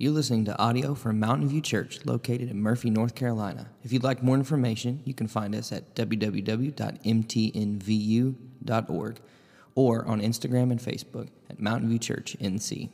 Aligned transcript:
You're 0.00 0.12
listening 0.12 0.46
to 0.46 0.58
audio 0.58 0.94
from 0.94 1.20
Mountain 1.20 1.48
View 1.50 1.60
Church 1.60 2.06
located 2.06 2.50
in 2.50 2.62
Murphy, 2.62 2.88
North 2.88 3.14
Carolina. 3.14 3.68
If 3.84 3.92
you'd 3.92 4.02
like 4.02 4.22
more 4.22 4.34
information, 4.34 5.02
you 5.04 5.12
can 5.12 5.26
find 5.26 5.54
us 5.54 5.72
at 5.72 5.94
www.mtnvu.org 5.94 6.80
or 9.74 10.06
on 10.06 10.22
Instagram 10.22 10.70
and 10.70 10.80
Facebook 10.80 11.28
at 11.50 11.60
Mountain 11.60 11.90
View 11.90 11.98
Church 11.98 12.34
NC. 12.40 12.88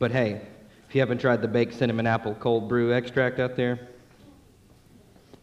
But 0.00 0.10
hey, 0.10 0.40
if 0.88 0.96
you 0.96 1.00
haven't 1.00 1.18
tried 1.18 1.42
the 1.42 1.48
baked 1.48 1.74
cinnamon 1.74 2.08
apple 2.08 2.34
cold 2.34 2.68
brew 2.68 2.92
extract 2.92 3.38
out 3.38 3.54
there, 3.54 3.86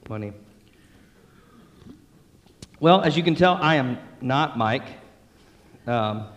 money. 0.10 0.34
Well, 2.82 3.00
as 3.00 3.16
you 3.16 3.24
can 3.24 3.36
tell, 3.36 3.54
I 3.54 3.76
am 3.76 4.00
not 4.20 4.58
Mike. 4.58 4.90
Um, 5.88 6.28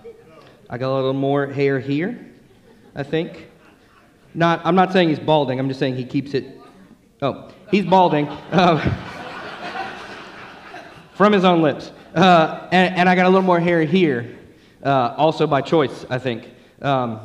I 0.68 0.78
got 0.78 0.92
a 0.92 0.94
little 0.94 1.12
more 1.14 1.48
hair 1.48 1.80
here, 1.80 2.29
I 2.94 3.02
think. 3.02 3.48
Not, 4.34 4.60
I'm 4.64 4.74
not 4.74 4.92
saying 4.92 5.08
he's 5.08 5.18
balding. 5.18 5.58
I'm 5.58 5.68
just 5.68 5.80
saying 5.80 5.96
he 5.96 6.04
keeps 6.04 6.34
it. 6.34 6.60
Oh, 7.22 7.50
he's 7.70 7.84
balding 7.84 8.28
uh, 8.28 8.78
from 11.14 11.32
his 11.32 11.44
own 11.44 11.62
lips. 11.62 11.92
Uh, 12.14 12.68
and, 12.72 12.96
and, 12.96 13.08
I 13.08 13.14
got 13.14 13.26
a 13.26 13.28
little 13.28 13.42
more 13.42 13.60
hair 13.60 13.84
here, 13.84 14.36
uh, 14.84 15.14
also 15.16 15.46
by 15.46 15.60
choice, 15.60 16.04
I 16.10 16.18
think. 16.18 16.48
Um, 16.82 17.20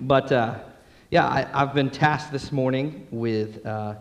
but 0.00 0.32
uh, 0.32 0.58
yeah, 1.10 1.26
I, 1.26 1.58
have 1.58 1.74
been 1.74 1.90
tasked 1.90 2.32
this 2.32 2.52
morning 2.52 3.06
with 3.10 3.66
uh, 3.66 3.96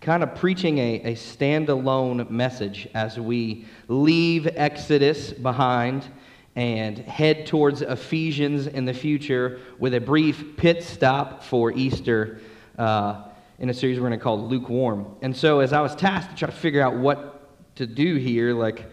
kind 0.00 0.22
of 0.22 0.34
preaching 0.34 0.78
a, 0.78 0.94
a 1.02 1.14
standalone 1.14 2.30
message 2.30 2.88
as 2.94 3.18
we 3.18 3.66
leave 3.88 4.48
Exodus 4.56 5.32
behind 5.32 6.06
and 6.54 6.98
head 6.98 7.46
towards 7.46 7.82
Ephesians 7.82 8.66
in 8.66 8.84
the 8.84 8.92
future 8.92 9.60
with 9.78 9.94
a 9.94 10.00
brief 10.00 10.56
pit 10.56 10.82
stop 10.82 11.42
for 11.42 11.72
Easter 11.72 12.40
uh, 12.78 13.24
in 13.58 13.70
a 13.70 13.74
series 13.74 13.98
we're 13.98 14.08
going 14.08 14.18
to 14.18 14.22
call 14.22 14.46
Lukewarm. 14.48 15.16
And 15.22 15.34
so, 15.34 15.60
as 15.60 15.72
I 15.72 15.80
was 15.80 15.94
tasked 15.94 16.30
to 16.30 16.36
try 16.36 16.46
to 16.50 16.54
figure 16.54 16.82
out 16.82 16.96
what 16.96 17.48
to 17.76 17.86
do 17.86 18.16
here, 18.16 18.52
like, 18.52 18.84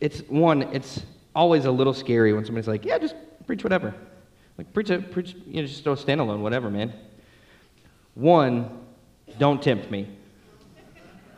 it's 0.00 0.20
one, 0.28 0.62
it's 0.74 1.02
always 1.34 1.64
a 1.64 1.70
little 1.70 1.94
scary 1.94 2.32
when 2.32 2.44
somebody's 2.44 2.68
like, 2.68 2.84
yeah, 2.84 2.98
just 2.98 3.14
preach 3.46 3.62
whatever. 3.62 3.94
Like, 4.58 4.72
preach, 4.72 4.90
a, 4.90 4.98
preach 4.98 5.34
you 5.46 5.62
know, 5.62 5.66
just 5.66 5.84
throw 5.84 5.92
a 5.92 5.96
standalone, 5.96 6.40
whatever, 6.40 6.70
man. 6.70 6.92
One, 8.14 8.80
don't 9.38 9.62
tempt 9.62 9.90
me. 9.90 10.08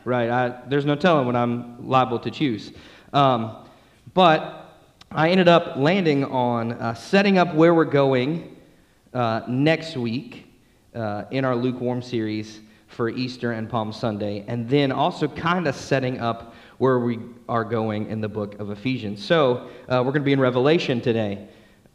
Right? 0.05 0.29
I, 0.29 0.61
there's 0.67 0.85
no 0.85 0.95
telling 0.95 1.27
when 1.27 1.35
I'm 1.35 1.87
liable 1.87 2.19
to 2.19 2.31
choose. 2.31 2.71
Um, 3.13 3.67
but 4.13 4.66
I 5.11 5.29
ended 5.29 5.47
up 5.47 5.77
landing 5.77 6.25
on 6.25 6.73
uh, 6.73 6.93
setting 6.93 7.37
up 7.37 7.55
where 7.55 7.73
we're 7.73 7.85
going 7.85 8.57
uh, 9.13 9.41
next 9.47 9.95
week 9.95 10.53
uh, 10.93 11.23
in 11.31 11.45
our 11.45 11.55
lukewarm 11.55 12.01
series 12.01 12.59
for 12.87 13.07
Easter 13.09 13.53
and 13.53 13.69
Palm 13.69 13.93
Sunday, 13.93 14.43
and 14.47 14.69
then 14.69 14.91
also 14.91 15.29
kind 15.29 15.65
of 15.65 15.75
setting 15.75 16.19
up 16.19 16.53
where 16.77 16.99
we 16.99 17.19
are 17.47 17.63
going 17.63 18.09
in 18.09 18.19
the 18.19 18.27
book 18.27 18.59
of 18.59 18.69
Ephesians. 18.69 19.23
So 19.23 19.69
uh, 19.87 20.03
we're 20.05 20.11
going 20.11 20.15
to 20.15 20.19
be 20.21 20.33
in 20.33 20.41
Revelation 20.41 20.99
today. 20.99 21.47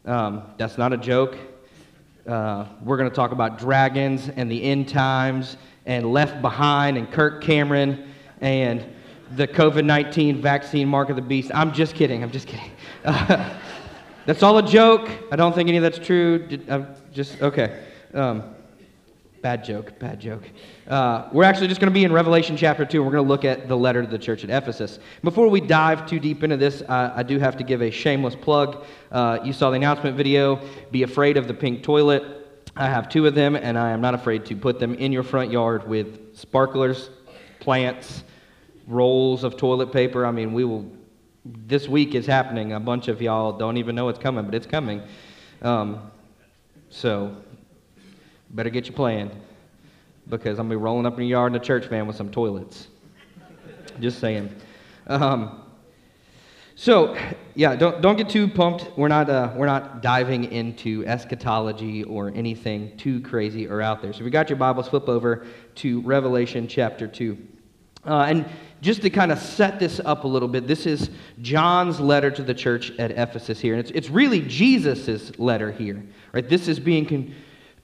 Um, 0.05 0.43
that's 0.57 0.79
not 0.79 0.91
a 0.91 0.97
joke. 0.97 1.37
Uh, 2.27 2.65
we're 2.83 2.97
going 2.97 3.09
to 3.09 3.15
talk 3.15 3.31
about 3.31 3.59
dragons 3.59 4.29
and 4.29 4.49
the 4.49 4.63
end 4.63 4.89
times 4.89 5.57
and 5.85 6.11
Left 6.11 6.41
Behind 6.41 6.97
and 6.97 7.11
Kirk 7.11 7.43
Cameron 7.43 8.11
and 8.41 8.83
the 9.35 9.47
COVID 9.47 9.85
19 9.85 10.41
vaccine 10.41 10.87
mark 10.87 11.09
of 11.09 11.15
the 11.15 11.21
beast. 11.21 11.51
I'm 11.53 11.73
just 11.73 11.93
kidding. 11.93 12.23
I'm 12.23 12.31
just 12.31 12.47
kidding. 12.47 12.71
That's 14.25 14.41
all 14.41 14.57
a 14.57 14.65
joke. 14.65 15.09
I 15.29 15.35
don't 15.35 15.53
think 15.53 15.67
any 15.67 15.77
of 15.77 15.83
that's 15.83 15.99
true. 15.99 16.47
I'm 16.69 16.87
just, 17.11 17.41
okay. 17.41 17.83
Um, 18.13 18.55
bad 19.41 19.65
joke, 19.65 19.99
bad 19.99 20.21
joke. 20.21 20.43
Uh, 20.87 21.27
we're 21.33 21.43
actually 21.43 21.67
just 21.67 21.81
going 21.81 21.91
to 21.91 21.93
be 21.93 22.05
in 22.05 22.13
Revelation 22.13 22.55
chapter 22.55 22.85
2, 22.85 22.99
and 22.99 23.05
we're 23.05 23.11
going 23.11 23.25
to 23.25 23.27
look 23.27 23.43
at 23.43 23.67
the 23.67 23.75
letter 23.75 24.01
to 24.01 24.07
the 24.07 24.17
church 24.17 24.45
at 24.45 24.49
Ephesus. 24.49 24.99
Before 25.21 25.49
we 25.49 25.59
dive 25.59 26.07
too 26.07 26.17
deep 26.17 26.41
into 26.41 26.55
this, 26.55 26.81
I 26.87 27.23
do 27.23 27.37
have 27.39 27.57
to 27.57 27.65
give 27.65 27.81
a 27.81 27.91
shameless 27.91 28.35
plug. 28.35 28.85
Uh, 29.11 29.39
you 29.43 29.51
saw 29.51 29.69
the 29.69 29.75
announcement 29.75 30.15
video. 30.15 30.61
Be 30.91 31.03
afraid 31.03 31.35
of 31.35 31.49
the 31.49 31.53
pink 31.53 31.83
toilet. 31.83 32.23
I 32.77 32.87
have 32.87 33.09
two 33.09 33.27
of 33.27 33.35
them, 33.35 33.57
and 33.57 33.77
I 33.77 33.91
am 33.91 33.99
not 33.99 34.13
afraid 34.13 34.45
to 34.45 34.55
put 34.55 34.79
them 34.79 34.93
in 34.93 35.11
your 35.11 35.23
front 35.23 35.51
yard 35.51 35.85
with 35.85 36.37
sparklers, 36.37 37.09
plants, 37.59 38.23
rolls 38.87 39.43
of 39.43 39.57
toilet 39.57 39.91
paper. 39.91 40.25
I 40.25 40.31
mean, 40.31 40.53
we 40.53 40.63
will. 40.63 40.89
This 41.45 41.89
week 41.89 42.15
is 42.15 42.25
happening. 42.25 42.71
A 42.71 42.79
bunch 42.79 43.09
of 43.09 43.21
y'all 43.21 43.57
don't 43.57 43.75
even 43.75 43.95
know 43.95 44.07
it's 44.07 44.19
coming, 44.19 44.45
but 44.45 44.55
it's 44.55 44.65
coming. 44.65 45.01
Um, 45.61 46.09
so, 46.89 47.35
better 48.49 48.69
get 48.69 48.85
your 48.85 48.95
plan 48.95 49.29
because 50.29 50.57
I'm 50.57 50.67
gonna 50.67 50.69
be 50.69 50.75
rolling 50.77 51.05
up 51.05 51.19
in 51.19 51.25
your 51.25 51.39
yard 51.39 51.51
in 51.53 51.61
a 51.61 51.63
church 51.63 51.87
van 51.87 52.07
with 52.07 52.15
some 52.15 52.31
toilets. 52.31 52.87
Just 53.99 54.19
saying. 54.19 54.55
Um, 55.07 55.63
so, 56.75 57.17
yeah, 57.55 57.75
don't, 57.75 58.01
don't 58.01 58.15
get 58.15 58.29
too 58.29 58.47
pumped. 58.47 58.97
We're 58.97 59.09
not, 59.09 59.29
uh, 59.29 59.51
we're 59.55 59.65
not 59.65 60.01
diving 60.01 60.45
into 60.45 61.05
eschatology 61.05 62.05
or 62.05 62.31
anything 62.33 62.95
too 62.95 63.19
crazy 63.19 63.67
or 63.67 63.81
out 63.81 64.01
there. 64.01 64.13
So, 64.13 64.19
if 64.19 64.25
you 64.25 64.31
got 64.31 64.49
your 64.49 64.57
Bibles, 64.57 64.87
flip 64.87 65.09
over 65.09 65.45
to 65.75 66.01
Revelation 66.01 66.69
chapter 66.69 67.05
2. 67.05 67.37
Uh, 68.05 68.25
and 68.27 68.45
just 68.81 69.01
to 69.01 69.09
kind 69.09 69.31
of 69.31 69.39
set 69.39 69.79
this 69.79 70.01
up 70.03 70.25
a 70.25 70.27
little 70.27 70.49
bit, 70.49 70.67
this 70.67 70.85
is 70.85 71.09
John's 71.41 71.99
letter 71.99 72.29
to 72.31 72.43
the 72.43 72.53
church 72.53 72.91
at 72.99 73.11
Ephesus 73.11 73.59
here. 73.59 73.73
And 73.73 73.79
it's, 73.79 73.91
it's 73.91 74.09
really 74.09 74.41
Jesus' 74.41 75.37
letter 75.39 75.71
here. 75.71 76.03
Right? 76.33 76.47
This 76.47 76.67
is 76.67 76.79
being 76.79 77.05
con- 77.05 77.33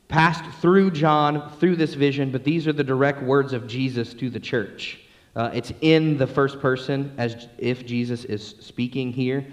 passed 0.09 0.43
through 0.59 0.91
John, 0.91 1.51
through 1.59 1.77
this 1.77 1.93
vision, 1.93 2.31
but 2.31 2.43
these 2.43 2.67
are 2.67 2.73
the 2.73 2.83
direct 2.83 3.23
words 3.23 3.53
of 3.53 3.67
Jesus 3.67 4.13
to 4.15 4.29
the 4.29 4.39
church. 4.39 4.99
Uh, 5.35 5.51
it's 5.53 5.71
in 5.81 6.17
the 6.17 6.27
first 6.27 6.59
person 6.59 7.13
as 7.17 7.47
if 7.57 7.85
Jesus 7.85 8.25
is 8.25 8.55
speaking 8.59 9.13
here. 9.13 9.45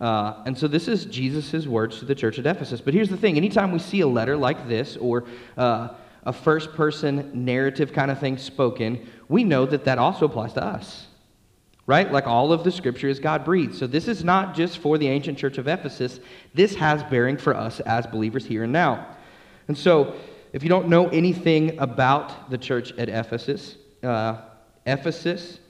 Uh, 0.00 0.42
and 0.46 0.56
so 0.56 0.68
this 0.68 0.88
is 0.88 1.06
Jesus' 1.06 1.66
words 1.66 1.98
to 2.00 2.04
the 2.04 2.14
church 2.14 2.38
at 2.38 2.46
Ephesus. 2.46 2.80
But 2.80 2.92
here's 2.94 3.08
the 3.08 3.16
thing 3.16 3.36
anytime 3.36 3.72
we 3.72 3.78
see 3.78 4.00
a 4.00 4.06
letter 4.06 4.36
like 4.36 4.68
this 4.68 4.96
or 4.96 5.24
uh, 5.56 5.88
a 6.24 6.32
first 6.32 6.72
person 6.74 7.30
narrative 7.32 7.92
kind 7.92 8.10
of 8.10 8.18
thing 8.18 8.36
spoken, 8.36 9.08
we 9.32 9.42
know 9.42 9.66
that 9.66 9.86
that 9.86 9.98
also 9.98 10.26
applies 10.26 10.52
to 10.52 10.64
us. 10.64 11.06
Right? 11.86 12.12
Like 12.12 12.28
all 12.28 12.52
of 12.52 12.62
the 12.62 12.70
scripture 12.70 13.08
is 13.08 13.18
God 13.18 13.44
breathed. 13.44 13.74
So 13.74 13.88
this 13.88 14.06
is 14.06 14.22
not 14.22 14.54
just 14.54 14.78
for 14.78 14.98
the 14.98 15.08
ancient 15.08 15.36
church 15.36 15.58
of 15.58 15.66
Ephesus, 15.66 16.20
this 16.54 16.76
has 16.76 17.02
bearing 17.04 17.36
for 17.36 17.56
us 17.56 17.80
as 17.80 18.06
believers 18.06 18.46
here 18.46 18.62
and 18.62 18.72
now. 18.72 19.16
And 19.66 19.76
so, 19.76 20.14
if 20.52 20.62
you 20.62 20.68
don't 20.68 20.88
know 20.88 21.08
anything 21.08 21.78
about 21.80 22.50
the 22.50 22.58
church 22.58 22.92
at 22.98 23.08
Ephesus, 23.08 23.76
uh, 24.02 24.42
Ephesus 24.86 25.60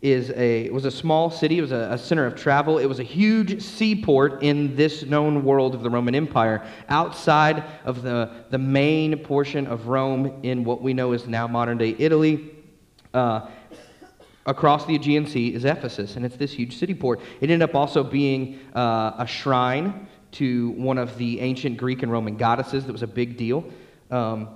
is 0.00 0.30
a, 0.36 0.70
was 0.70 0.84
a 0.84 0.90
small 0.90 1.28
city. 1.28 1.58
It 1.58 1.62
was 1.62 1.72
a, 1.72 1.88
a, 1.90 1.98
center 1.98 2.24
of 2.24 2.36
travel. 2.36 2.78
It 2.78 2.86
was 2.86 3.00
a 3.00 3.04
huge 3.04 3.60
seaport 3.60 4.42
in 4.42 4.76
this 4.76 5.02
known 5.02 5.44
world 5.44 5.74
of 5.74 5.82
the 5.82 5.90
Roman 5.90 6.14
Empire, 6.14 6.64
outside 6.88 7.64
of 7.84 8.02
the, 8.02 8.30
the 8.50 8.58
main 8.58 9.18
portion 9.18 9.66
of 9.66 9.88
Rome 9.88 10.38
in 10.44 10.62
what 10.62 10.82
we 10.82 10.94
know 10.94 11.12
is 11.12 11.26
now 11.26 11.48
modern 11.48 11.78
day 11.78 11.96
Italy. 11.98 12.57
Uh, 13.14 13.46
across 14.46 14.86
the 14.86 14.94
Aegean 14.94 15.26
Sea 15.26 15.54
is 15.54 15.64
Ephesus, 15.64 16.16
and 16.16 16.24
it's 16.24 16.36
this 16.36 16.52
huge 16.52 16.76
city 16.76 16.94
port. 16.94 17.20
It 17.40 17.50
ended 17.50 17.68
up 17.68 17.74
also 17.74 18.02
being 18.02 18.58
uh, 18.74 19.12
a 19.18 19.26
shrine 19.26 20.08
to 20.32 20.70
one 20.70 20.98
of 20.98 21.18
the 21.18 21.40
ancient 21.40 21.76
Greek 21.76 22.02
and 22.02 22.10
Roman 22.10 22.36
goddesses 22.36 22.86
that 22.86 22.92
was 22.92 23.02
a 23.02 23.06
big 23.06 23.36
deal. 23.36 23.64
Um, 24.10 24.48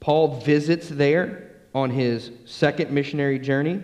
Paul 0.00 0.40
visits 0.40 0.88
there 0.88 1.52
on 1.74 1.90
his 1.90 2.30
second 2.44 2.90
missionary 2.90 3.38
journey 3.38 3.82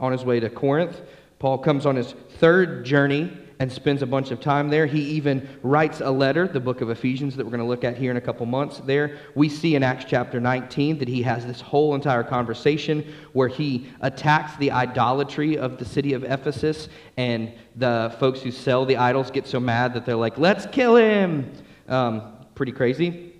on 0.00 0.12
his 0.12 0.24
way 0.24 0.40
to 0.40 0.50
Corinth. 0.50 1.00
Paul 1.38 1.58
comes 1.58 1.86
on 1.86 1.96
his 1.96 2.12
third 2.38 2.84
journey 2.84 3.36
and 3.62 3.70
spends 3.70 4.02
a 4.02 4.06
bunch 4.06 4.32
of 4.32 4.40
time 4.40 4.68
there. 4.68 4.86
He 4.86 5.00
even 5.02 5.48
writes 5.62 6.00
a 6.00 6.10
letter, 6.10 6.48
the 6.48 6.58
book 6.58 6.80
of 6.80 6.90
Ephesians, 6.90 7.36
that 7.36 7.44
we're 7.44 7.52
going 7.52 7.60
to 7.60 7.66
look 7.66 7.84
at 7.84 7.96
here 7.96 8.10
in 8.10 8.16
a 8.16 8.20
couple 8.20 8.44
months. 8.44 8.78
There, 8.78 9.18
we 9.36 9.48
see 9.48 9.76
in 9.76 9.84
Acts 9.84 10.04
chapter 10.04 10.40
19 10.40 10.98
that 10.98 11.06
he 11.06 11.22
has 11.22 11.46
this 11.46 11.60
whole 11.60 11.94
entire 11.94 12.24
conversation 12.24 13.14
where 13.34 13.46
he 13.46 13.86
attacks 14.00 14.56
the 14.56 14.72
idolatry 14.72 15.58
of 15.58 15.78
the 15.78 15.84
city 15.84 16.12
of 16.12 16.24
Ephesus, 16.24 16.88
and 17.16 17.52
the 17.76 18.12
folks 18.18 18.40
who 18.40 18.50
sell 18.50 18.84
the 18.84 18.96
idols 18.96 19.30
get 19.30 19.46
so 19.46 19.60
mad 19.60 19.94
that 19.94 20.04
they're 20.04 20.16
like, 20.16 20.38
let's 20.38 20.66
kill 20.66 20.96
him. 20.96 21.52
Um, 21.86 22.32
pretty 22.56 22.72
crazy. 22.72 23.32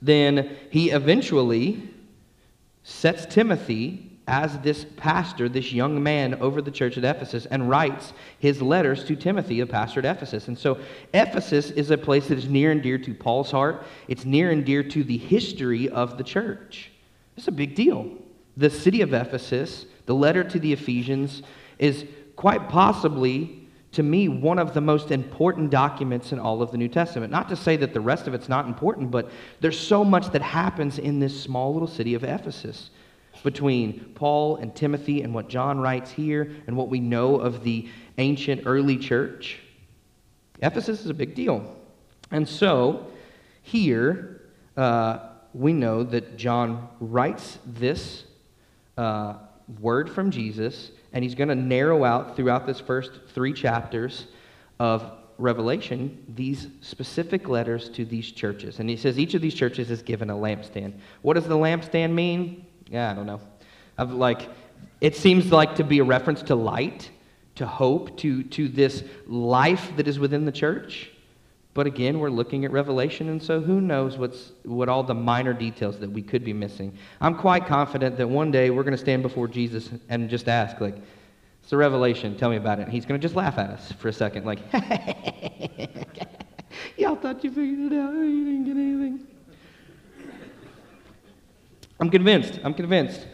Then 0.00 0.56
he 0.70 0.90
eventually 0.90 1.86
sets 2.82 3.26
Timothy 3.26 4.05
as 4.26 4.58
this 4.58 4.84
pastor, 4.96 5.48
this 5.48 5.72
young 5.72 6.02
man 6.02 6.34
over 6.34 6.60
the 6.60 6.70
church 6.70 6.98
at 6.98 7.04
Ephesus, 7.04 7.46
and 7.46 7.68
writes 7.68 8.12
his 8.38 8.60
letters 8.60 9.04
to 9.04 9.14
Timothy, 9.14 9.60
a 9.60 9.66
pastor 9.66 10.00
at 10.00 10.16
Ephesus. 10.16 10.48
And 10.48 10.58
so, 10.58 10.78
Ephesus 11.14 11.70
is 11.70 11.90
a 11.90 11.98
place 11.98 12.28
that 12.28 12.38
is 12.38 12.48
near 12.48 12.72
and 12.72 12.82
dear 12.82 12.98
to 12.98 13.14
Paul's 13.14 13.50
heart. 13.50 13.84
It's 14.08 14.24
near 14.24 14.50
and 14.50 14.64
dear 14.64 14.82
to 14.82 15.04
the 15.04 15.18
history 15.18 15.88
of 15.88 16.18
the 16.18 16.24
church. 16.24 16.90
It's 17.36 17.48
a 17.48 17.52
big 17.52 17.74
deal. 17.74 18.10
The 18.56 18.70
city 18.70 19.02
of 19.02 19.14
Ephesus, 19.14 19.86
the 20.06 20.14
letter 20.14 20.42
to 20.42 20.58
the 20.58 20.72
Ephesians, 20.72 21.42
is 21.78 22.04
quite 22.34 22.68
possibly 22.68 23.66
to 23.92 24.02
me, 24.02 24.28
one 24.28 24.58
of 24.58 24.74
the 24.74 24.80
most 24.82 25.10
important 25.10 25.70
documents 25.70 26.30
in 26.32 26.38
all 26.38 26.60
of 26.60 26.70
the 26.70 26.76
New 26.76 26.88
Testament. 26.88 27.32
Not 27.32 27.48
to 27.48 27.56
say 27.56 27.78
that 27.78 27.94
the 27.94 28.00
rest 28.00 28.26
of 28.26 28.34
it's 28.34 28.46
not 28.46 28.66
important, 28.66 29.10
but 29.10 29.30
there's 29.60 29.80
so 29.80 30.04
much 30.04 30.30
that 30.32 30.42
happens 30.42 30.98
in 30.98 31.18
this 31.18 31.42
small 31.42 31.72
little 31.72 31.88
city 31.88 32.12
of 32.12 32.22
Ephesus 32.22 32.90
between 33.46 34.00
Paul 34.16 34.56
and 34.56 34.74
Timothy 34.74 35.22
and 35.22 35.32
what 35.32 35.48
John 35.48 35.78
writes 35.78 36.10
here 36.10 36.50
and 36.66 36.76
what 36.76 36.88
we 36.88 36.98
know 36.98 37.36
of 37.36 37.62
the 37.62 37.88
ancient 38.18 38.62
early 38.66 38.96
church. 38.96 39.60
Ephesus 40.62 41.04
is 41.04 41.10
a 41.10 41.14
big 41.14 41.36
deal. 41.36 41.76
And 42.32 42.48
so, 42.48 43.06
here, 43.62 44.42
uh, 44.76 45.28
we 45.54 45.72
know 45.72 46.02
that 46.02 46.36
John 46.36 46.88
writes 46.98 47.60
this 47.64 48.24
uh, 48.98 49.34
word 49.78 50.10
from 50.10 50.32
Jesus, 50.32 50.90
and 51.12 51.22
he's 51.22 51.36
going 51.36 51.48
to 51.48 51.54
narrow 51.54 52.02
out 52.02 52.34
throughout 52.34 52.66
this 52.66 52.80
first 52.80 53.12
three 53.32 53.52
chapters 53.52 54.26
of 54.80 55.08
Revelation 55.38 56.34
these 56.34 56.66
specific 56.80 57.48
letters 57.48 57.90
to 57.90 58.04
these 58.04 58.32
churches. 58.32 58.80
And 58.80 58.90
he 58.90 58.96
says 58.96 59.20
each 59.20 59.34
of 59.34 59.40
these 59.40 59.54
churches 59.54 59.88
is 59.92 60.02
given 60.02 60.30
a 60.30 60.34
lampstand. 60.34 60.94
What 61.22 61.34
does 61.34 61.46
the 61.46 61.54
lampstand 61.54 62.10
mean? 62.10 62.65
Yeah, 62.90 63.10
I 63.10 63.14
don't 63.14 63.26
know. 63.26 63.40
I've 63.98 64.12
like, 64.12 64.48
it 65.00 65.16
seems 65.16 65.50
like 65.52 65.76
to 65.76 65.84
be 65.84 65.98
a 65.98 66.04
reference 66.04 66.42
to 66.44 66.54
light, 66.54 67.10
to 67.56 67.66
hope, 67.66 68.16
to, 68.18 68.42
to 68.44 68.68
this 68.68 69.02
life 69.26 69.92
that 69.96 70.06
is 70.06 70.18
within 70.18 70.44
the 70.44 70.52
church. 70.52 71.10
But 71.74 71.86
again, 71.86 72.18
we're 72.20 72.30
looking 72.30 72.64
at 72.64 72.70
Revelation, 72.70 73.28
and 73.28 73.42
so 73.42 73.60
who 73.60 73.82
knows 73.82 74.16
what's, 74.16 74.52
what 74.62 74.88
all 74.88 75.02
the 75.02 75.14
minor 75.14 75.52
details 75.52 75.98
that 75.98 76.10
we 76.10 76.22
could 76.22 76.42
be 76.42 76.54
missing. 76.54 76.96
I'm 77.20 77.34
quite 77.34 77.66
confident 77.66 78.16
that 78.16 78.26
one 78.26 78.50
day 78.50 78.70
we're 78.70 78.82
going 78.82 78.92
to 78.92 78.98
stand 78.98 79.22
before 79.22 79.46
Jesus 79.46 79.90
and 80.08 80.30
just 80.30 80.48
ask, 80.48 80.80
like, 80.80 80.96
it's 81.62 81.72
a 81.72 81.76
revelation, 81.76 82.34
tell 82.36 82.48
me 82.48 82.56
about 82.56 82.78
it. 82.78 82.84
And 82.84 82.92
he's 82.92 83.04
going 83.04 83.20
to 83.20 83.22
just 83.22 83.34
laugh 83.34 83.58
at 83.58 83.68
us 83.68 83.92
for 83.92 84.08
a 84.08 84.12
second, 84.12 84.46
like, 84.46 84.60
y'all 86.96 87.16
thought 87.16 87.44
you 87.44 87.50
figured 87.50 87.92
it 87.92 87.98
out, 87.98 88.14
you 88.14 88.44
didn't 88.44 88.64
get 88.64 88.76
anything. 88.76 89.26
I'm 91.98 92.10
convinced, 92.10 92.58
I'm 92.62 92.74
convinced. 92.74 93.26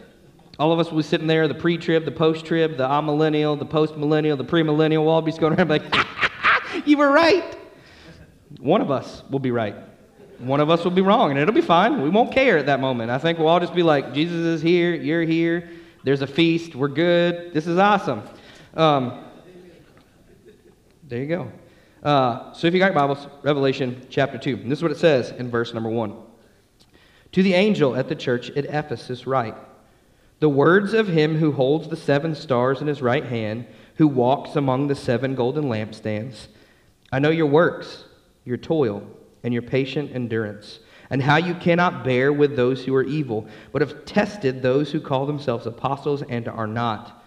All 0.59 0.71
of 0.71 0.79
us 0.79 0.91
will 0.91 0.97
be 0.97 1.03
sitting 1.03 1.27
there, 1.27 1.47
the 1.47 1.55
pre 1.55 1.77
trib, 1.77 2.05
the 2.05 2.11
post 2.11 2.45
trib, 2.45 2.77
the 2.77 2.87
amillennial, 2.87 3.57
the 3.57 3.65
post 3.65 3.97
millennial, 3.97 4.37
the 4.37 4.45
premillennial, 4.45 5.03
we'll 5.03 5.09
all 5.09 5.21
be 5.21 5.31
going 5.31 5.53
around 5.59 5.69
like, 5.69 5.83
you 6.85 6.97
were 6.97 7.11
right. 7.11 7.57
One 8.59 8.81
of 8.81 8.91
us 8.91 9.23
will 9.29 9.39
be 9.39 9.51
right. 9.51 9.75
One 10.37 10.59
of 10.59 10.69
us 10.69 10.83
will 10.83 10.91
be 10.91 11.01
wrong, 11.01 11.31
and 11.31 11.39
it'll 11.39 11.53
be 11.53 11.61
fine. 11.61 12.01
We 12.01 12.09
won't 12.09 12.31
care 12.31 12.57
at 12.57 12.65
that 12.67 12.79
moment. 12.79 13.09
I 13.09 13.17
think 13.17 13.39
we'll 13.39 13.47
all 13.47 13.59
just 13.59 13.73
be 13.73 13.83
like, 13.83 14.13
Jesus 14.13 14.37
is 14.37 14.61
here, 14.61 14.93
you're 14.93 15.23
here, 15.23 15.69
there's 16.03 16.21
a 16.21 16.27
feast, 16.27 16.75
we're 16.75 16.87
good, 16.87 17.53
this 17.53 17.65
is 17.65 17.77
awesome. 17.77 18.23
Um, 18.75 19.23
there 21.07 21.19
you 21.19 21.27
go. 21.27 21.51
Uh, 22.03 22.51
so 22.53 22.67
if 22.67 22.73
you 22.73 22.79
got 22.79 22.87
your 22.87 22.95
Bibles, 22.95 23.27
Revelation 23.43 24.05
chapter 24.09 24.37
2. 24.37 24.55
And 24.55 24.71
this 24.71 24.79
is 24.79 24.83
what 24.83 24.91
it 24.91 24.97
says 24.97 25.31
in 25.31 25.49
verse 25.49 25.73
number 25.73 25.89
1. 25.89 26.13
To 27.33 27.43
the 27.43 27.53
angel 27.53 27.95
at 27.95 28.09
the 28.09 28.15
church 28.15 28.49
at 28.51 28.65
Ephesus, 28.65 29.27
write 29.27 29.55
The 30.39 30.49
words 30.49 30.93
of 30.93 31.07
him 31.07 31.35
who 31.35 31.51
holds 31.51 31.87
the 31.87 31.97
seven 31.97 32.33
stars 32.33 32.81
in 32.81 32.87
his 32.87 33.01
right 33.01 33.25
hand, 33.25 33.67
who 33.95 34.07
walks 34.07 34.55
among 34.55 34.87
the 34.87 34.95
seven 34.95 35.35
golden 35.35 35.65
lampstands. 35.65 36.47
I 37.11 37.19
know 37.19 37.29
your 37.29 37.47
works 37.47 38.05
your 38.45 38.57
toil, 38.57 39.03
and 39.43 39.53
your 39.53 39.63
patient 39.63 40.11
endurance, 40.13 40.79
and 41.09 41.21
how 41.21 41.37
you 41.37 41.53
cannot 41.55 42.03
bear 42.03 42.31
with 42.31 42.55
those 42.55 42.83
who 42.83 42.95
are 42.95 43.03
evil, 43.03 43.47
but 43.71 43.81
have 43.81 44.05
tested 44.05 44.61
those 44.61 44.91
who 44.91 44.99
call 44.99 45.25
themselves 45.25 45.65
apostles 45.65 46.23
and 46.23 46.47
are 46.47 46.67
not, 46.67 47.23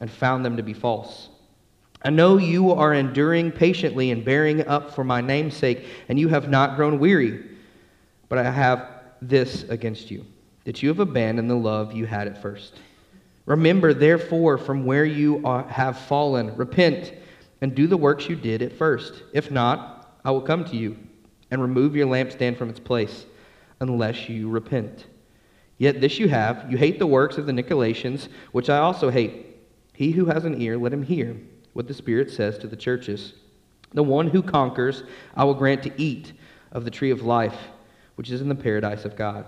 and 0.00 0.10
found 0.10 0.44
them 0.44 0.56
to 0.56 0.62
be 0.62 0.72
false. 0.72 1.28
I 2.02 2.10
know 2.10 2.38
you 2.38 2.72
are 2.72 2.94
enduring 2.94 3.52
patiently 3.52 4.10
and 4.10 4.24
bearing 4.24 4.66
up 4.66 4.94
for 4.94 5.04
my 5.04 5.20
name's 5.20 5.56
sake, 5.56 5.84
and 6.08 6.18
you 6.18 6.28
have 6.28 6.48
not 6.48 6.76
grown 6.76 6.98
weary. 6.98 7.44
But 8.28 8.38
I 8.38 8.50
have 8.50 8.88
this 9.22 9.64
against 9.64 10.10
you, 10.10 10.24
that 10.64 10.82
you 10.82 10.88
have 10.88 11.00
abandoned 11.00 11.50
the 11.50 11.54
love 11.54 11.92
you 11.92 12.06
had 12.06 12.26
at 12.26 12.40
first. 12.40 12.80
Remember, 13.46 13.92
therefore, 13.92 14.58
from 14.58 14.84
where 14.84 15.04
you 15.04 15.40
are, 15.44 15.64
have 15.64 15.98
fallen, 15.98 16.54
repent, 16.56 17.12
and 17.60 17.74
do 17.74 17.86
the 17.86 17.96
works 17.96 18.28
you 18.28 18.36
did 18.36 18.62
at 18.62 18.72
first. 18.72 19.22
If 19.32 19.50
not, 19.50 20.18
I 20.24 20.30
will 20.30 20.40
come 20.40 20.64
to 20.66 20.76
you 20.76 20.96
and 21.50 21.60
remove 21.60 21.96
your 21.96 22.06
lampstand 22.06 22.56
from 22.56 22.70
its 22.70 22.80
place 22.80 23.26
unless 23.80 24.28
you 24.28 24.48
repent. 24.48 25.06
Yet 25.78 26.00
this 26.00 26.18
you 26.18 26.28
have 26.28 26.70
you 26.70 26.76
hate 26.76 26.98
the 26.98 27.06
works 27.06 27.38
of 27.38 27.46
the 27.46 27.52
Nicolaitans, 27.52 28.28
which 28.52 28.68
I 28.68 28.78
also 28.78 29.10
hate. 29.10 29.46
He 29.94 30.12
who 30.12 30.26
has 30.26 30.44
an 30.44 30.60
ear, 30.60 30.76
let 30.76 30.92
him 30.92 31.02
hear 31.02 31.36
what 31.72 31.88
the 31.88 31.94
Spirit 31.94 32.30
says 32.30 32.58
to 32.58 32.66
the 32.66 32.76
churches. 32.76 33.34
The 33.92 34.02
one 34.02 34.28
who 34.28 34.42
conquers, 34.42 35.02
I 35.34 35.44
will 35.44 35.54
grant 35.54 35.82
to 35.84 36.00
eat 36.00 36.32
of 36.72 36.84
the 36.84 36.90
tree 36.90 37.10
of 37.10 37.22
life, 37.22 37.56
which 38.20 38.30
is 38.30 38.42
in 38.42 38.50
the 38.50 38.54
paradise 38.54 39.06
of 39.06 39.16
God. 39.16 39.46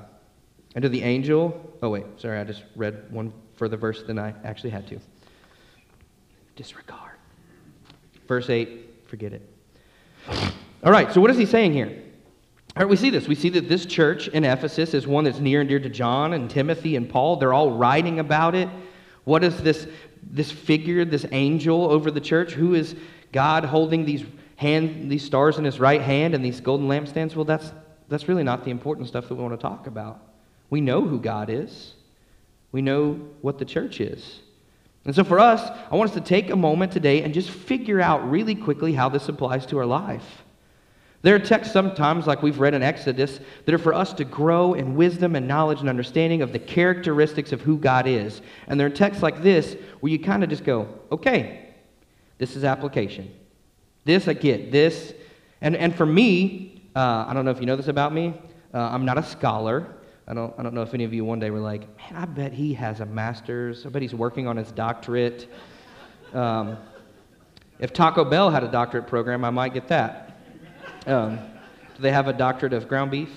And 0.74 0.80
to 0.80 0.88
the 0.88 1.02
angel, 1.02 1.76
oh, 1.82 1.90
wait, 1.90 2.06
sorry, 2.16 2.38
I 2.38 2.44
just 2.44 2.62
read 2.74 3.04
one 3.10 3.30
further 3.54 3.76
verse 3.76 4.02
than 4.02 4.19
I 4.19 4.32
actually 4.44 4.70
had 4.70 4.86
to. 4.86 4.98
Disregard. 6.56 7.19
Verse 8.26 8.48
8, 8.48 9.04
forget 9.06 9.34
it. 9.34 9.42
All 10.82 10.90
right, 10.90 11.12
so 11.12 11.20
what 11.20 11.30
is 11.30 11.36
he 11.36 11.44
saying 11.44 11.74
here? 11.74 12.02
All 12.74 12.84
right, 12.84 12.88
we 12.88 12.96
see 12.96 13.10
this. 13.10 13.28
We 13.28 13.34
see 13.34 13.50
that 13.50 13.69
this 13.69 13.84
church 13.84 14.28
in 14.28 14.42
Ephesus 14.42 14.94
is 14.94 15.06
one 15.06 15.24
that's 15.24 15.38
near 15.38 15.60
and 15.60 15.69
dear 15.69 15.78
to 15.78 15.90
John 15.90 16.32
and 16.32 16.48
Timothy 16.48 16.96
and 16.96 17.06
Paul. 17.06 17.36
They're 17.36 17.52
all 17.52 17.72
writing 17.72 18.20
about 18.20 18.54
it. 18.54 18.70
What 19.24 19.44
is 19.44 19.62
this, 19.62 19.86
this 20.22 20.50
figure, 20.50 21.04
this 21.04 21.26
angel 21.32 21.90
over 21.90 22.10
the 22.10 22.22
church? 22.22 22.54
Who 22.54 22.72
is 22.72 22.96
God 23.32 23.66
holding 23.66 24.06
these, 24.06 24.24
hand, 24.56 25.12
these 25.12 25.22
stars 25.22 25.58
in 25.58 25.64
his 25.64 25.78
right 25.78 26.00
hand 26.00 26.34
and 26.34 26.42
these 26.42 26.62
golden 26.62 26.88
lampstands? 26.88 27.36
Well, 27.36 27.44
that's, 27.44 27.70
that's 28.12 28.29
really 28.29 28.44
not 28.44 28.64
the 28.64 28.70
important 28.70 29.09
stuff 29.09 29.29
that 29.29 29.35
we 29.35 29.43
want 29.43 29.59
to 29.59 29.62
talk 29.62 29.87
about. 29.87 30.20
We 30.70 30.81
know 30.81 31.03
who 31.03 31.19
God 31.19 31.50
is, 31.50 31.94
we 32.70 32.82
know 32.82 33.20
what 33.41 33.59
the 33.59 33.64
church 33.64 34.00
is. 34.00 34.41
And 35.05 35.14
so 35.14 35.25
for 35.25 35.41
us, 35.41 35.69
I 35.91 35.97
want 35.97 36.11
us 36.11 36.14
to 36.14 36.20
take 36.20 36.50
a 36.50 36.56
moment 36.56 36.93
today 36.93 37.23
and 37.23 37.35
just 37.35 37.50
figure 37.50 38.00
out 38.00 38.31
really 38.31 38.55
quickly 38.55 38.93
how 38.93 39.09
this 39.09 39.29
applies 39.29 39.67
to 39.67 39.79
our 39.79 39.87
life. 39.87 40.43
There 41.23 41.35
are 41.35 41.41
texts 41.41 41.73
sometimes, 41.73 42.26
like 42.26 42.43
we've 42.43 42.59
read 42.59 42.75
in 42.75 42.82
Exodus, 42.82 43.41
that 43.64 43.75
are 43.75 43.79
for 43.79 43.94
us 43.94 44.12
to 44.15 44.25
grow 44.25 44.75
in 44.75 44.97
wisdom 44.97 45.37
and 45.37 45.47
knowledge 45.47 45.81
and 45.81 45.88
understanding 45.88 46.43
of 46.43 46.53
the 46.53 46.58
characteristics 46.58 47.53
of 47.53 47.61
who 47.61 47.79
God 47.79 48.06
is. 48.06 48.43
And 48.67 48.79
there 48.79 48.87
are 48.87 48.91
texts 48.91 49.23
like 49.23 49.43
this 49.43 49.76
where 50.00 50.12
you 50.12 50.19
kind 50.19 50.43
of 50.43 50.50
just 50.50 50.65
go, 50.65 50.88
okay, 51.11 51.75
this 52.38 52.56
is 52.56 52.65
application. 52.65 53.32
This 54.05 54.26
I 54.26 54.32
get. 54.32 54.73
This. 54.73 55.15
And, 55.61 55.76
and 55.76 55.94
for 55.94 56.06
me, 56.06 56.71
uh, 56.94 57.25
I 57.27 57.33
don't 57.35 57.44
know 57.44 57.50
if 57.50 57.61
you 57.61 57.67
know 57.67 57.77
this 57.77 57.89
about 57.89 58.12
me, 58.12 58.35
uh, 58.75 58.79
I'm 58.79 59.05
not 59.05 59.19
a 59.19 59.23
scholar. 59.23 59.87
I 60.29 60.34
don't, 60.34 60.55
I 60.58 60.63
don't 60.63 60.75
know 60.75 60.82
if 60.82 60.94
any 60.94 61.05
of 61.05 61.13
you 61.13 61.25
one 61.25 61.41
day 61.41 61.51
were 61.51 61.58
like, 61.58 61.81
man, 61.99 62.22
I 62.22 62.25
bet 62.27 62.53
he 62.53 62.75
has 62.75 63.01
a 63.01 63.06
master's. 63.06 63.84
I 63.84 63.89
bet 63.89 64.03
he's 64.03 64.15
working 64.15 64.46
on 64.46 64.56
his 64.56 64.70
doctorate. 64.70 65.49
Um, 66.32 66.77
if 67.79 67.93
Taco 67.93 68.25
Bell 68.25 68.51
had 68.51 68.63
a 68.63 68.70
doctorate 68.70 69.06
program, 69.06 69.44
I 69.44 69.51
might 69.51 69.75
get 69.75 69.89
that. 69.89 70.39
Um, 71.06 71.39
do 71.96 72.03
they 72.03 72.13
have 72.13 72.29
a 72.29 72.32
doctorate 72.32 72.72
of 72.72 72.89
ground 72.89 73.11
beef? 73.11 73.31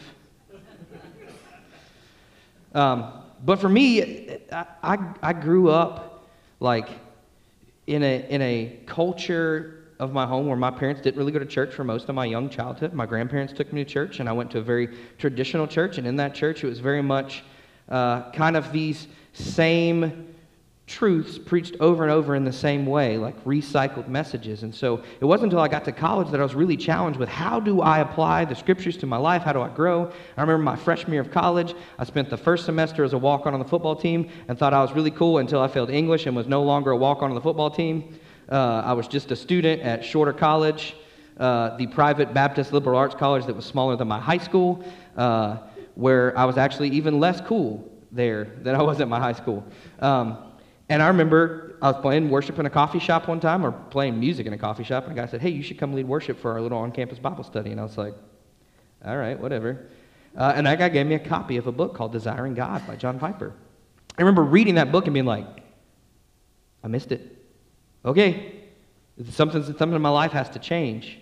Um, 2.73 3.23
but 3.43 3.59
for 3.59 3.69
me, 3.69 4.37
I, 4.51 4.65
I, 4.83 4.97
I 5.23 5.33
grew 5.33 5.69
up 5.69 6.27
like 6.59 6.89
in 7.87 8.03
a, 8.03 8.25
in 8.29 8.41
a 8.41 8.79
culture 8.85 9.84
of 9.99 10.13
my 10.13 10.25
home 10.25 10.47
where 10.47 10.57
my 10.57 10.71
parents 10.71 11.01
didn't 11.01 11.17
really 11.17 11.31
go 11.31 11.39
to 11.39 11.45
church 11.45 11.73
for 11.73 11.83
most 11.83 12.09
of 12.09 12.15
my 12.15 12.25
young 12.25 12.49
childhood. 12.49 12.93
My 12.93 13.05
grandparents 13.05 13.53
took 13.53 13.71
me 13.71 13.83
to 13.83 13.89
church, 13.89 14.19
and 14.19 14.27
I 14.27 14.33
went 14.33 14.51
to 14.51 14.59
a 14.59 14.61
very 14.61 14.89
traditional 15.17 15.67
church. 15.67 15.97
And 15.97 16.05
in 16.05 16.15
that 16.17 16.35
church, 16.35 16.63
it 16.63 16.67
was 16.67 16.79
very 16.79 17.01
much 17.01 17.43
uh, 17.89 18.29
kind 18.31 18.57
of 18.57 18.71
these 18.71 19.07
same 19.33 20.35
truths 20.87 21.39
preached 21.39 21.75
over 21.79 22.03
and 22.03 22.11
over 22.11 22.35
in 22.35 22.43
the 22.43 22.53
same 22.53 22.85
way, 22.85 23.17
like 23.17 23.43
recycled 23.43 24.07
messages. 24.07 24.61
And 24.61 24.73
so 24.73 25.01
it 25.19 25.25
wasn't 25.25 25.45
until 25.45 25.59
I 25.59 25.67
got 25.67 25.83
to 25.85 25.91
college 25.91 26.29
that 26.29 26.39
I 26.39 26.43
was 26.43 26.53
really 26.53 26.77
challenged 26.77 27.19
with 27.19 27.29
how 27.29 27.59
do 27.59 27.81
I 27.81 27.99
apply 27.99 28.45
the 28.45 28.53
scriptures 28.53 28.95
to 28.97 29.07
my 29.07 29.17
life? 29.17 29.41
How 29.41 29.51
do 29.51 29.61
I 29.61 29.69
grow? 29.69 30.11
I 30.37 30.41
remember 30.41 30.61
my 30.61 30.75
freshman 30.75 31.13
year 31.13 31.21
of 31.21 31.31
college, 31.31 31.73
I 31.97 32.03
spent 32.03 32.29
the 32.29 32.37
first 32.37 32.65
semester 32.65 33.03
as 33.03 33.13
a 33.13 33.17
walk 33.17 33.47
on 33.47 33.53
on 33.53 33.59
the 33.59 33.65
football 33.65 33.95
team 33.95 34.29
and 34.47 34.59
thought 34.59 34.75
I 34.75 34.81
was 34.81 34.91
really 34.91 35.11
cool 35.11 35.39
until 35.39 35.59
I 35.59 35.67
failed 35.67 35.89
English 35.89 36.27
and 36.27 36.35
was 36.35 36.47
no 36.47 36.61
longer 36.61 36.91
a 36.91 36.97
walk 36.97 37.23
on 37.23 37.29
on 37.31 37.35
the 37.35 37.41
football 37.41 37.71
team. 37.71 38.19
Uh, 38.49 38.81
I 38.85 38.93
was 38.93 39.07
just 39.07 39.31
a 39.31 39.35
student 39.35 39.81
at 39.81 40.03
Shorter 40.03 40.33
College, 40.33 40.95
uh, 41.37 41.75
the 41.77 41.87
private 41.87 42.33
Baptist 42.33 42.71
liberal 42.73 42.97
arts 42.97 43.15
college 43.15 43.45
that 43.45 43.55
was 43.55 43.65
smaller 43.65 43.95
than 43.95 44.07
my 44.07 44.19
high 44.19 44.37
school, 44.37 44.83
uh, 45.17 45.57
where 45.95 46.37
I 46.37 46.45
was 46.45 46.57
actually 46.57 46.89
even 46.89 47.19
less 47.19 47.41
cool 47.41 47.91
there 48.11 48.45
than 48.61 48.75
I 48.75 48.81
was 48.81 49.01
at 49.01 49.07
my 49.07 49.19
high 49.19 49.33
school. 49.33 49.65
Um, 49.99 50.37
and 50.89 51.01
I 51.01 51.07
remember 51.07 51.77
I 51.81 51.91
was 51.91 52.01
playing 52.01 52.29
worship 52.29 52.59
in 52.59 52.65
a 52.65 52.69
coffee 52.69 52.99
shop 52.99 53.27
one 53.27 53.39
time, 53.39 53.65
or 53.65 53.71
playing 53.71 54.19
music 54.19 54.45
in 54.45 54.53
a 54.53 54.57
coffee 54.57 54.83
shop, 54.83 55.05
and 55.05 55.17
a 55.17 55.21
guy 55.21 55.27
said, 55.27 55.41
Hey, 55.41 55.49
you 55.49 55.63
should 55.63 55.77
come 55.77 55.93
lead 55.93 56.07
worship 56.07 56.39
for 56.39 56.51
our 56.51 56.61
little 56.61 56.77
on 56.77 56.91
campus 56.91 57.19
Bible 57.19 57.43
study. 57.43 57.71
And 57.71 57.79
I 57.79 57.83
was 57.83 57.97
like, 57.97 58.13
All 59.03 59.17
right, 59.17 59.39
whatever. 59.39 59.87
Uh, 60.37 60.53
and 60.55 60.67
that 60.67 60.77
guy 60.77 60.89
gave 60.89 61.07
me 61.07 61.15
a 61.15 61.19
copy 61.19 61.57
of 61.57 61.67
a 61.67 61.71
book 61.71 61.95
called 61.95 62.11
Desiring 62.11 62.53
God 62.53 62.85
by 62.85 62.95
John 62.95 63.19
Piper. 63.19 63.53
I 64.17 64.21
remember 64.21 64.43
reading 64.43 64.75
that 64.75 64.91
book 64.91 65.05
and 65.05 65.13
being 65.13 65.25
like, 65.25 65.45
I 66.83 66.87
missed 66.87 67.11
it. 67.11 67.34
Okay, 68.05 68.55
Something, 69.31 69.63
something 69.63 69.93
in 69.93 70.01
my 70.01 70.09
life 70.09 70.33
has 70.33 70.49
to 70.51 70.59
change. 70.59 71.17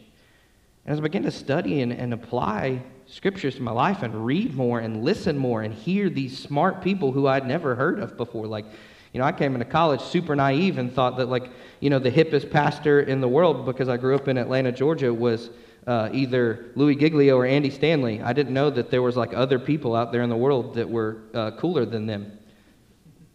And 0.86 0.94
as 0.94 1.00
I 1.00 1.02
begin 1.02 1.24
to 1.24 1.32
study 1.32 1.82
and, 1.82 1.94
and 1.94 2.14
apply 2.14 2.82
scriptures 3.06 3.56
to 3.56 3.62
my 3.62 3.72
life 3.72 4.02
and 4.02 4.26
read 4.26 4.56
more 4.56 4.80
and 4.80 5.04
listen 5.04 5.38
more 5.38 5.62
and 5.62 5.74
hear 5.74 6.10
these 6.10 6.38
smart 6.38 6.82
people 6.82 7.12
who 7.12 7.28
I'd 7.28 7.48
never 7.48 7.76
heard 7.76 8.00
of 8.00 8.18
before, 8.18 8.48
like, 8.48 8.66
you 9.14 9.20
know, 9.20 9.26
I 9.26 9.32
came 9.32 9.54
into 9.54 9.66
college 9.66 10.02
super 10.02 10.36
naive 10.36 10.80
and 10.80 10.92
thought 10.92 11.18
that, 11.18 11.28
like, 11.28 11.52
you 11.82 11.92
know, 11.92 12.00
the 12.00 12.10
hippest 12.10 12.50
pastor 12.50 13.02
in 13.02 13.22
the 13.22 13.28
world 13.28 13.68
because 13.68 13.90
I 13.90 13.98
grew 13.98 14.16
up 14.16 14.28
in 14.28 14.40
Atlanta, 14.40 14.72
Georgia, 14.72 15.14
was 15.14 15.52
uh, 15.86 16.10
either 16.12 16.72
Louis 16.76 16.96
Giglio 16.96 17.38
or 17.38 17.46
Andy 17.46 17.70
Stanley. 17.70 18.24
I 18.24 18.34
didn't 18.34 18.56
know 18.56 18.72
that 18.72 18.90
there 18.90 19.04
was 19.04 19.16
like 19.16 19.36
other 19.36 19.60
people 19.60 19.96
out 19.96 20.12
there 20.12 20.24
in 20.24 20.32
the 20.32 20.36
world 20.36 20.74
that 20.76 20.90
were 20.90 21.18
uh, 21.36 21.52
cooler 21.52 21.86
than 21.86 22.08
them. 22.08 22.40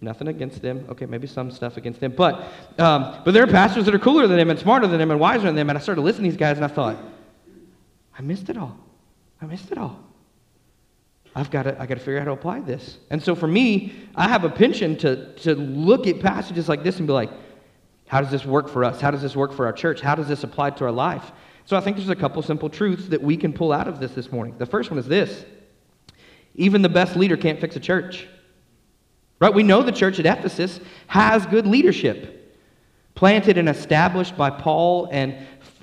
Nothing 0.00 0.28
against 0.28 0.62
them. 0.62 0.86
Okay, 0.90 1.06
maybe 1.06 1.26
some 1.26 1.50
stuff 1.50 1.76
against 1.76 2.00
them, 2.00 2.12
but 2.16 2.44
um, 2.78 3.20
but 3.24 3.34
there 3.34 3.42
are 3.42 3.48
pastors 3.48 3.84
that 3.86 3.94
are 3.94 3.98
cooler 3.98 4.28
than 4.28 4.36
them 4.36 4.50
and 4.50 4.58
smarter 4.58 4.86
than 4.86 4.98
them 4.98 5.10
and 5.10 5.18
wiser 5.18 5.44
than 5.44 5.56
them. 5.56 5.68
And 5.70 5.76
I 5.78 5.80
started 5.80 6.02
listening 6.02 6.30
to 6.30 6.36
these 6.36 6.38
guys, 6.38 6.56
and 6.56 6.64
I 6.64 6.68
thought, 6.68 6.96
I 8.16 8.22
missed 8.22 8.48
it 8.48 8.56
all. 8.56 8.78
I 9.42 9.46
missed 9.46 9.72
it 9.72 9.78
all. 9.78 9.98
I've 11.34 11.50
got 11.50 11.64
to, 11.64 11.80
I 11.80 11.86
got 11.86 11.94
to 11.94 12.00
figure 12.00 12.16
out 12.16 12.26
how 12.26 12.34
to 12.34 12.38
apply 12.38 12.60
this. 12.60 12.98
And 13.10 13.22
so 13.22 13.34
for 13.34 13.46
me, 13.46 13.92
I 14.14 14.28
have 14.28 14.44
a 14.44 14.48
penchant 14.48 15.00
to, 15.00 15.34
to 15.34 15.54
look 15.54 16.06
at 16.06 16.20
passages 16.20 16.68
like 16.68 16.82
this 16.82 16.98
and 16.98 17.06
be 17.06 17.12
like, 17.12 17.30
how 18.06 18.20
does 18.20 18.30
this 18.30 18.44
work 18.44 18.68
for 18.68 18.84
us? 18.84 19.00
How 19.00 19.10
does 19.10 19.22
this 19.22 19.36
work 19.36 19.52
for 19.52 19.66
our 19.66 19.72
church? 19.72 20.00
How 20.00 20.14
does 20.14 20.26
this 20.26 20.42
apply 20.42 20.70
to 20.70 20.84
our 20.84 20.90
life? 20.90 21.30
So 21.64 21.76
I 21.76 21.80
think 21.80 21.96
there's 21.96 22.08
a 22.08 22.16
couple 22.16 22.40
simple 22.42 22.70
truths 22.70 23.08
that 23.08 23.22
we 23.22 23.36
can 23.36 23.52
pull 23.52 23.72
out 23.72 23.86
of 23.86 24.00
this 24.00 24.12
this 24.12 24.32
morning. 24.32 24.56
The 24.58 24.66
first 24.66 24.90
one 24.90 24.98
is 24.98 25.06
this 25.06 25.44
even 26.54 26.82
the 26.82 26.88
best 26.88 27.14
leader 27.14 27.36
can't 27.36 27.60
fix 27.60 27.76
a 27.76 27.80
church. 27.80 28.26
Right? 29.40 29.54
We 29.54 29.62
know 29.62 29.82
the 29.82 29.92
church 29.92 30.18
at 30.18 30.26
Ephesus 30.26 30.80
has 31.06 31.46
good 31.46 31.66
leadership, 31.66 32.58
planted 33.14 33.56
and 33.56 33.68
established 33.68 34.36
by 34.36 34.50
Paul 34.50 35.08
and, 35.12 35.36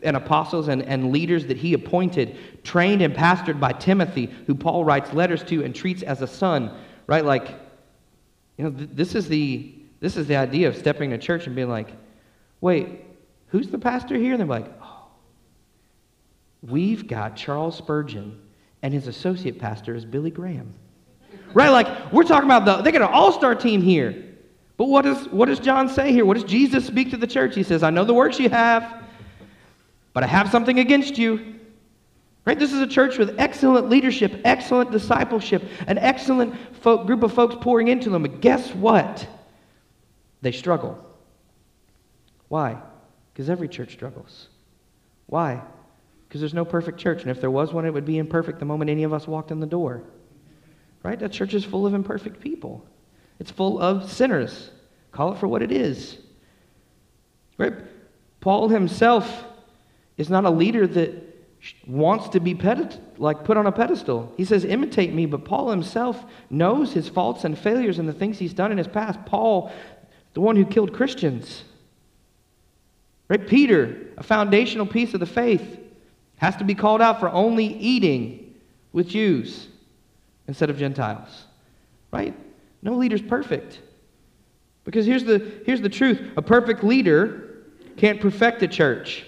and 0.03 0.17
apostles 0.17 0.67
and, 0.67 0.81
and 0.83 1.11
leaders 1.11 1.45
that 1.47 1.57
he 1.57 1.73
appointed, 1.73 2.37
trained 2.63 3.01
and 3.01 3.13
pastored 3.13 3.59
by 3.59 3.71
Timothy, 3.71 4.25
who 4.47 4.55
Paul 4.55 4.83
writes 4.83 5.13
letters 5.13 5.43
to 5.45 5.63
and 5.63 5.73
treats 5.73 6.03
as 6.03 6.21
a 6.21 6.27
son. 6.27 6.75
Right? 7.07 7.23
Like, 7.23 7.49
you 8.57 8.65
know, 8.65 8.71
th- 8.71 8.89
this 8.93 9.15
is 9.15 9.27
the 9.27 9.73
this 10.01 10.17
is 10.17 10.27
the 10.27 10.35
idea 10.35 10.67
of 10.67 10.75
stepping 10.75 11.09
to 11.11 11.17
church 11.17 11.47
and 11.47 11.55
being 11.55 11.69
like, 11.69 11.89
wait, 12.61 13.05
who's 13.47 13.69
the 13.69 13.79
pastor 13.79 14.15
here? 14.15 14.33
And 14.33 14.39
they're 14.39 14.47
like, 14.47 14.71
oh, 14.83 15.07
we've 16.61 17.07
got 17.07 17.35
Charles 17.35 17.77
Spurgeon, 17.77 18.39
and 18.81 18.93
his 18.93 19.07
associate 19.07 19.57
pastor 19.57 19.95
is 19.95 20.05
Billy 20.05 20.29
Graham. 20.29 20.73
Right? 21.55 21.69
Like, 21.69 22.11
we're 22.11 22.25
talking 22.25 22.49
about 22.51 22.65
the, 22.65 22.83
they 22.83 22.91
got 22.91 23.01
an 23.01 23.13
all 23.13 23.31
star 23.31 23.55
team 23.55 23.81
here. 23.81 24.23
But 24.75 24.89
what, 24.89 25.05
is, 25.05 25.25
what 25.29 25.45
does 25.45 25.59
John 25.59 25.87
say 25.87 26.11
here? 26.11 26.25
What 26.25 26.33
does 26.33 26.43
Jesus 26.43 26.85
speak 26.85 27.11
to 27.11 27.17
the 27.17 27.25
church? 27.25 27.55
He 27.55 27.63
says, 27.63 27.81
I 27.81 27.91
know 27.91 28.03
the 28.03 28.13
works 28.13 28.37
you 28.37 28.49
have, 28.49 29.05
but 30.11 30.21
I 30.21 30.27
have 30.27 30.51
something 30.51 30.79
against 30.79 31.17
you. 31.17 31.55
Right? 32.43 32.59
This 32.59 32.73
is 32.73 32.81
a 32.81 32.87
church 32.87 33.17
with 33.17 33.39
excellent 33.39 33.89
leadership, 33.89 34.41
excellent 34.43 34.91
discipleship, 34.91 35.63
an 35.87 35.97
excellent 35.97 36.55
folk, 36.81 37.07
group 37.07 37.23
of 37.23 37.33
folks 37.33 37.55
pouring 37.61 37.87
into 37.87 38.09
them. 38.09 38.23
But 38.23 38.41
guess 38.41 38.75
what? 38.75 39.25
They 40.41 40.51
struggle. 40.51 41.03
Why? 42.49 42.77
Because 43.33 43.49
every 43.49 43.69
church 43.69 43.93
struggles. 43.93 44.49
Why? 45.27 45.61
Because 46.27 46.41
there's 46.41 46.53
no 46.53 46.65
perfect 46.65 46.99
church. 46.99 47.21
And 47.21 47.31
if 47.31 47.39
there 47.39 47.49
was 47.49 47.71
one, 47.71 47.85
it 47.85 47.93
would 47.93 48.05
be 48.05 48.17
imperfect 48.17 48.59
the 48.59 48.65
moment 48.65 48.91
any 48.91 49.03
of 49.03 49.13
us 49.13 49.25
walked 49.25 49.51
in 49.51 49.61
the 49.61 49.65
door. 49.65 50.03
Right? 51.05 51.19
That 51.19 51.31
church 51.31 51.53
is 51.53 51.63
full 51.63 51.85
of 51.85 51.93
imperfect 51.93 52.41
people, 52.41 52.83
it's 53.39 53.51
full 53.51 53.79
of 53.79 54.11
sinners. 54.11 54.71
Call 55.11 55.33
it 55.33 55.37
for 55.37 55.47
what 55.47 55.61
it 55.61 55.71
is. 55.71 56.17
Right? 57.59 57.75
Paul 58.41 58.69
himself 58.69 59.45
is 60.17 60.31
not 60.31 60.45
a 60.45 60.49
leader 60.49 60.87
that 60.87 61.13
wants 61.85 62.29
to 62.29 62.39
be 62.39 62.59
like 63.17 63.43
put 63.43 63.55
on 63.55 63.67
a 63.67 63.71
pedestal. 63.71 64.33
He 64.35 64.45
says, 64.45 64.65
imitate 64.65 65.13
me, 65.13 65.27
but 65.27 65.45
Paul 65.45 65.69
himself 65.69 66.25
knows 66.49 66.91
his 66.91 67.07
faults 67.07 67.43
and 67.43 67.57
failures 67.57 67.99
and 67.99 68.09
the 68.09 68.13
things 68.13 68.39
he's 68.39 68.53
done 68.53 68.71
in 68.71 68.79
his 68.79 68.87
past. 68.87 69.23
Paul, 69.25 69.71
the 70.33 70.41
one 70.41 70.55
who 70.55 70.65
killed 70.65 70.91
Christians. 70.91 71.63
Right? 73.29 73.47
Peter, 73.47 74.07
a 74.17 74.23
foundational 74.23 74.87
piece 74.87 75.13
of 75.13 75.19
the 75.19 75.27
faith, 75.27 75.79
has 76.37 76.55
to 76.57 76.63
be 76.63 76.73
called 76.73 77.01
out 77.01 77.19
for 77.19 77.29
only 77.29 77.67
eating 77.67 78.55
with 78.91 79.07
Jews 79.07 79.67
instead 80.47 80.69
of 80.69 80.77
Gentiles. 80.77 81.45
Right? 82.11 82.35
No 82.81 82.93
leader's 82.93 83.21
perfect. 83.21 83.81
Because 84.83 85.05
here's 85.05 85.23
the, 85.23 85.61
here's 85.65 85.81
the 85.81 85.89
truth 85.89 86.21
a 86.37 86.41
perfect 86.41 86.83
leader 86.83 87.41
can't 87.97 88.19
perfect 88.19 88.61
a 88.61 88.67
church, 88.67 89.25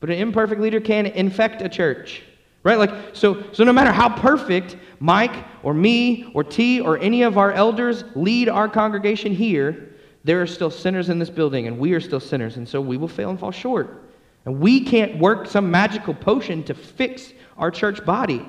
but 0.00 0.10
an 0.10 0.18
imperfect 0.18 0.60
leader 0.60 0.80
can 0.80 1.06
infect 1.06 1.62
a 1.62 1.68
church. 1.68 2.22
Right? 2.64 2.78
Like, 2.78 2.90
so, 3.14 3.44
so 3.52 3.64
no 3.64 3.72
matter 3.72 3.90
how 3.90 4.08
perfect 4.08 4.76
Mike 5.00 5.44
or 5.62 5.74
me 5.74 6.30
or 6.34 6.44
T 6.44 6.80
or 6.80 6.98
any 6.98 7.22
of 7.22 7.36
our 7.36 7.52
elders 7.52 8.04
lead 8.14 8.48
our 8.48 8.68
congregation 8.68 9.34
here, 9.34 9.94
there 10.24 10.40
are 10.40 10.46
still 10.46 10.70
sinners 10.70 11.08
in 11.08 11.18
this 11.18 11.30
building, 11.30 11.66
and 11.66 11.78
we 11.78 11.92
are 11.92 12.00
still 12.00 12.20
sinners, 12.20 12.56
and 12.56 12.68
so 12.68 12.80
we 12.80 12.96
will 12.96 13.08
fail 13.08 13.30
and 13.30 13.40
fall 13.40 13.50
short. 13.50 14.04
And 14.44 14.60
we 14.60 14.80
can't 14.84 15.18
work 15.18 15.48
some 15.48 15.70
magical 15.70 16.14
potion 16.14 16.62
to 16.64 16.74
fix 16.74 17.32
our 17.58 17.70
church 17.70 18.04
body. 18.04 18.46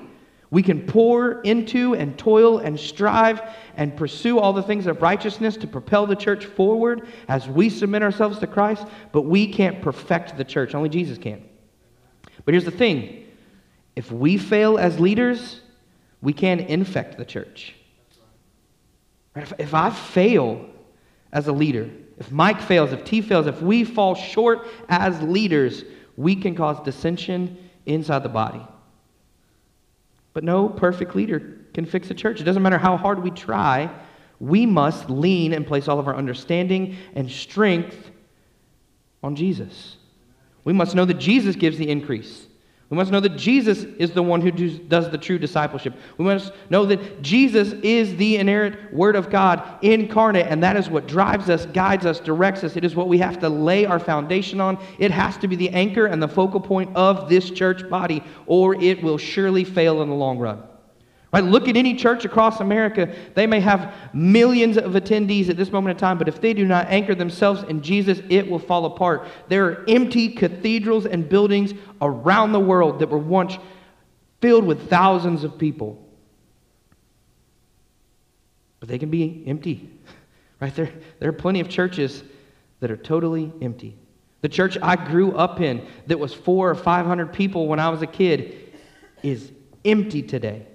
We 0.54 0.62
can 0.62 0.86
pour 0.86 1.42
into 1.42 1.96
and 1.96 2.16
toil 2.16 2.60
and 2.60 2.80
strive 2.80 3.42
and 3.76 3.98
pursue 3.98 4.38
all 4.38 4.54
the 4.54 4.62
things 4.62 4.86
of 4.86 5.02
righteousness 5.02 5.58
to 5.58 5.66
propel 5.66 6.06
the 6.06 6.16
church 6.16 6.46
forward 6.46 7.08
as 7.28 7.50
we 7.50 7.72
submit 7.72 8.04
ourselves 8.04 8.38
to 8.38 8.46
Christ, 8.46 8.86
but 9.12 9.24
we 9.24 9.52
can't 9.52 9.82
perfect 9.82 10.38
the 10.38 10.44
church. 10.44 10.76
Only 10.76 10.90
Jesus 10.90 11.18
can. 11.18 11.44
But 12.46 12.54
here's 12.54 12.66
the 12.66 12.70
thing 12.70 13.26
if 13.96 14.12
we 14.12 14.38
fail 14.38 14.78
as 14.78 15.00
leaders, 15.00 15.62
we 16.22 16.34
can 16.34 16.60
infect 16.60 17.18
the 17.18 17.26
church. 17.26 17.74
If 19.36 19.74
I 19.74 19.90
fail 19.90 20.70
as 21.32 21.48
a 21.48 21.52
leader, 21.52 21.90
if 22.20 22.32
Mike 22.32 22.62
fails, 22.62 22.94
if 22.94 23.04
T 23.06 23.22
fails, 23.22 23.48
if 23.48 23.60
we 23.64 23.84
fall 23.84 24.14
short 24.14 24.68
as 24.88 25.20
leaders, 25.20 25.84
we 26.16 26.36
can 26.36 26.54
cause 26.54 26.80
dissension 26.86 27.58
inside 27.88 28.22
the 28.22 28.30
body. 28.30 28.64
But 30.34 30.44
no 30.44 30.68
perfect 30.68 31.16
leader 31.16 31.60
can 31.74 31.86
fix 31.86 32.10
a 32.10 32.14
church. 32.14 32.42
It 32.42 32.44
doesn't 32.44 32.62
matter 32.62 32.78
how 32.78 32.98
hard 32.98 33.22
we 33.22 33.32
try, 33.32 33.90
we 34.40 34.66
must 34.66 35.10
lean 35.10 35.54
and 35.54 35.66
place 35.66 35.88
all 35.88 36.00
of 36.00 36.08
our 36.08 36.16
understanding 36.16 36.98
and 37.16 37.30
strength 37.32 38.12
on 39.22 39.36
Jesus. 39.36 39.98
We 40.66 40.74
must 40.74 40.96
know 40.96 41.06
that 41.06 41.16
Jesus 41.16 41.56
gives 41.56 41.78
the 41.78 41.90
increase. 41.90 42.48
We 42.90 42.98
must 42.98 43.12
know 43.12 43.22
that 43.22 43.38
Jesus 43.38 43.84
is 43.98 44.12
the 44.12 44.22
one 44.22 44.42
who 44.42 44.52
does 44.52 45.10
the 45.10 45.18
true 45.18 45.40
discipleship. 45.40 45.96
We 46.18 46.26
must 46.26 46.54
know 46.70 46.86
that 46.86 47.22
Jesus 47.22 47.74
is 47.82 48.16
the 48.18 48.36
inerrant 48.36 48.94
Word 48.94 49.16
of 49.16 49.30
God 49.30 49.64
incarnate, 49.82 50.46
and 50.48 50.62
that 50.62 50.78
is 50.78 50.90
what 50.90 51.08
drives 51.08 51.50
us, 51.50 51.66
guides 51.68 52.06
us, 52.06 52.20
directs 52.20 52.64
us. 52.64 52.76
It 52.76 52.84
is 52.84 52.96
what 52.96 53.08
we 53.08 53.18
have 53.18 53.40
to 53.40 53.50
lay 53.50 53.86
our 53.86 54.00
foundation 54.00 54.62
on. 54.62 54.78
It 55.00 55.12
has 55.12 55.38
to 55.38 55.48
be 55.48 55.56
the 55.56 55.70
anchor 55.70 56.06
and 56.06 56.22
the 56.22 56.28
focal 56.28 56.60
point 56.60 56.96
of 56.96 57.30
this 57.30 57.50
church 57.50 57.90
body, 57.90 58.24
or 58.46 58.76
it 58.76 59.02
will 59.02 59.18
surely 59.18 59.64
fail 59.64 60.02
in 60.04 60.10
the 60.10 60.16
long 60.16 60.38
run. 60.38 60.62
Right? 61.34 61.44
Look 61.44 61.68
at 61.68 61.76
any 61.76 61.96
church 61.96 62.26
across 62.26 62.60
America. 62.60 63.14
They 63.34 63.48
may 63.48 63.60
have 63.60 63.96
millions 64.14 64.78
of 64.78 64.92
attendees 64.92 65.50
at 65.50 65.58
this 65.58 65.72
moment 65.72 65.98
in 65.98 66.00
time, 66.00 66.20
but 66.20 66.28
if 66.28 66.40
they 66.40 66.54
do 66.54 66.64
not 66.64 66.88
anchor 66.90 67.16
themselves 67.16 67.64
in 67.64 67.82
Jesus, 67.82 68.22
it 68.30 68.48
will 68.48 68.60
fall 68.60 68.86
apart. 68.86 69.28
There 69.48 69.66
are 69.66 69.84
empty 69.88 70.30
cathedrals 70.30 71.08
and 71.08 71.28
buildings 71.28 71.74
around 72.04 72.52
the 72.52 72.60
world 72.60 73.00
that 73.00 73.10
were 73.10 73.18
once 73.18 73.58
filled 74.42 74.64
with 74.64 74.88
thousands 74.92 75.44
of 75.44 75.58
people. 75.58 76.08
But 78.80 78.90
they 78.90 79.00
can 79.00 79.10
be 79.10 79.44
empty. 79.48 79.90
Right? 80.60 80.74
There, 80.74 80.94
there 81.20 81.28
are 81.28 81.34
plenty 81.34 81.60
of 81.60 81.68
churches 81.68 82.24
that 82.80 82.90
are 82.90 82.96
totally 82.96 83.52
empty. 83.62 83.98
The 84.40 84.48
church 84.48 84.78
I 84.82 84.96
grew 84.96 85.34
up 85.34 85.60
in 85.60 85.86
that 86.08 86.18
was 86.18 86.34
four 86.34 86.70
or 86.70 86.76
five 86.76 87.06
hundred 87.06 87.34
people 87.34 87.68
when 87.68 87.80
I 87.80 87.90
was 87.90 88.02
a 88.02 88.08
kid 88.08 88.74
is 89.24 89.52
empty 89.84 90.22
today. 90.22 90.66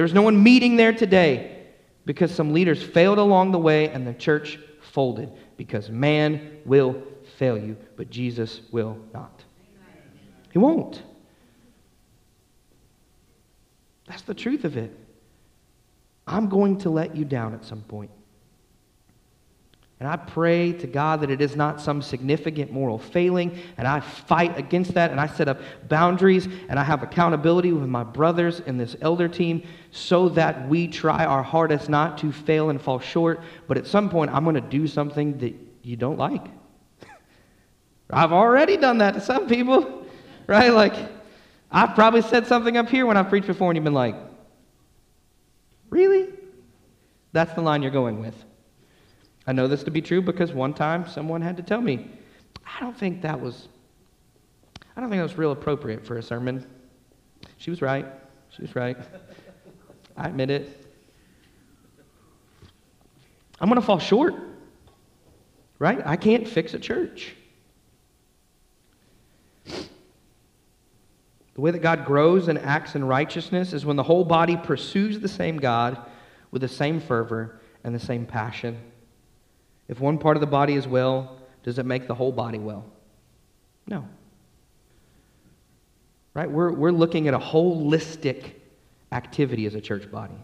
There's 0.00 0.14
no 0.14 0.22
one 0.22 0.42
meeting 0.42 0.76
there 0.76 0.94
today 0.94 1.58
because 2.06 2.34
some 2.34 2.54
leaders 2.54 2.82
failed 2.82 3.18
along 3.18 3.52
the 3.52 3.58
way 3.58 3.90
and 3.90 4.06
the 4.06 4.14
church 4.14 4.58
folded 4.80 5.30
because 5.58 5.90
man 5.90 6.62
will 6.64 7.02
fail 7.36 7.58
you, 7.58 7.76
but 7.98 8.08
Jesus 8.08 8.62
will 8.72 8.96
not. 9.12 9.44
He 10.52 10.58
won't. 10.58 11.02
That's 14.06 14.22
the 14.22 14.32
truth 14.32 14.64
of 14.64 14.78
it. 14.78 14.90
I'm 16.26 16.48
going 16.48 16.78
to 16.78 16.88
let 16.88 17.14
you 17.14 17.26
down 17.26 17.52
at 17.52 17.66
some 17.66 17.82
point. 17.82 18.10
And 20.00 20.08
I 20.08 20.16
pray 20.16 20.72
to 20.72 20.86
God 20.86 21.20
that 21.20 21.30
it 21.30 21.42
is 21.42 21.56
not 21.56 21.78
some 21.78 22.00
significant 22.00 22.72
moral 22.72 22.98
failing, 22.98 23.58
and 23.76 23.86
I 23.86 24.00
fight 24.00 24.58
against 24.58 24.94
that, 24.94 25.10
and 25.10 25.20
I 25.20 25.26
set 25.26 25.46
up 25.46 25.60
boundaries, 25.88 26.48
and 26.70 26.78
I 26.78 26.84
have 26.84 27.02
accountability 27.02 27.70
with 27.72 27.86
my 27.86 28.02
brothers 28.02 28.60
in 28.60 28.78
this 28.78 28.96
elder 29.02 29.28
team 29.28 29.62
so 29.90 30.30
that 30.30 30.66
we 30.70 30.88
try 30.88 31.26
our 31.26 31.42
hardest 31.42 31.90
not 31.90 32.16
to 32.18 32.32
fail 32.32 32.70
and 32.70 32.80
fall 32.80 32.98
short. 32.98 33.42
But 33.68 33.76
at 33.76 33.86
some 33.86 34.08
point, 34.08 34.30
I'm 34.32 34.42
going 34.42 34.54
to 34.54 34.62
do 34.62 34.86
something 34.86 35.36
that 35.38 35.54
you 35.82 35.96
don't 35.96 36.18
like. 36.18 36.46
I've 38.10 38.32
already 38.32 38.78
done 38.78 38.98
that 38.98 39.12
to 39.12 39.20
some 39.20 39.46
people, 39.48 40.06
right? 40.46 40.72
Like, 40.72 40.94
I've 41.70 41.94
probably 41.94 42.22
said 42.22 42.46
something 42.46 42.78
up 42.78 42.88
here 42.88 43.04
when 43.04 43.18
I've 43.18 43.28
preached 43.28 43.48
before, 43.48 43.70
and 43.70 43.76
you've 43.76 43.84
been 43.84 43.92
like, 43.92 44.16
really? 45.90 46.30
That's 47.32 47.52
the 47.52 47.60
line 47.60 47.82
you're 47.82 47.90
going 47.90 48.18
with. 48.18 48.34
I 49.50 49.52
know 49.52 49.66
this 49.66 49.82
to 49.82 49.90
be 49.90 50.00
true 50.00 50.22
because 50.22 50.52
one 50.52 50.72
time 50.72 51.08
someone 51.08 51.42
had 51.42 51.56
to 51.56 51.64
tell 51.64 51.80
me, 51.80 52.08
I 52.64 52.78
don't 52.78 52.96
think 52.96 53.20
that 53.22 53.40
was, 53.40 53.66
I 54.96 55.00
don't 55.00 55.10
think 55.10 55.18
that 55.18 55.24
was 55.24 55.36
real 55.36 55.50
appropriate 55.50 56.06
for 56.06 56.18
a 56.18 56.22
sermon. 56.22 56.64
She 57.58 57.68
was 57.68 57.82
right. 57.82 58.06
She 58.50 58.62
was 58.62 58.76
right. 58.76 58.96
I 60.16 60.28
admit 60.28 60.52
it. 60.52 60.86
I'm 63.60 63.68
going 63.68 63.80
to 63.80 63.84
fall 63.84 63.98
short, 63.98 64.34
right? 65.80 66.00
I 66.06 66.14
can't 66.14 66.46
fix 66.46 66.72
a 66.74 66.78
church. 66.78 67.34
The 69.64 69.82
way 71.56 71.72
that 71.72 71.82
God 71.82 72.04
grows 72.04 72.46
and 72.46 72.56
acts 72.56 72.94
in 72.94 73.04
righteousness 73.04 73.72
is 73.72 73.84
when 73.84 73.96
the 73.96 74.04
whole 74.04 74.24
body 74.24 74.56
pursues 74.56 75.18
the 75.18 75.26
same 75.26 75.56
God 75.56 75.98
with 76.52 76.62
the 76.62 76.68
same 76.68 77.00
fervor 77.00 77.58
and 77.82 77.92
the 77.92 77.98
same 77.98 78.26
passion. 78.26 78.78
If 79.90 79.98
one 79.98 80.18
part 80.18 80.36
of 80.36 80.40
the 80.40 80.46
body 80.46 80.76
is 80.76 80.86
well, 80.86 81.36
does 81.64 81.80
it 81.80 81.84
make 81.84 82.06
the 82.06 82.14
whole 82.14 82.30
body 82.30 82.60
well? 82.60 82.84
No. 83.88 84.06
Right? 86.32 86.48
We're, 86.48 86.72
we're 86.72 86.92
looking 86.92 87.26
at 87.26 87.34
a 87.34 87.40
holistic 87.40 88.52
activity 89.10 89.66
as 89.66 89.74
a 89.74 89.80
church 89.80 90.08
body. 90.08 90.36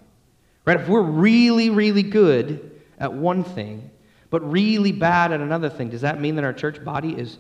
Right? 0.64 0.80
If 0.80 0.88
we're 0.88 1.00
really, 1.00 1.70
really 1.70 2.02
good 2.02 2.82
at 2.98 3.12
one 3.12 3.44
thing, 3.44 3.88
but 4.30 4.40
really 4.50 4.90
bad 4.90 5.30
at 5.30 5.40
another 5.40 5.70
thing, 5.70 5.90
does 5.90 6.00
that 6.00 6.20
mean 6.20 6.34
that 6.34 6.44
our 6.44 6.52
church 6.52 6.84
body 6.84 7.12
is 7.12 7.38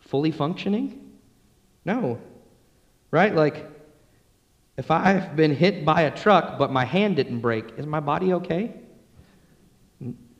fully 0.00 0.32
functioning? 0.32 1.10
No. 1.86 2.20
Right? 3.10 3.34
Like, 3.34 3.64
if 4.76 4.90
I've 4.90 5.34
been 5.36 5.56
hit 5.56 5.86
by 5.86 6.02
a 6.02 6.14
truck 6.14 6.58
but 6.58 6.70
my 6.70 6.84
hand 6.84 7.16
didn't 7.16 7.40
break, 7.40 7.78
is 7.78 7.86
my 7.86 8.00
body 8.00 8.34
okay? 8.34 8.74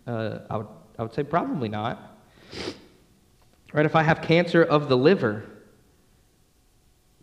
Uh, 0.07 0.41
I, 0.51 0.59
would, 0.59 0.67
I 0.99 1.03
would 1.03 1.15
say 1.15 1.23
probably 1.23 1.69
not. 1.69 2.19
Right? 3.73 3.87
If 3.87 3.97
I 3.97 4.03
have 4.03 4.23
cancer 4.23 4.63
of 4.63 4.89
the 4.89 4.97
liver, 4.97 5.45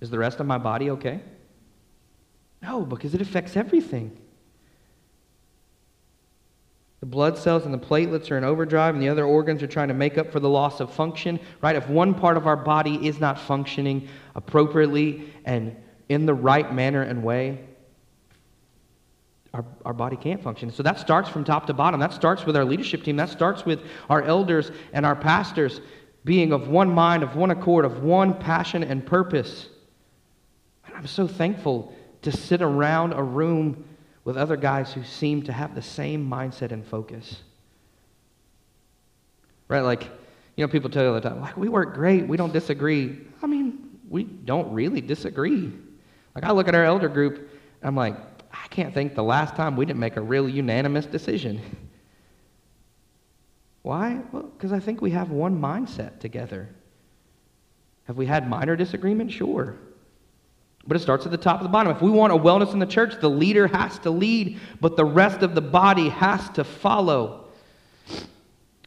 is 0.01 0.09
the 0.09 0.19
rest 0.19 0.39
of 0.39 0.45
my 0.45 0.57
body 0.57 0.89
okay? 0.91 1.21
No, 2.61 2.85
because 2.85 3.13
it 3.13 3.21
affects 3.21 3.57
everything. 3.57 4.17
The 6.99 7.05
blood 7.07 7.37
cells 7.37 7.65
and 7.65 7.73
the 7.73 7.77
platelets 7.77 8.31
are 8.31 8.37
in 8.37 8.45
overdrive, 8.45 8.93
and 8.95 9.03
the 9.03 9.09
other 9.09 9.25
organs 9.25 9.61
are 9.61 9.67
trying 9.67 9.89
to 9.89 9.93
make 9.93 10.17
up 10.17 10.31
for 10.31 10.39
the 10.39 10.47
loss 10.47 10.79
of 10.79 10.93
function, 10.93 11.37
right? 11.61 11.75
If 11.75 11.89
one 11.89 12.13
part 12.13 12.37
of 12.37 12.47
our 12.47 12.55
body 12.55 13.05
is 13.05 13.19
not 13.19 13.37
functioning 13.37 14.07
appropriately 14.35 15.33
and 15.43 15.75
in 16.07 16.25
the 16.25 16.33
right 16.33 16.73
manner 16.73 17.01
and 17.01 17.21
way, 17.23 17.59
our, 19.53 19.63
our 19.85 19.93
body 19.93 20.15
can't 20.15 20.41
function. 20.41 20.71
So 20.71 20.81
that 20.83 20.99
starts 20.99 21.29
from 21.29 21.43
top 21.43 21.67
to 21.67 21.73
bottom. 21.73 21.99
That 21.99 22.13
starts 22.13 22.45
with 22.45 22.57
our 22.57 22.65
leadership 22.65 23.03
team. 23.03 23.15
That 23.17 23.29
starts 23.29 23.65
with 23.65 23.81
our 24.09 24.23
elders 24.23 24.71
and 24.93 25.05
our 25.05 25.15
pastors 25.15 25.79
being 26.25 26.51
of 26.53 26.69
one 26.69 26.89
mind, 26.89 27.21
of 27.21 27.35
one 27.35 27.51
accord, 27.51 27.85
of 27.85 28.01
one 28.01 28.33
passion 28.33 28.83
and 28.83 29.05
purpose. 29.05 29.67
And 30.85 30.95
I'm 30.95 31.07
so 31.07 31.27
thankful 31.27 31.93
to 32.23 32.31
sit 32.31 32.61
around 32.61 33.13
a 33.13 33.21
room 33.21 33.85
with 34.23 34.37
other 34.37 34.55
guys 34.55 34.93
who 34.93 35.03
seem 35.03 35.43
to 35.43 35.53
have 35.53 35.75
the 35.75 35.81
same 35.81 36.27
mindset 36.27 36.71
and 36.71 36.85
focus. 36.85 37.41
Right? 39.67 39.81
Like, 39.81 40.03
you 40.55 40.65
know, 40.65 40.71
people 40.71 40.89
tell 40.89 41.03
you 41.03 41.09
all 41.09 41.15
the 41.15 41.21
time, 41.21 41.41
like, 41.41 41.57
we 41.57 41.67
work 41.67 41.93
great, 41.93 42.27
we 42.27 42.37
don't 42.37 42.53
disagree. 42.53 43.19
I 43.41 43.47
mean, 43.47 43.99
we 44.09 44.23
don't 44.23 44.71
really 44.71 45.01
disagree. 45.01 45.73
Like, 46.35 46.43
I 46.43 46.51
look 46.51 46.67
at 46.67 46.75
our 46.75 46.85
elder 46.85 47.09
group, 47.09 47.49
I'm 47.81 47.95
like, 47.95 48.15
can't 48.73 48.93
think 48.93 49.13
the 49.13 49.23
last 49.23 49.55
time 49.55 49.75
we 49.75 49.85
didn't 49.85 49.99
make 49.99 50.17
a 50.17 50.21
real 50.21 50.49
unanimous 50.49 51.05
decision. 51.05 51.61
Why? 53.83 54.19
Well, 54.31 54.43
because 54.43 54.73
I 54.73 54.79
think 54.79 54.99
we 54.99 55.11
have 55.11 55.29
one 55.29 55.61
mindset 55.61 56.19
together. 56.19 56.69
Have 58.05 58.17
we 58.17 58.25
had 58.25 58.49
minor 58.49 58.75
disagreement? 58.75 59.31
Sure. 59.31 59.77
But 60.87 60.97
it 60.97 61.01
starts 61.01 61.25
at 61.25 61.31
the 61.31 61.37
top 61.37 61.57
of 61.57 61.63
the 61.63 61.69
bottom. 61.69 61.95
If 61.95 62.01
we 62.01 62.09
want 62.09 62.33
a 62.33 62.37
wellness 62.37 62.73
in 62.73 62.79
the 62.79 62.85
church, 62.85 63.21
the 63.21 63.29
leader 63.29 63.67
has 63.67 63.99
to 63.99 64.09
lead, 64.09 64.59
but 64.81 64.97
the 64.97 65.05
rest 65.05 65.43
of 65.43 65.53
the 65.53 65.61
body 65.61 66.09
has 66.09 66.49
to 66.51 66.63
follow. 66.63 67.45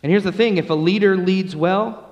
And 0.03 0.11
here's 0.11 0.25
the 0.25 0.33
thing 0.33 0.57
if 0.59 0.69
a 0.69 0.75
leader 0.75 1.17
leads 1.17 1.55
well, 1.55 2.06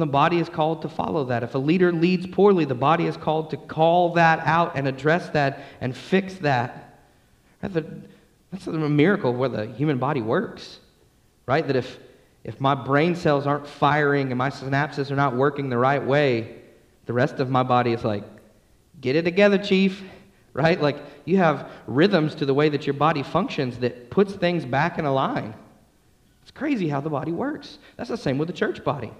the 0.00 0.06
body 0.06 0.38
is 0.38 0.48
called 0.48 0.82
to 0.82 0.88
follow 0.88 1.24
that. 1.26 1.42
If 1.42 1.54
a 1.54 1.58
leader 1.58 1.92
leads 1.92 2.26
poorly, 2.26 2.64
the 2.64 2.74
body 2.74 3.06
is 3.06 3.16
called 3.16 3.50
to 3.50 3.56
call 3.56 4.14
that 4.14 4.40
out 4.40 4.76
and 4.76 4.88
address 4.88 5.30
that 5.30 5.60
and 5.80 5.96
fix 5.96 6.34
that. 6.36 7.00
That's 7.60 8.66
a 8.66 8.70
miracle 8.70 9.32
where 9.32 9.48
the 9.48 9.66
human 9.66 9.98
body 9.98 10.22
works, 10.22 10.80
right? 11.46 11.66
That 11.66 11.76
if, 11.76 11.98
if 12.44 12.60
my 12.60 12.74
brain 12.74 13.14
cells 13.14 13.46
aren't 13.46 13.66
firing 13.66 14.30
and 14.32 14.38
my 14.38 14.50
synapses 14.50 15.10
are 15.10 15.16
not 15.16 15.36
working 15.36 15.68
the 15.68 15.78
right 15.78 16.04
way, 16.04 16.56
the 17.06 17.12
rest 17.12 17.40
of 17.40 17.50
my 17.50 17.62
body 17.62 17.92
is 17.92 18.04
like, 18.04 18.24
Get 19.00 19.16
it 19.16 19.22
together, 19.22 19.58
chief. 19.58 20.02
Right? 20.52 20.80
Like 20.80 20.96
you 21.26 21.36
have 21.36 21.70
rhythms 21.86 22.34
to 22.36 22.46
the 22.46 22.54
way 22.54 22.70
that 22.70 22.86
your 22.86 22.94
body 22.94 23.22
functions 23.22 23.76
that 23.80 24.08
puts 24.08 24.32
things 24.32 24.64
back 24.64 24.98
in 24.98 25.04
a 25.04 25.12
line. 25.12 25.52
It's 26.40 26.50
crazy 26.50 26.88
how 26.88 27.02
the 27.02 27.10
body 27.10 27.30
works. 27.30 27.76
That's 27.98 28.08
the 28.08 28.16
same 28.16 28.38
with 28.38 28.48
the 28.48 28.54
church 28.54 28.82
body. 28.82 29.12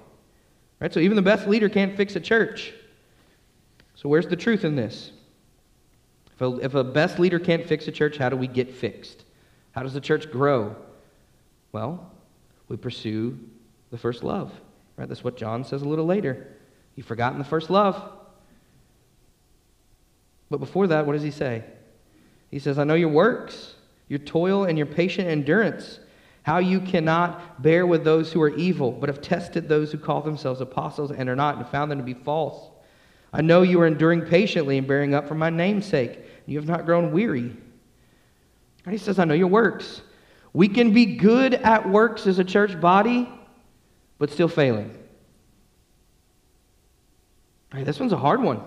Right? 0.81 0.93
So 0.93 1.01
even 1.01 1.17
the 1.17 1.23
best 1.23 1.47
leader 1.47 1.69
can't 1.69 1.97
fix 1.97 2.17
a 2.17 2.21
church. 2.21 2.73
So 3.95 4.09
where's 4.09 4.27
the 4.27 4.37
truth 4.37 4.65
in 4.65 4.77
this? 4.77 5.13
If 6.35 6.43
a, 6.43 6.59
if 6.59 6.75
a 6.75 6.85
best 6.85 7.19
leader 7.19 7.39
can't 7.39 7.67
fix 7.67 7.89
a 7.89 7.93
church, 7.93 8.19
how 8.19 8.29
do 8.29 8.37
we 8.37 8.47
get 8.47 8.75
fixed? 8.75 9.25
How 9.73 9.83
does 9.83 9.95
the 9.95 10.01
church 10.01 10.31
grow? 10.31 10.77
Well, 11.73 12.11
we 12.69 12.77
pursue 12.77 13.39
the 13.91 13.99
first 13.99 14.23
love. 14.23 14.53
Right? 14.97 15.09
That's 15.09 15.25
what 15.25 15.37
John 15.37 15.65
says 15.65 15.83
a 15.83 15.89
little 15.89 16.07
later. 16.07 16.49
You've 16.95 17.07
forgotten 17.07 17.39
the 17.39 17.45
first 17.45 17.71
love. 17.71 18.13
But 20.51 20.59
before 20.59 20.87
that, 20.89 21.07
what 21.07 21.15
does 21.15 21.23
he 21.23 21.31
say? 21.31 21.65
He 22.51 22.59
says, 22.59 22.79
I 22.79 22.85
know 22.85 22.95
your 22.95 23.09
works, 23.09 23.75
your 24.09 24.19
toil, 24.19 24.65
and 24.65 24.79
your 24.79 24.87
patient 24.87 25.29
endurance, 25.29 25.99
how 26.47 26.59
you 26.59 26.79
cannot 26.79 27.61
bear 27.61 27.85
with 27.89 28.05
those 28.05 28.33
who 28.33 28.41
are 28.41 28.55
evil, 28.55 28.93
but 28.93 29.09
have 29.09 29.21
tested 29.21 29.69
those 29.69 29.91
who 29.91 29.99
call 29.99 30.21
themselves 30.21 30.61
apostles 30.61 31.11
and 31.11 31.29
are 31.29 31.35
not, 31.35 31.57
and 31.57 31.67
found 31.67 31.91
them 31.91 31.99
to 31.99 32.05
be 32.05 32.15
false. 32.15 32.71
I 33.33 33.43
know 33.43 33.63
you 33.63 33.81
are 33.81 33.87
enduring 33.89 34.23
patiently 34.23 34.79
and 34.79 34.87
bearing 34.87 35.13
up 35.13 35.27
for 35.27 35.35
my 35.35 35.51
name's 35.51 35.87
sake, 35.87 36.21
you 36.47 36.57
have 36.57 36.69
not 36.69 36.87
grown 36.87 37.11
weary. 37.11 37.57
And 38.85 38.93
he 38.93 38.97
says, 38.97 39.19
I 39.19 39.25
know 39.25 39.35
your 39.35 39.49
works. 39.49 40.03
We 40.53 40.69
can 40.69 40.93
be 40.93 41.17
good 41.17 41.53
at 41.53 41.91
works 41.91 42.29
as 42.29 42.39
a 42.39 42.45
church 42.45 42.81
body, 42.81 43.29
but 44.19 44.31
still 44.31 44.47
failing. 44.47 44.97
All 47.73 47.79
right, 47.79 47.85
this 47.85 47.99
one's 47.99 48.13
a 48.13 48.17
hard 48.17 48.41
one. 48.41 48.63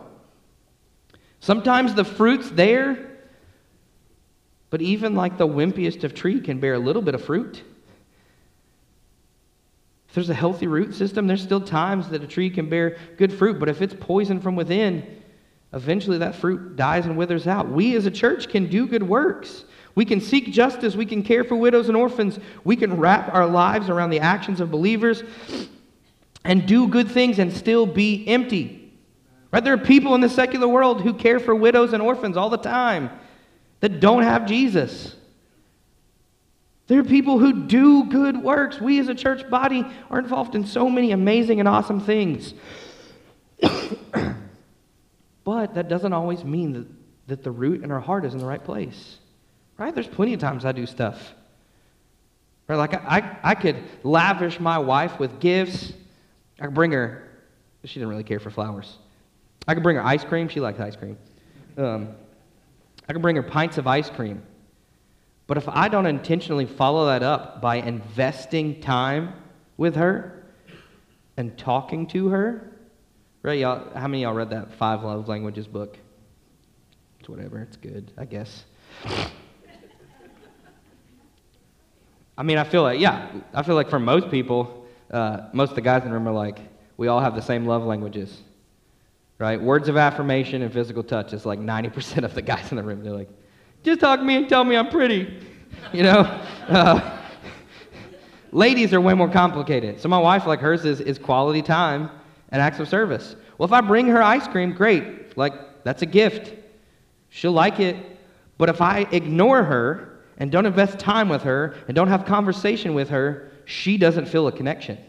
Sometimes 1.39 1.93
the 1.93 2.03
fruit's 2.03 2.49
there, 2.49 3.08
but 4.69 4.81
even 4.81 5.15
like 5.15 5.37
the 5.37 5.47
wimpiest 5.47 6.03
of 6.03 6.13
tree 6.13 6.39
can 6.39 6.59
bear 6.59 6.73
a 6.73 6.79
little 6.79 7.01
bit 7.01 7.15
of 7.15 7.23
fruit. 7.23 7.63
If 10.07 10.15
there's 10.15 10.29
a 10.29 10.35
healthy 10.35 10.67
root 10.67 10.95
system, 10.95 11.27
there's 11.27 11.43
still 11.43 11.61
times 11.61 12.09
that 12.09 12.23
a 12.23 12.27
tree 12.27 12.49
can 12.49 12.69
bear 12.69 12.97
good 13.17 13.31
fruit, 13.31 13.59
but 13.59 13.69
if 13.69 13.81
it's 13.81 13.95
poisoned 13.99 14.41
from 14.41 14.55
within, 14.55 15.21
eventually 15.73 16.17
that 16.19 16.35
fruit 16.35 16.75
dies 16.75 17.05
and 17.05 17.15
withers 17.15 17.45
out. 17.45 17.69
We 17.69 17.95
as 17.95 18.05
a 18.05 18.11
church 18.11 18.49
can 18.49 18.67
do 18.67 18.87
good 18.87 19.03
works. 19.03 19.65
We 19.95 20.05
can 20.05 20.21
seek 20.21 20.51
justice. 20.51 20.95
We 20.95 21.05
can 21.05 21.23
care 21.23 21.43
for 21.43 21.55
widows 21.55 21.89
and 21.89 21.97
orphans. 21.97 22.39
We 22.63 22.75
can 22.75 22.97
wrap 22.97 23.33
our 23.33 23.45
lives 23.45 23.89
around 23.89 24.11
the 24.11 24.19
actions 24.19 24.61
of 24.61 24.71
believers 24.71 25.23
and 26.43 26.67
do 26.67 26.87
good 26.87 27.09
things 27.09 27.37
and 27.37 27.51
still 27.51 27.85
be 27.85 28.27
empty. 28.27 28.93
Right? 29.51 29.63
There 29.63 29.73
are 29.73 29.77
people 29.77 30.15
in 30.15 30.21
the 30.21 30.29
secular 30.29 30.67
world 30.67 31.01
who 31.01 31.13
care 31.13 31.39
for 31.39 31.53
widows 31.53 31.93
and 31.93 32.01
orphans 32.01 32.37
all 32.37 32.49
the 32.49 32.57
time 32.57 33.09
that 33.79 33.99
don't 33.99 34.23
have 34.23 34.45
Jesus. 34.45 35.15
There 36.87 36.99
are 36.99 37.03
people 37.03 37.37
who 37.37 37.67
do 37.67 38.05
good 38.05 38.41
works. 38.41 38.81
We 38.81 38.99
as 38.99 39.09
a 39.09 39.15
church 39.15 39.47
body 39.49 39.85
are 40.09 40.17
involved 40.17 40.55
in 40.55 40.65
so 40.65 40.89
many 40.89 41.11
amazing 41.11 41.59
and 41.59 41.69
awesome 41.69 41.99
things. 41.99 42.55
but 45.43 45.75
that 45.75 45.87
doesn't 45.87 46.13
always 46.13 46.43
mean 46.43 46.73
that, 46.73 46.87
that 47.27 47.43
the 47.43 47.51
root 47.51 47.83
in 47.83 47.91
our 47.91 47.99
heart 47.99 48.25
is 48.25 48.33
in 48.33 48.39
the 48.39 48.45
right 48.45 48.63
place. 48.63 49.17
Right? 49.77 49.93
There's 49.93 50.07
plenty 50.07 50.33
of 50.33 50.39
times 50.39 50.65
I 50.65 50.71
do 50.71 50.87
stuff. 50.87 51.33
Right? 52.67 52.77
Like 52.77 52.95
I, 52.95 53.19
I, 53.19 53.51
I 53.51 53.55
could 53.55 53.77
lavish 54.03 54.59
my 54.59 54.79
wife 54.79 55.19
with 55.19 55.39
gifts. 55.39 55.93
I 56.59 56.65
could 56.65 56.73
bring 56.73 56.91
her, 56.91 57.23
she 57.83 57.99
didn't 57.99 58.09
really 58.09 58.23
care 58.23 58.39
for 58.39 58.49
flowers. 58.49 58.97
I 59.67 59.75
could 59.75 59.83
bring 59.83 59.95
her 59.95 60.03
ice 60.03 60.23
cream. 60.23 60.49
She 60.49 60.59
likes 60.59 60.79
ice 60.79 60.95
cream. 60.95 61.19
Um, 61.77 62.15
I 63.09 63.13
can 63.13 63.21
bring 63.21 63.35
her 63.35 63.43
pints 63.43 63.79
of 63.79 63.87
ice 63.87 64.09
cream. 64.09 64.43
But 65.47 65.57
if 65.57 65.67
I 65.67 65.89
don't 65.89 66.05
intentionally 66.05 66.67
follow 66.67 67.07
that 67.07 67.23
up 67.23 67.59
by 67.59 67.77
investing 67.77 68.79
time 68.79 69.33
with 69.77 69.95
her 69.95 70.43
and 71.35 71.57
talking 71.57 72.05
to 72.07 72.27
her. 72.27 72.71
Right? 73.41 73.59
Y'all, 73.59 73.89
how 73.95 74.07
many 74.07 74.23
y'all 74.23 74.33
read 74.33 74.51
that 74.51 74.73
Five 74.73 75.03
Love 75.03 75.27
Languages 75.29 75.65
book? 75.65 75.97
It's 77.19 77.29
whatever. 77.29 77.61
It's 77.61 77.77
good, 77.77 78.11
I 78.17 78.25
guess. 78.25 78.65
I 82.37 82.43
mean, 82.43 82.57
I 82.57 82.63
feel 82.63 82.83
like, 82.83 82.99
yeah, 82.99 83.31
I 83.53 83.63
feel 83.63 83.75
like 83.75 83.89
for 83.89 83.99
most 83.99 84.29
people, 84.29 84.85
uh, 85.09 85.47
most 85.53 85.69
of 85.69 85.75
the 85.75 85.81
guys 85.81 86.03
in 86.03 86.09
the 86.09 86.13
room 86.13 86.27
are 86.27 86.33
like, 86.33 86.59
we 86.97 87.07
all 87.07 87.21
have 87.21 87.35
the 87.35 87.41
same 87.41 87.65
love 87.65 87.83
languages, 87.85 88.41
right? 89.39 89.59
Words 89.59 89.87
of 89.87 89.97
affirmation 89.97 90.61
and 90.61 90.71
physical 90.71 91.01
touch 91.01 91.33
is 91.33 91.45
like 91.45 91.59
90% 91.59 92.23
of 92.23 92.35
the 92.35 92.41
guys 92.41 92.71
in 92.71 92.77
the 92.77 92.83
room. 92.83 93.01
They're 93.03 93.13
like, 93.13 93.29
just 93.83 94.01
to 94.01 94.17
me 94.17 94.35
and 94.35 94.49
tell 94.49 94.65
me 94.65 94.75
I'm 94.75 94.89
pretty, 94.89 95.41
you 95.91 96.03
know? 96.03 96.45
Uh, 96.69 97.17
ladies 98.51 98.93
are 98.93 99.01
way 99.01 99.15
more 99.15 99.27
complicated. 99.27 99.99
So 99.99 100.07
my 100.07 100.19
wife, 100.19 100.45
like 100.45 100.59
hers, 100.59 100.85
is, 100.85 101.01
is 101.01 101.17
quality 101.17 101.63
time 101.63 102.11
and 102.49 102.61
acts 102.61 102.79
of 102.79 102.87
service. 102.87 103.35
Well, 103.57 103.65
if 103.65 103.73
I 103.73 103.81
bring 103.81 104.05
her 104.05 104.21
ice 104.21 104.47
cream, 104.47 104.73
great. 104.73 105.35
Like, 105.35 105.83
that's 105.83 106.03
a 106.03 106.05
gift. 106.05 106.53
She'll 107.29 107.53
like 107.53 107.79
it. 107.79 107.95
But 108.59 108.69
if 108.69 108.81
I 108.81 109.07
ignore 109.11 109.63
her 109.63 110.19
and 110.37 110.51
don't 110.51 110.67
invest 110.67 110.99
time 110.99 111.27
with 111.27 111.41
her 111.41 111.75
and 111.87 111.95
don't 111.95 112.07
have 112.07 112.23
conversation 112.23 112.93
with 112.93 113.09
her, 113.09 113.51
she 113.65 113.97
doesn't 113.97 114.27
feel 114.27 114.47
a 114.47 114.51
connection. 114.51 114.99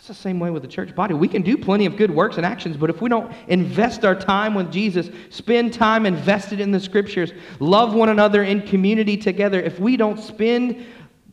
That's 0.00 0.08
the 0.08 0.14
same 0.14 0.40
way 0.40 0.48
with 0.48 0.62
the 0.62 0.68
church 0.68 0.94
body. 0.94 1.12
We 1.12 1.28
can 1.28 1.42
do 1.42 1.58
plenty 1.58 1.84
of 1.84 1.98
good 1.98 2.10
works 2.10 2.38
and 2.38 2.46
actions, 2.46 2.78
but 2.78 2.88
if 2.88 3.02
we 3.02 3.10
don't 3.10 3.30
invest 3.48 4.02
our 4.02 4.14
time 4.14 4.54
with 4.54 4.72
Jesus, 4.72 5.10
spend 5.28 5.74
time 5.74 6.06
invested 6.06 6.58
in 6.58 6.70
the 6.70 6.80
scriptures, 6.80 7.34
love 7.58 7.92
one 7.92 8.08
another 8.08 8.42
in 8.42 8.62
community 8.62 9.18
together, 9.18 9.60
if 9.60 9.78
we 9.78 9.98
don't 9.98 10.18
spend 10.18 10.86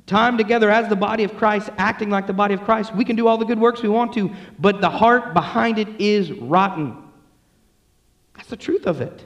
time 0.06 0.38
together 0.38 0.70
as 0.70 0.90
the 0.90 0.98
body 0.98 1.24
of 1.24 1.38
Christ, 1.38 1.70
acting 1.78 2.10
like 2.10 2.28
the 2.28 2.34
body 2.34 2.56
of 2.56 2.62
Christ, 2.66 2.94
we 2.94 3.06
can 3.06 3.16
do 3.16 3.26
all 3.26 3.38
the 3.38 3.46
good 3.46 3.58
works 3.58 3.82
we 3.82 3.88
want 3.88 4.12
to, 4.16 4.36
but 4.60 4.82
the 4.82 4.90
heart 4.90 5.34
behind 5.34 5.80
it 5.80 5.88
is 5.98 6.34
rotten. 6.34 7.02
That's 8.36 8.50
the 8.50 8.58
truth 8.58 8.86
of 8.86 9.00
it. 9.00 9.24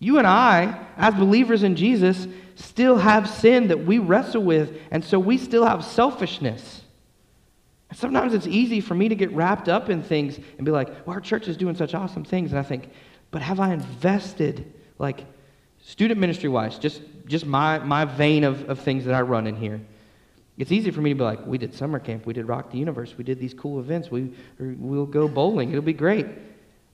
You 0.00 0.18
and 0.18 0.26
I, 0.26 0.88
as 0.96 1.14
believers 1.14 1.62
in 1.62 1.76
Jesus, 1.76 2.26
still 2.56 2.98
have 2.98 3.30
sin 3.30 3.68
that 3.68 3.86
we 3.86 4.00
wrestle 4.00 4.42
with, 4.42 4.76
and 4.90 5.04
so 5.04 5.20
we 5.20 5.38
still 5.38 5.64
have 5.64 5.84
selfishness. 5.84 6.82
And 7.96 8.00
sometimes 8.02 8.34
it's 8.34 8.46
easy 8.46 8.82
for 8.82 8.94
me 8.94 9.08
to 9.08 9.14
get 9.14 9.32
wrapped 9.32 9.70
up 9.70 9.88
in 9.88 10.02
things 10.02 10.38
and 10.58 10.66
be 10.66 10.70
like, 10.70 10.88
well, 11.06 11.14
our 11.14 11.20
church 11.20 11.48
is 11.48 11.56
doing 11.56 11.74
such 11.74 11.94
awesome 11.94 12.24
things. 12.24 12.50
And 12.50 12.58
I 12.58 12.62
think, 12.62 12.90
but 13.30 13.40
have 13.40 13.58
I 13.58 13.72
invested, 13.72 14.70
like, 14.98 15.24
student 15.82 16.20
ministry 16.20 16.50
wise, 16.50 16.78
just, 16.78 17.00
just 17.26 17.46
my, 17.46 17.78
my 17.78 18.04
vein 18.04 18.44
of, 18.44 18.68
of 18.68 18.80
things 18.80 19.06
that 19.06 19.14
I 19.14 19.22
run 19.22 19.46
in 19.46 19.56
here? 19.56 19.80
It's 20.58 20.72
easy 20.72 20.90
for 20.90 21.00
me 21.00 21.08
to 21.08 21.16
be 21.16 21.22
like, 21.22 21.46
we 21.46 21.56
did 21.56 21.72
summer 21.72 21.98
camp, 21.98 22.26
we 22.26 22.34
did 22.34 22.46
Rock 22.46 22.70
the 22.70 22.76
Universe, 22.76 23.14
we 23.16 23.24
did 23.24 23.38
these 23.38 23.54
cool 23.54 23.80
events, 23.80 24.10
we, 24.10 24.30
we'll 24.58 25.06
go 25.06 25.26
bowling, 25.26 25.70
it'll 25.70 25.80
be 25.80 25.94
great. 25.94 26.26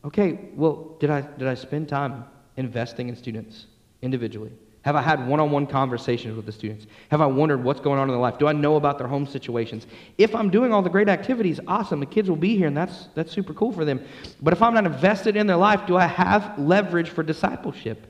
Okay, 0.04 0.50
well, 0.54 0.94
did 1.00 1.10
I, 1.10 1.22
did 1.22 1.48
I 1.48 1.54
spend 1.54 1.88
time 1.88 2.26
investing 2.56 3.08
in 3.08 3.16
students 3.16 3.66
individually? 4.02 4.52
Have 4.82 4.96
I 4.96 5.02
had 5.02 5.28
one 5.28 5.38
on 5.38 5.52
one 5.52 5.66
conversations 5.66 6.34
with 6.34 6.44
the 6.44 6.52
students? 6.52 6.86
Have 7.10 7.20
I 7.20 7.26
wondered 7.26 7.62
what's 7.62 7.80
going 7.80 8.00
on 8.00 8.08
in 8.08 8.12
their 8.12 8.20
life? 8.20 8.38
Do 8.38 8.48
I 8.48 8.52
know 8.52 8.76
about 8.76 8.98
their 8.98 9.06
home 9.06 9.26
situations? 9.26 9.86
If 10.18 10.34
I'm 10.34 10.50
doing 10.50 10.72
all 10.72 10.82
the 10.82 10.90
great 10.90 11.08
activities, 11.08 11.60
awesome. 11.68 12.00
The 12.00 12.06
kids 12.06 12.28
will 12.28 12.36
be 12.36 12.56
here, 12.56 12.66
and 12.66 12.76
that's, 12.76 13.08
that's 13.14 13.30
super 13.30 13.54
cool 13.54 13.72
for 13.72 13.84
them. 13.84 14.04
But 14.40 14.52
if 14.52 14.60
I'm 14.60 14.74
not 14.74 14.84
invested 14.84 15.36
in 15.36 15.46
their 15.46 15.56
life, 15.56 15.86
do 15.86 15.96
I 15.96 16.06
have 16.06 16.58
leverage 16.58 17.10
for 17.10 17.22
discipleship? 17.22 18.06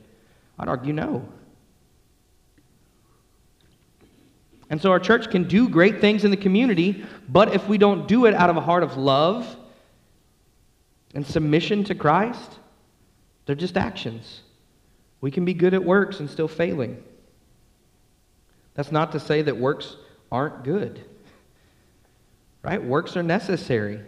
I'd 0.57 0.67
argue 0.67 0.93
no. 0.93 1.27
And 4.69 4.81
so 4.81 4.89
our 4.89 4.99
church 4.99 5.29
can 5.29 5.47
do 5.47 5.69
great 5.69 6.01
things 6.01 6.25
in 6.25 6.31
the 6.31 6.37
community, 6.37 7.05
but 7.29 7.53
if 7.53 7.67
we 7.67 7.77
don't 7.77 8.07
do 8.07 8.25
it 8.25 8.33
out 8.33 8.49
of 8.49 8.57
a 8.57 8.61
heart 8.61 8.81
of 8.81 8.97
love 8.97 9.55
and 11.13 11.25
submission 11.25 11.83
to 11.83 11.93
Christ, 11.93 12.57
they're 13.45 13.55
just 13.55 13.77
actions. 13.77 14.42
We 15.23 15.31
can 15.31 15.45
be 15.45 15.53
good 15.53 15.73
at 15.73 15.81
works 15.81 16.19
and 16.19 16.29
still 16.29 16.49
failing. 16.49 17.01
That's 18.73 18.91
not 18.91 19.13
to 19.13 19.21
say 19.21 19.41
that 19.43 19.55
works 19.55 19.95
aren't 20.29 20.65
good. 20.65 21.01
Right? 22.61 22.83
Works 22.83 23.15
are 23.15 23.23
necessary. 23.23 24.01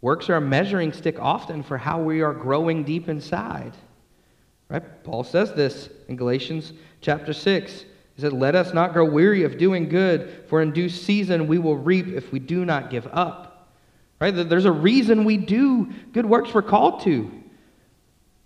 Works 0.00 0.30
are 0.30 0.36
a 0.36 0.40
measuring 0.40 0.94
stick 0.94 1.20
often 1.20 1.62
for 1.62 1.76
how 1.76 2.00
we 2.00 2.22
are 2.22 2.32
growing 2.32 2.82
deep 2.82 3.10
inside. 3.10 3.74
Right? 4.70 5.04
Paul 5.04 5.22
says 5.22 5.52
this 5.52 5.90
in 6.08 6.16
Galatians 6.16 6.72
chapter 7.02 7.34
6. 7.34 7.84
He 8.14 8.22
said, 8.22 8.32
Let 8.32 8.54
us 8.54 8.72
not 8.72 8.94
grow 8.94 9.04
weary 9.04 9.42
of 9.42 9.58
doing 9.58 9.86
good, 9.86 10.44
for 10.48 10.62
in 10.62 10.72
due 10.72 10.88
season 10.88 11.46
we 11.46 11.58
will 11.58 11.76
reap 11.76 12.06
if 12.06 12.32
we 12.32 12.38
do 12.38 12.64
not 12.64 12.88
give 12.88 13.06
up. 13.12 13.68
Right? 14.18 14.30
There's 14.30 14.64
a 14.64 14.72
reason 14.72 15.24
we 15.24 15.36
do 15.36 15.92
good 16.14 16.24
works 16.24 16.54
we're 16.54 16.62
called 16.62 17.02
to. 17.02 17.30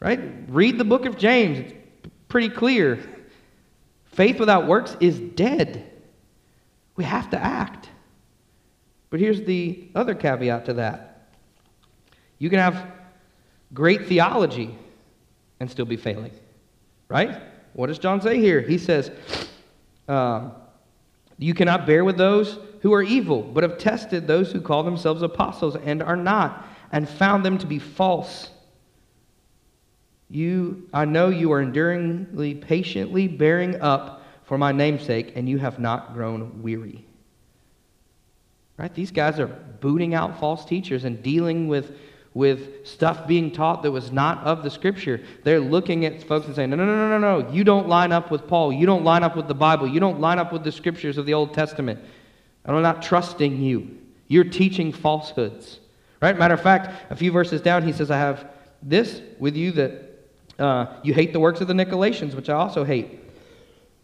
Right? 0.00 0.20
Read 0.48 0.78
the 0.78 0.84
book 0.84 1.04
of 1.04 1.18
James. 1.18 1.58
It's 1.58 2.12
pretty 2.28 2.48
clear. 2.48 2.98
Faith 4.06 4.40
without 4.40 4.66
works 4.66 4.96
is 4.98 5.18
dead. 5.20 5.86
We 6.96 7.04
have 7.04 7.30
to 7.30 7.38
act. 7.38 7.88
But 9.10 9.20
here's 9.20 9.42
the 9.42 9.88
other 9.94 10.14
caveat 10.14 10.66
to 10.66 10.74
that 10.74 11.06
you 12.38 12.48
can 12.48 12.58
have 12.58 12.90
great 13.74 14.06
theology 14.06 14.74
and 15.60 15.70
still 15.70 15.84
be 15.84 15.96
failing. 15.96 16.32
Right? 17.08 17.42
What 17.74 17.86
does 17.86 17.98
John 17.98 18.20
say 18.20 18.38
here? 18.38 18.60
He 18.60 18.78
says, 18.78 19.10
uh, 20.08 20.50
You 21.38 21.54
cannot 21.54 21.86
bear 21.86 22.04
with 22.04 22.16
those 22.16 22.58
who 22.80 22.94
are 22.94 23.02
evil, 23.02 23.42
but 23.42 23.62
have 23.62 23.78
tested 23.78 24.26
those 24.26 24.50
who 24.50 24.60
call 24.60 24.82
themselves 24.82 25.22
apostles 25.22 25.76
and 25.76 26.02
are 26.02 26.16
not, 26.16 26.66
and 26.92 27.08
found 27.08 27.44
them 27.44 27.58
to 27.58 27.66
be 27.66 27.78
false. 27.78 28.48
You, 30.30 30.88
I 30.94 31.04
know 31.06 31.28
you 31.28 31.50
are 31.52 31.60
enduringly, 31.60 32.54
patiently 32.54 33.26
bearing 33.26 33.80
up 33.80 34.22
for 34.44 34.56
my 34.56 34.72
namesake, 34.72 35.32
and 35.34 35.48
you 35.48 35.58
have 35.58 35.78
not 35.78 36.14
grown 36.14 36.62
weary. 36.62 37.04
Right? 38.76 38.94
These 38.94 39.10
guys 39.10 39.38
are 39.38 39.48
booting 39.48 40.14
out 40.14 40.38
false 40.38 40.64
teachers 40.64 41.04
and 41.04 41.22
dealing 41.22 41.68
with, 41.68 41.98
with 42.32 42.86
stuff 42.86 43.26
being 43.26 43.50
taught 43.50 43.82
that 43.82 43.90
was 43.90 44.10
not 44.12 44.42
of 44.44 44.62
the 44.62 44.70
scripture. 44.70 45.20
They're 45.42 45.60
looking 45.60 46.04
at 46.04 46.22
folks 46.22 46.46
and 46.46 46.54
saying, 46.54 46.70
no, 46.70 46.76
no, 46.76 46.84
no, 46.86 47.08
no, 47.08 47.18
no, 47.18 47.40
no. 47.40 47.52
You 47.52 47.64
don't 47.64 47.88
line 47.88 48.12
up 48.12 48.30
with 48.30 48.46
Paul. 48.46 48.72
You 48.72 48.86
don't 48.86 49.04
line 49.04 49.22
up 49.22 49.36
with 49.36 49.48
the 49.48 49.54
Bible. 49.54 49.86
You 49.86 50.00
don't 50.00 50.20
line 50.20 50.38
up 50.38 50.52
with 50.52 50.64
the 50.64 50.72
scriptures 50.72 51.18
of 51.18 51.26
the 51.26 51.34
Old 51.34 51.52
Testament. 51.52 52.00
I'm 52.64 52.80
not 52.82 53.02
trusting 53.02 53.60
you. 53.60 53.98
You're 54.28 54.44
teaching 54.44 54.92
falsehoods. 54.92 55.80
Right? 56.22 56.38
Matter 56.38 56.54
of 56.54 56.62
fact, 56.62 57.10
a 57.10 57.16
few 57.16 57.32
verses 57.32 57.60
down, 57.60 57.82
he 57.82 57.92
says, 57.92 58.10
I 58.10 58.18
have 58.18 58.48
this 58.82 59.20
with 59.38 59.56
you 59.56 59.72
that 59.72 60.09
uh, 60.60 60.86
you 61.02 61.14
hate 61.14 61.32
the 61.32 61.40
works 61.40 61.60
of 61.60 61.68
the 61.68 61.74
Nicolaitans, 61.74 62.34
which 62.34 62.48
I 62.48 62.54
also 62.54 62.84
hate. 62.84 63.20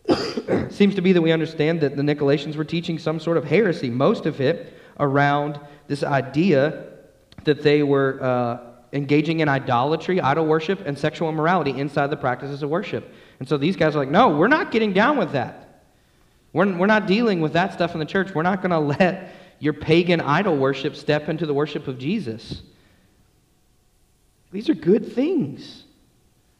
Seems 0.71 0.95
to 0.95 1.01
be 1.01 1.12
that 1.12 1.23
we 1.23 1.33
understand 1.33 1.81
that 1.83 1.97
the 1.97 2.03
Nicolaitans 2.03 2.57
were 2.57 2.64
teaching 2.64 2.99
some 2.99 3.21
sort 3.21 3.37
of 3.37 3.45
heresy, 3.45 3.90
most 3.90 4.27
of 4.27 4.40
it 4.40 4.73
around 4.99 5.61
this 5.87 6.03
idea 6.03 6.85
that 7.45 7.62
they 7.62 7.83
were 7.83 8.19
uh, 8.23 8.59
engaging 8.92 9.40
in 9.40 9.49
idolatry, 9.49 10.21
idol 10.21 10.47
worship, 10.47 10.81
and 10.87 10.99
sexual 10.99 11.29
immorality 11.29 11.71
inside 11.79 12.09
the 12.09 12.16
practices 12.16 12.62
of 12.62 12.71
worship. 12.71 13.12
And 13.38 13.49
so 13.49 13.57
these 13.57 13.77
guys 13.77 13.95
are 13.95 13.99
like, 13.99 14.11
no, 14.11 14.37
we're 14.37 14.49
not 14.49 14.71
getting 14.71 14.92
down 14.92 15.16
with 15.16 15.33
that. 15.33 15.83
We're, 16.53 16.77
we're 16.77 16.87
not 16.87 17.07
dealing 17.07 17.40
with 17.40 17.53
that 17.53 17.73
stuff 17.75 17.92
in 17.92 18.01
the 18.01 18.07
church. 18.07 18.35
We're 18.35 18.42
not 18.42 18.62
going 18.62 18.71
to 18.71 18.79
let 18.79 19.33
your 19.59 19.73
pagan 19.73 20.21
idol 20.21 20.57
worship 20.57 20.97
step 20.97 21.29
into 21.29 21.47
the 21.47 21.55
worship 21.55 21.88
of 21.88 21.99
Jesus. 21.99 22.62
These 24.53 24.69
are 24.69 24.75
good 24.75 25.12
things. 25.12 25.86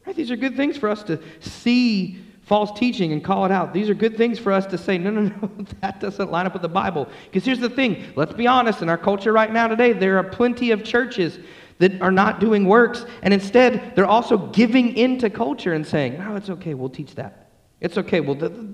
Right? 0.07 0.15
These 0.15 0.31
are 0.31 0.37
good 0.37 0.55
things 0.55 0.77
for 0.77 0.87
us 0.87 1.03
to 1.03 1.19
see 1.41 2.17
false 2.43 2.71
teaching 2.79 3.11
and 3.11 3.21
call 3.21 3.45
it 3.45 3.51
out. 3.51 3.73
These 3.73 3.89
are 3.89 3.93
good 3.93 4.15
things 4.15 4.39
for 4.39 4.53
us 4.53 4.65
to 4.67 4.77
say, 4.77 4.97
no, 4.97 5.11
no, 5.11 5.23
no, 5.23 5.51
that 5.81 5.99
doesn't 5.99 6.31
line 6.31 6.45
up 6.45 6.53
with 6.53 6.61
the 6.61 6.69
Bible. 6.69 7.09
Because 7.25 7.43
here's 7.43 7.59
the 7.59 7.69
thing 7.69 8.05
let's 8.15 8.33
be 8.33 8.47
honest, 8.47 8.81
in 8.81 8.87
our 8.87 8.97
culture 8.97 9.33
right 9.33 9.51
now 9.51 9.67
today, 9.67 9.91
there 9.91 10.17
are 10.17 10.23
plenty 10.23 10.71
of 10.71 10.85
churches 10.85 11.39
that 11.79 12.01
are 12.01 12.11
not 12.11 12.39
doing 12.39 12.65
works, 12.65 13.05
and 13.21 13.33
instead 13.33 13.95
they're 13.95 14.05
also 14.05 14.37
giving 14.37 14.95
into 14.95 15.29
culture 15.29 15.73
and 15.73 15.85
saying, 15.85 16.17
no, 16.17 16.37
it's 16.37 16.49
okay, 16.49 16.73
we'll 16.73 16.89
teach 16.89 17.13
that. 17.15 17.51
It's 17.81 17.97
okay, 17.97 18.21
well, 18.21 18.73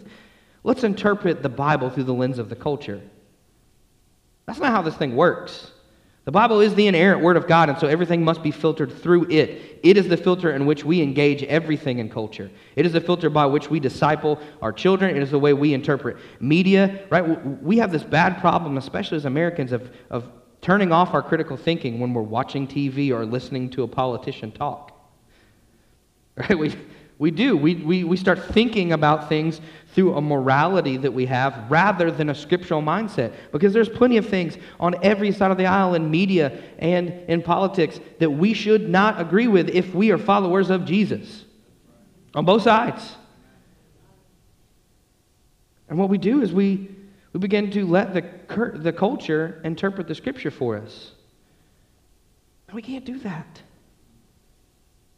let's 0.64 0.84
interpret 0.84 1.42
the 1.42 1.50
Bible 1.50 1.90
through 1.90 2.06
the 2.06 2.14
lens 2.14 2.38
of 2.38 2.48
the 2.48 2.56
culture. 2.56 3.02
That's 4.46 4.60
not 4.60 4.72
how 4.72 4.84
this 4.84 4.96
thing 4.96 5.16
works. 5.16 5.73
The 6.26 6.32
Bible 6.32 6.62
is 6.62 6.74
the 6.74 6.88
inerrant 6.88 7.22
Word 7.22 7.36
of 7.36 7.48
God, 7.48 7.70
and 7.70 7.78
so 7.78 7.88
everything 7.88 8.24
must 8.24 8.42
be 8.42 8.52
filtered 8.52 8.94
through 8.94 9.30
it. 9.30 9.80
It 9.84 9.98
is 9.98 10.08
the 10.08 10.16
filter 10.16 10.52
in 10.54 10.66
which 10.66 10.86
we 10.86 11.02
engage 11.02 11.44
everything 11.44 12.00
in 12.00 12.10
culture. 12.10 12.50
It 12.78 12.86
is 12.86 12.94
the 12.94 13.02
filter 13.02 13.30
by 13.30 13.46
which 13.46 13.70
we 13.70 13.82
disciple 13.82 14.40
our 14.62 14.72
children. 14.72 15.18
It 15.18 15.22
is 15.22 15.32
the 15.32 15.40
way 15.40 15.52
we 15.52 15.74
interpret 15.74 16.16
media, 16.40 17.06
right? 17.10 17.24
We 17.62 17.78
have 17.80 17.92
this 17.92 18.04
bad 18.04 18.40
problem, 18.40 18.78
especially 18.78 19.18
as 19.18 19.26
Americans, 19.26 19.74
of, 19.74 19.92
of 20.10 20.30
turning 20.62 20.94
off 20.94 21.14
our 21.14 21.22
critical 21.22 21.58
thinking 21.58 22.00
when 22.00 22.14
we're 22.14 22.22
watching 22.22 22.68
TV 22.70 23.12
or 23.12 23.26
listening 23.26 23.70
to 23.72 23.84
a 23.84 23.88
politician 23.88 24.52
talk. 24.52 24.92
Right? 26.36 26.58
We, 26.58 26.74
We 27.20 27.32
do. 27.32 27.56
We, 27.56 27.76
we, 27.76 28.04
we 28.04 28.18
start 28.18 28.44
thinking 28.54 28.92
about 28.92 29.30
things 29.30 29.62
through 29.94 30.16
a 30.16 30.22
morality 30.22 30.98
that 30.98 31.14
we 31.14 31.28
have 31.28 31.70
rather 31.70 32.12
than 32.12 32.30
a 32.30 32.36
scriptural 32.36 32.82
mindset. 32.82 33.34
Because 33.52 33.74
there's 33.74 33.90
plenty 33.90 34.18
of 34.18 34.28
things 34.28 34.58
on 34.80 34.96
every 35.04 35.32
side 35.32 35.52
of 35.52 35.58
the 35.58 35.68
aisle 35.68 35.94
in 35.94 36.10
media 36.10 36.62
and 36.80 37.10
in 37.30 37.42
politics 37.42 38.00
that 38.20 38.30
we 38.30 38.54
should 38.54 38.90
not 38.90 39.22
agree 39.22 39.48
with 39.48 39.70
if 39.70 39.94
we 39.94 40.12
are 40.12 40.18
followers 40.18 40.70
of 40.70 40.86
Jesus. 40.86 41.46
On 42.34 42.46
both 42.46 42.64
sides. 42.64 43.16
And 45.88 46.00
what 46.00 46.10
we 46.10 46.18
do 46.18 46.42
is 46.42 46.52
we, 46.52 46.90
we 47.34 47.40
begin 47.40 47.70
to 47.72 47.86
let 47.86 48.14
the, 48.16 48.72
the 48.74 48.92
culture 48.92 49.62
interpret 49.64 50.08
the 50.08 50.16
scripture 50.16 50.50
for 50.50 50.78
us. 50.78 51.12
And 52.68 52.76
we 52.76 52.82
can't 52.82 53.06
do 53.06 53.20
that. 53.20 53.62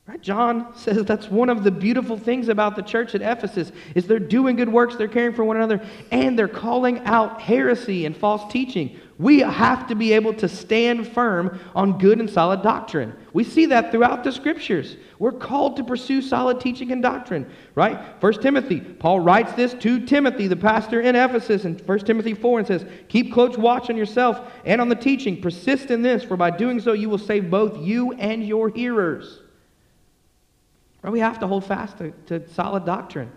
Right? 0.08 0.22
John 0.22 0.76
says 0.78 1.04
that's 1.04 1.32
one 1.32 1.50
of 1.50 1.64
the 1.64 1.72
beautiful 1.72 2.16
things 2.16 2.48
about 2.48 2.76
the 2.76 2.84
church 2.84 3.16
at 3.16 3.24
Ephesus 3.24 3.72
is 3.96 4.06
they're 4.06 4.20
doing 4.20 4.56
good 4.56 4.70
works, 4.70 4.96
they're 4.96 5.08
caring 5.08 5.34
for 5.34 5.44
one 5.44 5.58
another, 5.58 5.84
and 6.12 6.38
they're 6.38 6.48
calling 6.48 7.00
out 7.06 7.42
heresy 7.42 8.06
and 8.06 8.16
false 8.16 8.52
teaching. 8.54 9.00
We 9.18 9.40
have 9.40 9.88
to 9.88 9.96
be 9.96 10.14
able 10.14 10.36
to 10.36 10.48
stand 10.48 11.08
firm 11.08 11.60
on 11.74 11.98
good 11.98 12.20
and 12.20 12.30
solid 12.30 12.62
doctrine. 12.62 13.16
We 13.34 13.44
see 13.44 13.66
that 13.68 13.90
throughout 13.90 14.24
the 14.24 14.32
scriptures. 14.32 14.98
We're 15.18 15.32
called 15.32 15.78
to 15.78 15.84
pursue 15.84 16.22
solid 16.22 16.60
teaching 16.60 16.92
and 16.92 17.02
doctrine, 17.02 17.50
right? 17.74 18.00
First 18.22 18.44
Timothy, 18.44 18.82
Paul 18.82 19.22
writes 19.22 19.54
this 19.54 19.74
to 19.76 20.06
Timothy, 20.06 20.48
the 20.48 20.56
pastor 20.56 21.02
in 21.02 21.16
Ephesus, 21.16 21.66
in 21.66 21.80
1 21.80 22.00
Timothy 22.00 22.36
4, 22.36 22.60
and 22.60 22.68
says, 22.68 22.86
Keep 23.08 23.34
close 23.34 23.58
watch 23.58 23.90
on 23.90 23.98
yourself 23.98 24.52
and 24.66 24.80
on 24.80 24.90
the 24.90 24.96
teaching. 24.96 25.42
Persist 25.42 25.90
in 25.90 26.04
this, 26.04 26.24
for 26.24 26.38
by 26.38 26.52
doing 26.52 26.80
so 26.80 26.94
you 26.94 27.10
will 27.10 27.18
save 27.18 27.50
both 27.50 27.80
you 27.80 28.12
and 28.14 28.46
your 28.46 28.70
hearers. 28.70 29.42
Right? 31.06 31.12
We 31.12 31.20
have 31.20 31.38
to 31.42 31.48
hold 31.48 31.64
fast 31.64 32.00
to, 32.00 32.12
to 32.26 32.50
solid 32.50 32.84
doctrine. 32.84 33.32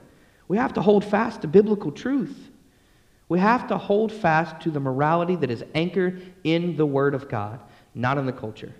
We 0.48 0.56
have 0.56 0.72
to 0.72 0.80
hold 0.80 1.04
fast 1.04 1.42
to 1.42 1.48
biblical 1.48 1.92
truth. 1.92 2.34
We 3.28 3.38
have 3.40 3.68
to 3.68 3.76
hold 3.76 4.10
fast 4.10 4.62
to 4.62 4.70
the 4.70 4.80
morality 4.80 5.36
that 5.36 5.50
is 5.50 5.62
anchored 5.74 6.22
in 6.44 6.78
the 6.78 6.86
Word 6.86 7.14
of 7.14 7.28
God, 7.28 7.60
not 7.94 8.16
in 8.16 8.24
the 8.24 8.32
culture. 8.32 8.72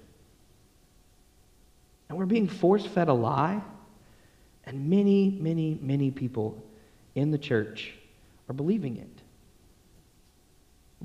And 2.09 2.17
we're 2.17 2.25
being 2.25 2.49
force 2.49 2.87
fed 2.87 3.09
a 3.09 3.13
lie, 3.13 3.61
and 4.65 4.89
many, 4.89 5.37
many, 5.39 5.79
many 5.83 6.11
people 6.11 6.65
in 7.15 7.31
the 7.31 7.37
church 7.37 7.93
are 8.49 8.55
believing 8.55 8.97
it. 8.97 9.23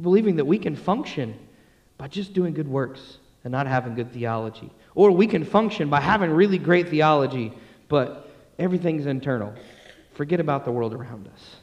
Believing 0.02 0.38
that 0.38 0.46
we 0.46 0.58
can 0.58 0.78
function 0.78 1.38
by 1.98 2.08
just 2.08 2.32
doing 2.32 2.54
good 2.54 2.69
works 2.69 3.17
and 3.43 3.52
not 3.52 3.67
having 3.67 3.93
good 3.93 4.13
theology. 4.13 4.72
Or 4.96 5.12
we 5.12 5.28
can 5.28 5.43
function 5.43 5.89
by 5.89 6.00
having 6.00 6.32
really 6.32 6.58
great 6.58 6.88
theology 6.88 7.52
but 7.93 8.27
everything's 8.58 9.06
internal. 9.06 9.53
Forget 10.15 10.39
about 10.39 10.65
the 10.65 10.71
world 10.71 10.95
around 10.95 11.27
us. 11.27 11.58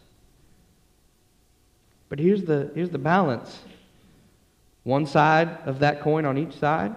But 2.09 2.21
here's 2.21 2.45
the, 2.45 2.71
here's 2.73 2.91
the 2.91 2.99
balance 2.99 3.65
one 4.85 5.07
side 5.07 5.49
of 5.67 5.81
that 5.81 6.03
coin 6.03 6.25
on 6.25 6.39
each 6.39 6.57
side 6.57 6.95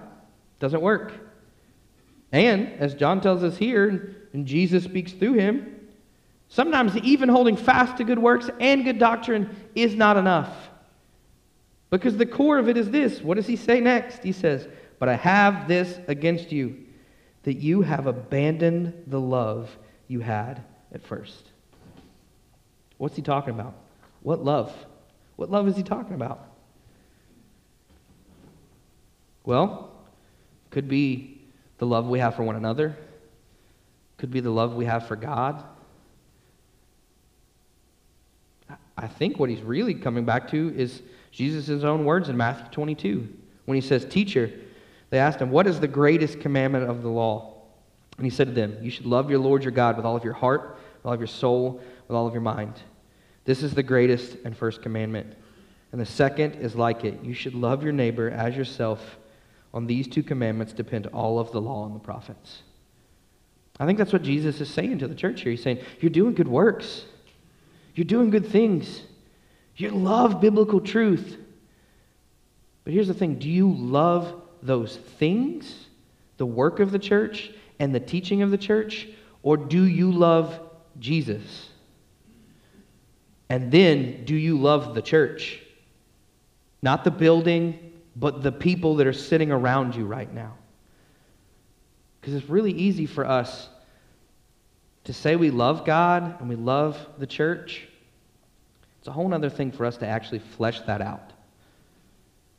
doesn't 0.59 0.81
work. 0.81 1.13
And 2.31 2.73
as 2.73 2.93
John 2.93 3.21
tells 3.21 3.43
us 3.43 3.57
here, 3.57 4.17
and 4.33 4.45
Jesus 4.45 4.83
speaks 4.83 5.13
through 5.13 5.33
him, 5.33 5.79
sometimes 6.47 6.95
even 6.97 7.27
holding 7.27 7.57
fast 7.57 7.97
to 7.97 8.03
good 8.03 8.19
works 8.19 8.51
and 8.59 8.83
good 8.83 8.99
doctrine 8.99 9.49
is 9.73 9.95
not 9.95 10.15
enough. 10.15 10.55
Because 11.89 12.17
the 12.17 12.27
core 12.27 12.59
of 12.59 12.69
it 12.69 12.77
is 12.77 12.91
this. 12.91 13.19
What 13.19 13.37
does 13.37 13.47
he 13.47 13.55
say 13.55 13.79
next? 13.79 14.21
He 14.21 14.31
says, 14.31 14.67
But 14.99 15.09
I 15.09 15.15
have 15.15 15.67
this 15.67 15.99
against 16.07 16.51
you 16.51 16.82
that 17.43 17.55
you 17.55 17.81
have 17.81 18.07
abandoned 18.07 19.03
the 19.07 19.19
love 19.19 19.75
you 20.07 20.21
had 20.21 20.63
at 20.91 21.05
first. 21.05 21.49
What's 22.97 23.15
he 23.15 23.21
talking 23.21 23.53
about? 23.53 23.75
What 24.21 24.43
love? 24.43 24.73
What 25.35 25.51
love 25.51 25.67
is 25.67 25.75
he 25.75 25.83
talking 25.83 26.15
about? 26.15 26.47
Well, 29.45 29.91
could 30.69 30.87
be 30.87 31.41
the 31.77 31.85
love 31.85 32.07
we 32.07 32.19
have 32.19 32.35
for 32.35 32.43
one 32.43 32.55
another, 32.55 32.95
could 34.17 34.31
be 34.31 34.39
the 34.39 34.49
love 34.49 34.73
we 34.73 34.85
have 34.85 35.07
for 35.07 35.15
God. 35.15 35.63
I 38.97 39.07
think 39.07 39.37
what 39.37 39.49
he's 39.49 39.61
really 39.61 39.95
coming 39.95 40.23
back 40.23 40.49
to 40.51 40.73
is 40.77 41.01
Jesus' 41.31 41.83
own 41.83 42.05
words 42.05 42.29
in 42.29 42.37
Matthew 42.37 42.71
22 42.71 43.27
when 43.65 43.75
he 43.75 43.81
says, 43.81 44.05
Teacher, 44.05 44.51
they 45.13 45.19
asked 45.19 45.39
him, 45.39 45.51
What 45.51 45.67
is 45.67 45.79
the 45.79 45.87
greatest 45.87 46.39
commandment 46.39 46.89
of 46.89 47.03
the 47.03 47.07
law? 47.07 47.53
And 48.17 48.25
he 48.25 48.31
said 48.31 48.47
to 48.47 48.53
them, 48.53 48.79
You 48.81 48.89
should 48.89 49.05
love 49.05 49.29
your 49.29 49.37
Lord 49.37 49.63
your 49.63 49.71
God 49.71 49.95
with 49.95 50.07
all 50.07 50.15
of 50.15 50.23
your 50.23 50.33
heart, 50.33 50.79
with 50.97 51.05
all 51.05 51.13
of 51.13 51.19
your 51.19 51.27
soul, 51.27 51.79
with 52.07 52.17
all 52.17 52.25
of 52.25 52.33
your 52.33 52.41
mind. 52.41 52.73
This 53.45 53.61
is 53.61 53.75
the 53.75 53.83
greatest 53.83 54.37
and 54.43 54.57
first 54.57 54.81
commandment. 54.81 55.35
And 55.91 56.01
the 56.01 56.05
second 56.07 56.55
is 56.55 56.75
like 56.75 57.05
it. 57.05 57.23
You 57.23 57.35
should 57.35 57.53
love 57.53 57.83
your 57.83 57.93
neighbor 57.93 58.31
as 58.31 58.57
yourself. 58.57 59.19
On 59.71 59.85
these 59.85 60.07
two 60.07 60.23
commandments 60.23 60.73
depend 60.73 61.05
all 61.05 61.37
of 61.37 61.51
the 61.51 61.61
law 61.61 61.85
and 61.85 61.93
the 61.93 61.99
prophets. 61.99 62.63
I 63.79 63.85
think 63.85 63.99
that's 63.99 64.13
what 64.13 64.23
Jesus 64.23 64.61
is 64.61 64.69
saying 64.71 64.97
to 64.97 65.07
the 65.07 65.13
church 65.13 65.41
here. 65.41 65.51
He's 65.51 65.61
saying, 65.61 65.77
You're 65.99 66.09
doing 66.09 66.33
good 66.33 66.47
works, 66.47 67.05
you're 67.93 68.03
doing 68.05 68.31
good 68.31 68.47
things, 68.47 69.03
you 69.75 69.91
love 69.91 70.41
biblical 70.41 70.81
truth. 70.81 71.37
But 72.83 72.93
here's 72.93 73.07
the 73.07 73.13
thing 73.13 73.37
do 73.37 73.47
you 73.47 73.71
love 73.71 74.39
those 74.65 74.97
things, 74.97 75.87
the 76.37 76.45
work 76.45 76.79
of 76.79 76.91
the 76.91 76.99
church, 76.99 77.51
and 77.79 77.93
the 77.93 77.99
teaching 77.99 78.41
of 78.41 78.51
the 78.51 78.57
church? 78.57 79.07
Or 79.41 79.57
do 79.57 79.83
you 79.83 80.11
love 80.11 80.59
Jesus? 80.99 81.69
And 83.49 83.71
then, 83.71 84.23
do 84.25 84.35
you 84.35 84.57
love 84.57 84.95
the 84.95 85.01
church? 85.01 85.59
Not 86.81 87.03
the 87.03 87.11
building, 87.11 87.91
but 88.15 88.41
the 88.41 88.51
people 88.51 88.95
that 88.95 89.07
are 89.07 89.13
sitting 89.13 89.51
around 89.51 89.95
you 89.95 90.05
right 90.05 90.33
now. 90.33 90.53
Because 92.19 92.35
it's 92.35 92.49
really 92.49 92.71
easy 92.71 93.05
for 93.05 93.25
us 93.25 93.67
to 95.03 95.13
say 95.13 95.35
we 95.35 95.49
love 95.49 95.85
God 95.85 96.39
and 96.39 96.47
we 96.47 96.55
love 96.55 96.97
the 97.17 97.27
church. 97.27 97.85
It's 98.99 99.09
a 99.09 99.11
whole 99.11 99.33
other 99.33 99.49
thing 99.49 99.73
for 99.73 99.85
us 99.85 99.97
to 99.97 100.07
actually 100.07 100.39
flesh 100.39 100.79
that 100.81 101.01
out 101.01 101.32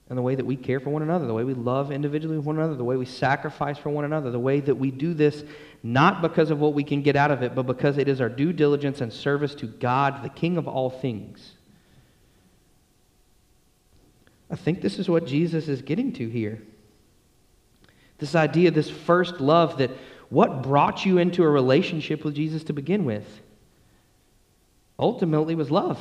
and 0.08 0.18
the 0.18 0.22
way 0.22 0.34
that 0.34 0.44
we 0.44 0.56
care 0.56 0.80
for 0.80 0.90
one 0.90 1.02
another, 1.02 1.26
the 1.26 1.32
way 1.32 1.44
we 1.44 1.54
love 1.54 1.90
individually 1.90 2.36
with 2.36 2.44
one 2.44 2.56
another, 2.56 2.74
the 2.74 2.84
way 2.84 2.96
we 2.96 3.06
sacrifice 3.06 3.78
for 3.78 3.88
one 3.88 4.04
another, 4.04 4.30
the 4.30 4.38
way 4.38 4.60
that 4.60 4.74
we 4.74 4.90
do 4.90 5.14
this 5.14 5.44
not 5.82 6.20
because 6.20 6.50
of 6.50 6.58
what 6.58 6.74
we 6.74 6.84
can 6.84 7.02
get 7.02 7.16
out 7.16 7.30
of 7.30 7.42
it, 7.42 7.54
but 7.54 7.64
because 7.64 7.96
it 7.96 8.08
is 8.08 8.20
our 8.20 8.28
due 8.28 8.52
diligence 8.52 9.00
and 9.00 9.12
service 9.12 9.54
to 9.56 9.66
God, 9.66 10.22
the 10.22 10.28
King 10.28 10.56
of 10.56 10.68
all 10.68 10.90
things. 10.90 11.52
I 14.50 14.56
think 14.56 14.82
this 14.82 14.98
is 14.98 15.08
what 15.08 15.26
Jesus 15.26 15.68
is 15.68 15.82
getting 15.82 16.12
to 16.14 16.28
here. 16.28 16.62
This 18.18 18.34
idea, 18.34 18.70
this 18.70 18.90
first 18.90 19.40
love, 19.40 19.78
that 19.78 19.90
what 20.28 20.62
brought 20.62 21.04
you 21.04 21.18
into 21.18 21.42
a 21.42 21.48
relationship 21.48 22.24
with 22.24 22.34
Jesus 22.34 22.64
to 22.64 22.72
begin 22.72 23.04
with 23.04 23.26
ultimately 24.98 25.54
was 25.54 25.70
love. 25.70 26.00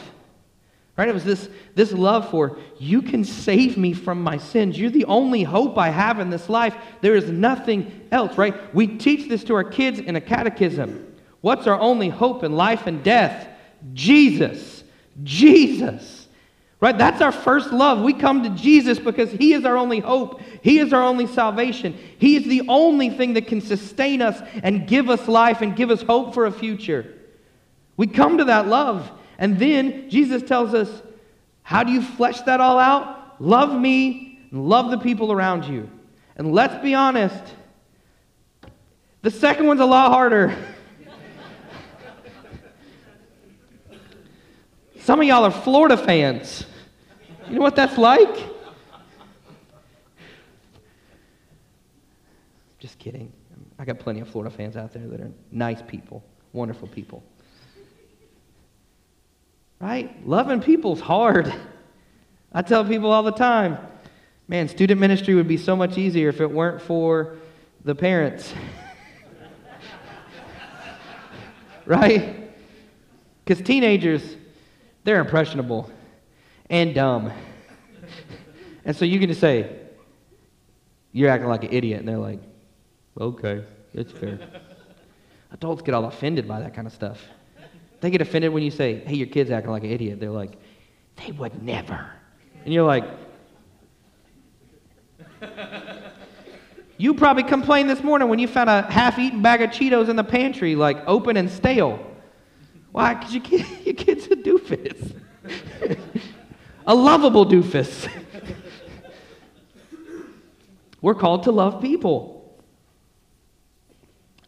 Right? 0.95 1.10
It 1.10 1.13
was 1.13 1.23
this, 1.23 1.49
this 1.73 1.91
love 1.91 2.29
for, 2.29 2.60
you 2.77 3.01
can 3.01 3.23
save 3.23 3.77
me 3.77 3.93
from 3.93 4.21
my 4.21 4.38
sins. 4.38 4.77
You're 4.77 4.91
the 4.91 5.06
only 5.06 5.41
hope 5.41 5.77
I 5.77 5.89
have 5.89 6.19
in 6.19 6.29
this 6.29 6.49
life. 6.49 6.75
There 7.01 7.15
is 7.15 7.29
nothing 7.29 8.08
else, 8.12 8.38
right? 8.38 8.73
We 8.75 8.86
teach 8.86 9.27
this 9.27 9.43
to 9.45 9.56
our 9.56 9.63
kids 9.63 9.99
in 9.99 10.15
a 10.15 10.21
catechism. 10.21 11.15
What's 11.41 11.65
our 11.65 11.79
only 11.79 12.10
hope 12.10 12.43
in 12.43 12.53
life 12.53 12.86
and 12.86 13.03
death? 13.03 13.47
Jesus. 13.93 14.84
Jesus. 15.23 16.27
Right? 16.79 16.97
That's 16.97 17.21
our 17.21 17.32
first 17.32 17.71
love. 17.71 18.01
We 18.01 18.13
come 18.13 18.43
to 18.43 18.49
Jesus 18.49 18.99
because 18.99 19.32
He 19.32 19.53
is 19.53 19.65
our 19.65 19.77
only 19.77 19.99
hope. 19.99 20.41
He 20.62 20.77
is 20.77 20.93
our 20.93 21.01
only 21.01 21.25
salvation. 21.25 21.97
He 22.19 22.36
is 22.36 22.43
the 22.45 22.63
only 22.67 23.10
thing 23.10 23.34
that 23.34 23.47
can 23.47 23.62
sustain 23.62 24.21
us 24.21 24.39
and 24.62 24.88
give 24.88 25.10
us 25.10 25.27
life 25.27 25.62
and 25.62 25.75
give 25.75 25.89
us 25.89 26.03
hope 26.03 26.36
for 26.36 26.45
a 26.45 26.51
future. 26.51 27.15
We 27.97 28.06
come 28.08 28.38
to 28.38 28.43
that 28.45 28.67
love. 28.67 29.10
And 29.37 29.57
then 29.59 30.09
Jesus 30.09 30.43
tells 30.43 30.73
us, 30.73 31.01
how 31.63 31.83
do 31.83 31.91
you 31.91 32.01
flesh 32.01 32.41
that 32.41 32.59
all 32.59 32.77
out? 32.77 33.41
Love 33.41 33.79
me 33.79 34.39
and 34.51 34.67
love 34.67 34.91
the 34.91 34.97
people 34.97 35.31
around 35.31 35.65
you. 35.65 35.89
And 36.35 36.51
let's 36.53 36.81
be 36.83 36.93
honest, 36.93 37.43
the 39.21 39.31
second 39.31 39.67
one's 39.67 39.79
a 39.79 39.85
lot 39.85 40.11
harder. 40.11 40.55
Some 44.99 45.19
of 45.21 45.25
y'all 45.25 45.45
are 45.45 45.51
Florida 45.51 45.97
fans. 45.97 46.65
You 47.49 47.55
know 47.55 47.61
what 47.61 47.75
that's 47.75 47.97
like? 47.97 48.49
Just 52.79 52.99
kidding. 52.99 53.31
I 53.79 53.85
got 53.85 53.99
plenty 53.99 54.19
of 54.19 54.27
Florida 54.27 54.53
fans 54.53 54.75
out 54.75 54.91
there 54.93 55.07
that 55.07 55.21
are 55.21 55.31
nice 55.51 55.81
people, 55.81 56.23
wonderful 56.51 56.87
people. 56.87 57.23
Right? 59.83 60.25
Loving 60.25 60.61
people's 60.61 61.01
hard. 61.01 61.53
I 62.53 62.61
tell 62.61 62.85
people 62.85 63.11
all 63.11 63.23
the 63.23 63.33
time, 63.33 63.77
man, 64.47 64.69
student 64.69 65.01
ministry 65.01 65.35
would 65.35 65.49
be 65.49 65.57
so 65.57 65.75
much 65.75 65.97
easier 65.97 66.29
if 66.29 66.39
it 66.39 66.49
weren't 66.49 66.81
for 66.81 67.35
the 67.83 67.93
parents. 67.93 68.53
right? 71.85 72.49
Because 73.43 73.61
teenagers, 73.61 74.37
they're 75.03 75.19
impressionable 75.19 75.91
and 76.69 76.95
dumb. 76.95 77.33
and 78.85 78.95
so 78.95 79.03
you 79.03 79.19
can 79.19 79.27
just 79.27 79.41
say, 79.41 79.81
You're 81.11 81.29
acting 81.29 81.49
like 81.49 81.65
an 81.65 81.73
idiot. 81.73 81.99
And 81.99 82.07
they're 82.07 82.17
like, 82.17 82.39
Okay, 83.19 83.65
it's 83.93 84.13
fair. 84.13 84.39
Adults 85.51 85.81
get 85.81 85.93
all 85.93 86.05
offended 86.05 86.47
by 86.47 86.61
that 86.61 86.73
kind 86.73 86.87
of 86.87 86.93
stuff. 86.93 87.19
They 88.03 88.11
get 88.11 88.19
offended 88.19 88.51
when 88.51 88.63
you 88.63 88.69
say, 88.69 88.99
Hey, 89.05 89.15
your 89.15 89.27
kid's 89.27 89.49
acting 89.49 89.71
like 89.71 89.85
an 89.85 89.91
idiot. 89.91 90.19
They're 90.19 90.29
like, 90.29 90.57
They 91.15 91.31
would 91.31 91.63
never. 91.63 92.11
And 92.65 92.73
you're 92.73 92.85
like, 92.85 93.05
You 96.97 97.13
probably 97.13 97.43
complained 97.43 97.89
this 97.89 98.03
morning 98.03 98.27
when 98.27 98.39
you 98.39 98.49
found 98.49 98.69
a 98.69 98.81
half 98.81 99.17
eaten 99.17 99.41
bag 99.41 99.61
of 99.61 99.69
Cheetos 99.69 100.09
in 100.09 100.17
the 100.17 100.23
pantry, 100.25 100.75
like 100.75 100.97
open 101.07 101.37
and 101.37 101.49
stale. 101.49 102.05
Why? 102.91 103.13
Because 103.13 103.35
your, 103.35 103.43
kid, 103.43 103.65
your 103.85 103.95
kid's 103.95 104.25
a 104.25 104.35
doofus. 104.35 105.17
a 106.85 106.93
lovable 106.93 107.45
doofus. 107.45 108.09
We're 111.01 111.15
called 111.15 111.43
to 111.43 111.53
love 111.53 111.81
people. 111.81 112.53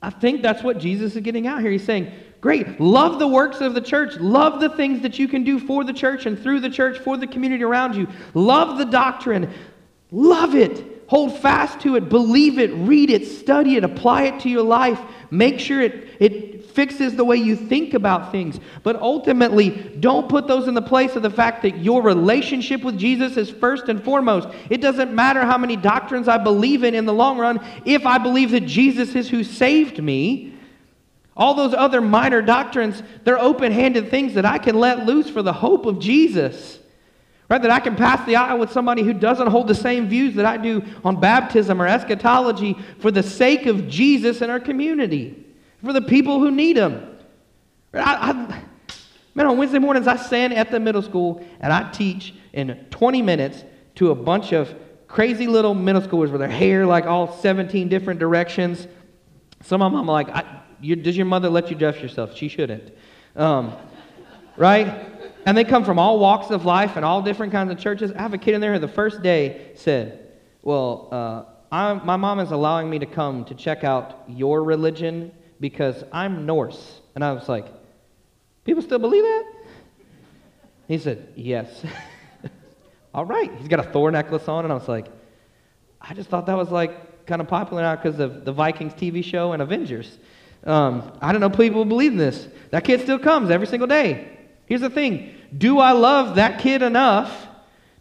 I 0.02 0.10
think 0.10 0.42
that's 0.42 0.62
what 0.62 0.78
Jesus 0.78 1.16
is 1.16 1.22
getting 1.22 1.48
out 1.48 1.62
here. 1.62 1.72
He's 1.72 1.86
saying, 1.86 2.12
Great, 2.46 2.80
love 2.80 3.18
the 3.18 3.28
works 3.28 3.60
of 3.60 3.74
the 3.74 3.82
church. 3.82 4.18
Love 4.20 4.60
the 4.60 4.70
things 4.70 5.02
that 5.02 5.18
you 5.18 5.28
can 5.28 5.44
do 5.44 5.58
for 5.58 5.84
the 5.84 5.92
church 5.92 6.28
and 6.28 6.38
through 6.38 6.60
the 6.60 6.70
church 6.70 7.00
for 7.00 7.18
the 7.18 7.26
community 7.26 7.64
around 7.64 7.96
you. 7.96 8.08
Love 8.36 8.78
the 8.78 8.86
doctrine. 8.86 9.52
Love 10.12 10.54
it. 10.54 11.08
Hold 11.08 11.40
fast 11.40 11.80
to 11.82 11.96
it, 11.96 12.08
believe 12.08 12.60
it, 12.60 12.72
read 12.76 13.10
it, 13.10 13.26
study 13.26 13.78
it, 13.78 13.84
apply 13.84 14.26
it 14.26 14.42
to 14.42 14.50
your 14.50 14.62
life. 14.62 15.00
Make 15.32 15.60
sure 15.60 15.82
it, 15.82 16.08
it 16.20 16.66
fixes 16.66 17.16
the 17.16 17.26
way 17.26 17.38
you 17.38 17.56
think 17.56 17.96
about 17.96 18.32
things. 18.32 18.60
But 18.84 18.98
ultimately, 18.98 19.72
don't 20.00 20.30
put 20.30 20.48
those 20.48 20.68
in 20.68 20.76
the 20.76 20.84
place 20.84 21.16
of 21.16 21.24
the 21.24 21.32
fact 21.32 21.64
that 21.64 21.80
your 21.80 22.04
relationship 22.04 22.84
with 22.84 22.96
Jesus 22.96 23.38
is 23.38 23.50
first 23.50 23.90
and 23.90 24.04
foremost. 24.04 24.50
It 24.70 24.82
doesn't 24.82 25.12
matter 25.12 25.42
how 25.42 25.58
many 25.58 25.78
doctrines 25.78 26.28
I 26.28 26.38
believe 26.38 26.84
in 26.84 26.94
in 26.94 27.06
the 27.06 27.14
long 27.14 27.40
run, 27.40 27.60
if 27.86 28.06
I 28.06 28.20
believe 28.20 28.52
that 28.52 28.68
Jesus 28.68 29.16
is 29.16 29.28
who 29.28 29.44
saved 29.44 30.04
me. 30.04 30.55
All 31.38 31.54
those 31.54 31.74
other 31.74 32.00
minor 32.00 32.42
doctrines, 32.42 33.04
they're 33.24 33.40
open 33.40 33.72
handed 33.72 34.10
things 34.10 34.36
that 34.36 34.46
I 34.46 34.58
can 34.58 34.80
let 34.80 35.06
loose 35.06 35.30
for 35.30 35.42
the 35.42 35.52
hope 35.52 35.86
of 35.86 36.00
Jesus. 36.00 36.80
Right? 37.50 37.62
That 37.62 37.72
I 37.72 37.80
can 37.80 37.96
pass 37.96 38.26
the 38.26 38.38
aisle 38.38 38.58
with 38.58 38.72
somebody 38.72 39.04
who 39.04 39.14
doesn't 39.14 39.48
hold 39.48 39.68
the 39.68 39.76
same 39.76 40.08
views 40.08 40.36
that 40.36 40.46
I 40.46 40.58
do 40.58 40.84
on 41.04 41.20
baptism 41.20 41.82
or 41.82 41.88
eschatology 41.88 42.78
for 43.00 43.12
the 43.12 43.22
sake 43.22 43.66
of 43.66 43.88
Jesus 43.88 44.42
and 44.42 44.50
our 44.50 44.60
community, 44.60 45.46
for 45.84 45.94
the 45.94 46.02
people 46.02 46.40
who 46.40 46.50
need 46.50 46.78
Him. 46.78 47.18
I, 47.94 48.00
I, 48.00 48.64
man, 49.36 49.46
on 49.46 49.58
Wednesday 49.58 49.80
mornings, 49.80 50.08
I 50.08 50.16
stand 50.16 50.54
at 50.54 50.72
the 50.72 50.80
middle 50.80 51.02
school 51.02 51.46
and 51.60 51.72
I 51.72 51.92
teach 51.92 52.34
in 52.54 52.88
20 52.90 53.22
minutes 53.22 53.64
to 53.96 54.12
a 54.12 54.16
bunch 54.16 54.54
of 54.54 54.74
crazy 55.08 55.48
little 55.48 55.76
middle 55.76 56.02
schoolers 56.02 56.32
with 56.32 56.42
their 56.42 56.50
hair 56.50 56.86
like 56.86 57.06
all 57.06 57.32
17 57.32 57.90
different 57.90 58.20
directions. 58.20 58.88
Some 59.62 59.82
of 59.82 59.92
them 59.92 60.02
I'm 60.02 60.08
like, 60.08 60.30
you, 60.82 60.96
does 60.96 61.18
your 61.18 61.26
mother 61.26 61.50
let 61.50 61.70
you 61.70 61.76
dress 61.76 62.02
yourself? 62.02 62.36
She 62.36 62.48
shouldn't. 62.48 62.94
Um, 63.36 63.74
right? 64.58 65.08
And 65.46 65.58
they 65.58 65.64
come 65.64 65.86
from 65.86 66.00
all 66.00 66.20
walks 66.20 66.50
of 66.50 66.66
life 66.66 66.96
and 66.96 67.06
all 67.06 67.22
different 67.22 67.52
kinds 67.52 67.72
of 67.72 67.80
churches. 67.80 68.12
I 68.12 68.22
have 68.22 68.34
a 68.34 68.38
kid 68.38 68.56
in 68.56 68.62
there 68.62 68.74
who 68.74 68.80
the 68.80 68.88
first 68.88 69.22
day 69.22 69.72
said, 69.76 70.32
Well, 70.64 71.10
uh, 71.12 72.00
my 72.04 72.16
mom 72.16 72.40
is 72.40 72.52
allowing 72.52 72.90
me 72.90 73.00
to 73.00 73.06
come 73.06 73.46
to 73.46 73.56
check 73.56 73.84
out 73.84 74.24
your 74.28 74.64
religion 74.64 75.32
because 75.60 76.04
I'm 76.12 76.46
Norse. 76.46 77.02
And 77.14 77.24
I 77.24 77.32
was 77.34 77.48
like, 77.48 77.68
People 78.64 78.82
still 78.82 79.00
believe 79.00 79.24
that? 79.24 79.54
He 80.88 80.98
said, 80.98 81.30
Yes. 81.36 81.86
all 83.14 83.26
right. 83.26 83.54
He's 83.58 83.68
got 83.68 83.80
a 83.80 83.92
Thor 83.92 84.10
necklace 84.12 84.48
on. 84.48 84.66
And 84.66 84.72
I 84.72 84.76
was 84.76 84.88
like, 84.88 85.08
I 86.02 86.14
just 86.14 86.30
thought 86.30 86.48
that 86.48 86.58
was 86.58 86.70
like 86.70 87.26
kind 87.26 87.42
of 87.42 87.48
popular 87.48 87.82
now 87.82 87.96
because 87.96 88.20
of 88.20 88.46
the 88.46 88.52
Vikings 88.52 88.94
TV 88.94 89.24
show 89.24 89.54
and 89.54 89.62
Avengers. 89.62 90.18
Um, 90.66 91.12
I 91.22 91.32
don't 91.32 91.42
know 91.42 91.50
people 91.50 91.86
believe 91.86 92.12
in 92.12 92.18
this. 92.18 92.48
That 92.72 92.84
kid 92.84 93.02
still 93.02 93.20
comes 93.20 93.50
every 93.50 93.68
single 93.68 93.88
day. 93.88 94.38
Here's 94.66 94.82
the 94.82 94.90
thing 94.90 95.34
do 95.58 95.80
I 95.80 95.92
love 95.92 96.36
that 96.36 96.60
kid 96.60 96.82
enough 96.82 97.48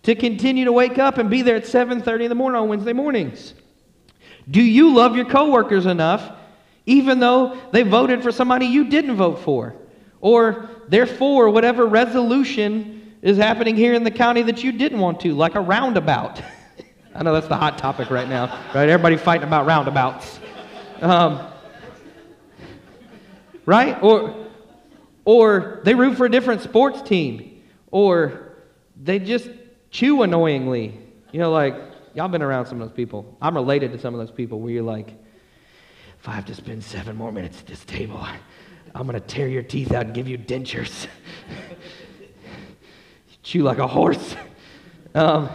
to 0.04 0.14
continue 0.14 0.64
to 0.64 0.72
wake 0.72 0.98
up 0.98 1.18
and 1.18 1.30
be 1.30 1.42
there 1.42 1.56
at 1.56 1.66
7:30 1.66 2.24
in 2.24 2.28
the 2.28 2.34
morning 2.34 2.60
on 2.60 2.68
Wednesday 2.68 2.92
mornings? 2.92 3.54
Do 4.50 4.62
you 4.62 4.94
love 4.94 5.16
your 5.16 5.24
coworkers 5.24 5.86
enough 5.86 6.32
even 6.86 7.18
though 7.18 7.56
they 7.72 7.82
voted 7.82 8.22
for 8.22 8.30
somebody 8.30 8.66
you 8.66 8.84
didn't 8.84 9.16
vote 9.16 9.38
for? 9.40 9.74
Or 10.20 10.68
they're 10.88 11.06
for 11.06 11.48
whatever 11.50 11.86
resolution 11.86 13.14
is 13.22 13.38
happening 13.38 13.76
here 13.76 13.94
in 13.94 14.04
the 14.04 14.10
county 14.10 14.42
that 14.42 14.62
you 14.62 14.72
didn't 14.72 15.00
want 15.00 15.20
to, 15.20 15.34
like 15.34 15.54
a 15.54 15.60
roundabout. 15.60 16.42
I 17.14 17.22
know 17.22 17.32
that's 17.32 17.48
the 17.48 17.56
hot 17.56 17.78
topic 17.78 18.10
right 18.10 18.28
now, 18.28 18.46
right? 18.74 18.88
Everybody 18.88 19.16
fighting 19.16 19.46
about 19.46 19.66
roundabouts. 19.66 20.40
Um, 21.00 21.40
right? 23.66 24.00
Or 24.02 24.44
or 25.24 25.80
they 25.84 25.94
root 25.94 26.16
for 26.16 26.26
a 26.26 26.30
different 26.30 26.62
sports 26.62 27.02
team, 27.02 27.62
or 27.90 28.52
they 29.02 29.18
just 29.18 29.48
chew 29.90 30.22
annoyingly. 30.22 30.98
You 31.32 31.40
know, 31.40 31.50
like, 31.50 31.74
y'all 32.14 32.28
been 32.28 32.42
around 32.42 32.66
some 32.66 32.80
of 32.80 32.88
those 32.88 32.96
people. 32.96 33.36
I'm 33.40 33.54
related 33.54 33.92
to 33.92 33.98
some 33.98 34.14
of 34.14 34.20
those 34.20 34.30
people 34.30 34.60
where 34.60 34.72
you're 34.72 34.82
like, 34.82 35.14
if 36.20 36.28
I 36.28 36.32
have 36.32 36.44
to 36.46 36.54
spend 36.54 36.84
seven 36.84 37.16
more 37.16 37.32
minutes 37.32 37.60
at 37.60 37.66
this 37.66 37.84
table, 37.84 38.24
I'm 38.94 39.06
going 39.06 39.20
to 39.20 39.26
tear 39.26 39.48
your 39.48 39.62
teeth 39.62 39.92
out 39.92 40.06
and 40.06 40.14
give 40.14 40.28
you 40.28 40.38
dentures. 40.38 41.06
you 41.70 43.36
chew 43.42 43.62
like 43.62 43.78
a 43.78 43.86
horse. 43.86 44.36
Um, 45.14 45.48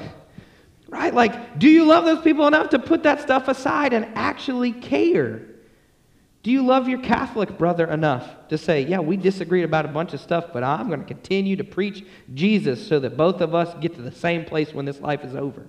right? 0.89 1.13
Like, 1.13 1.60
do 1.60 1.67
you 1.67 1.86
love 1.86 2.06
those 2.06 2.22
people 2.22 2.48
enough 2.48 2.69
to 2.69 2.80
put 2.80 3.04
that 3.04 3.22
stuff 3.22 3.48
aside 3.48 3.93
and 3.93 4.06
actually 4.15 4.72
care? 4.72 5.41
Do 6.41 6.52
you 6.52 6.65
love 6.65 6.88
your 6.88 6.99
Catholic 6.99 7.58
brother 7.58 7.86
enough 7.86 8.47
to 8.47 8.58
say, 8.58 8.86
yeah, 8.86 8.99
we 8.99 9.17
disagreed 9.17 9.65
about 9.65 9.84
a 9.86 9.89
bunch 9.89 10.13
of 10.13 10.21
stuff, 10.21 10.45
but 10.54 10.63
I'm 10.63 10.88
going 10.88 11.02
to 11.02 11.06
continue 11.06 11.58
to 11.58 11.65
preach 11.65 12.06
Jesus 12.34 12.88
so 12.88 12.99
that 12.99 13.17
both 13.17 13.41
of 13.41 13.54
us 13.54 13.75
get 13.82 13.95
to 13.95 14.02
the 14.02 14.12
same 14.12 14.45
place 14.45 14.73
when 14.73 14.86
this 14.86 15.02
life 15.02 15.25
is 15.25 15.36
over? 15.36 15.65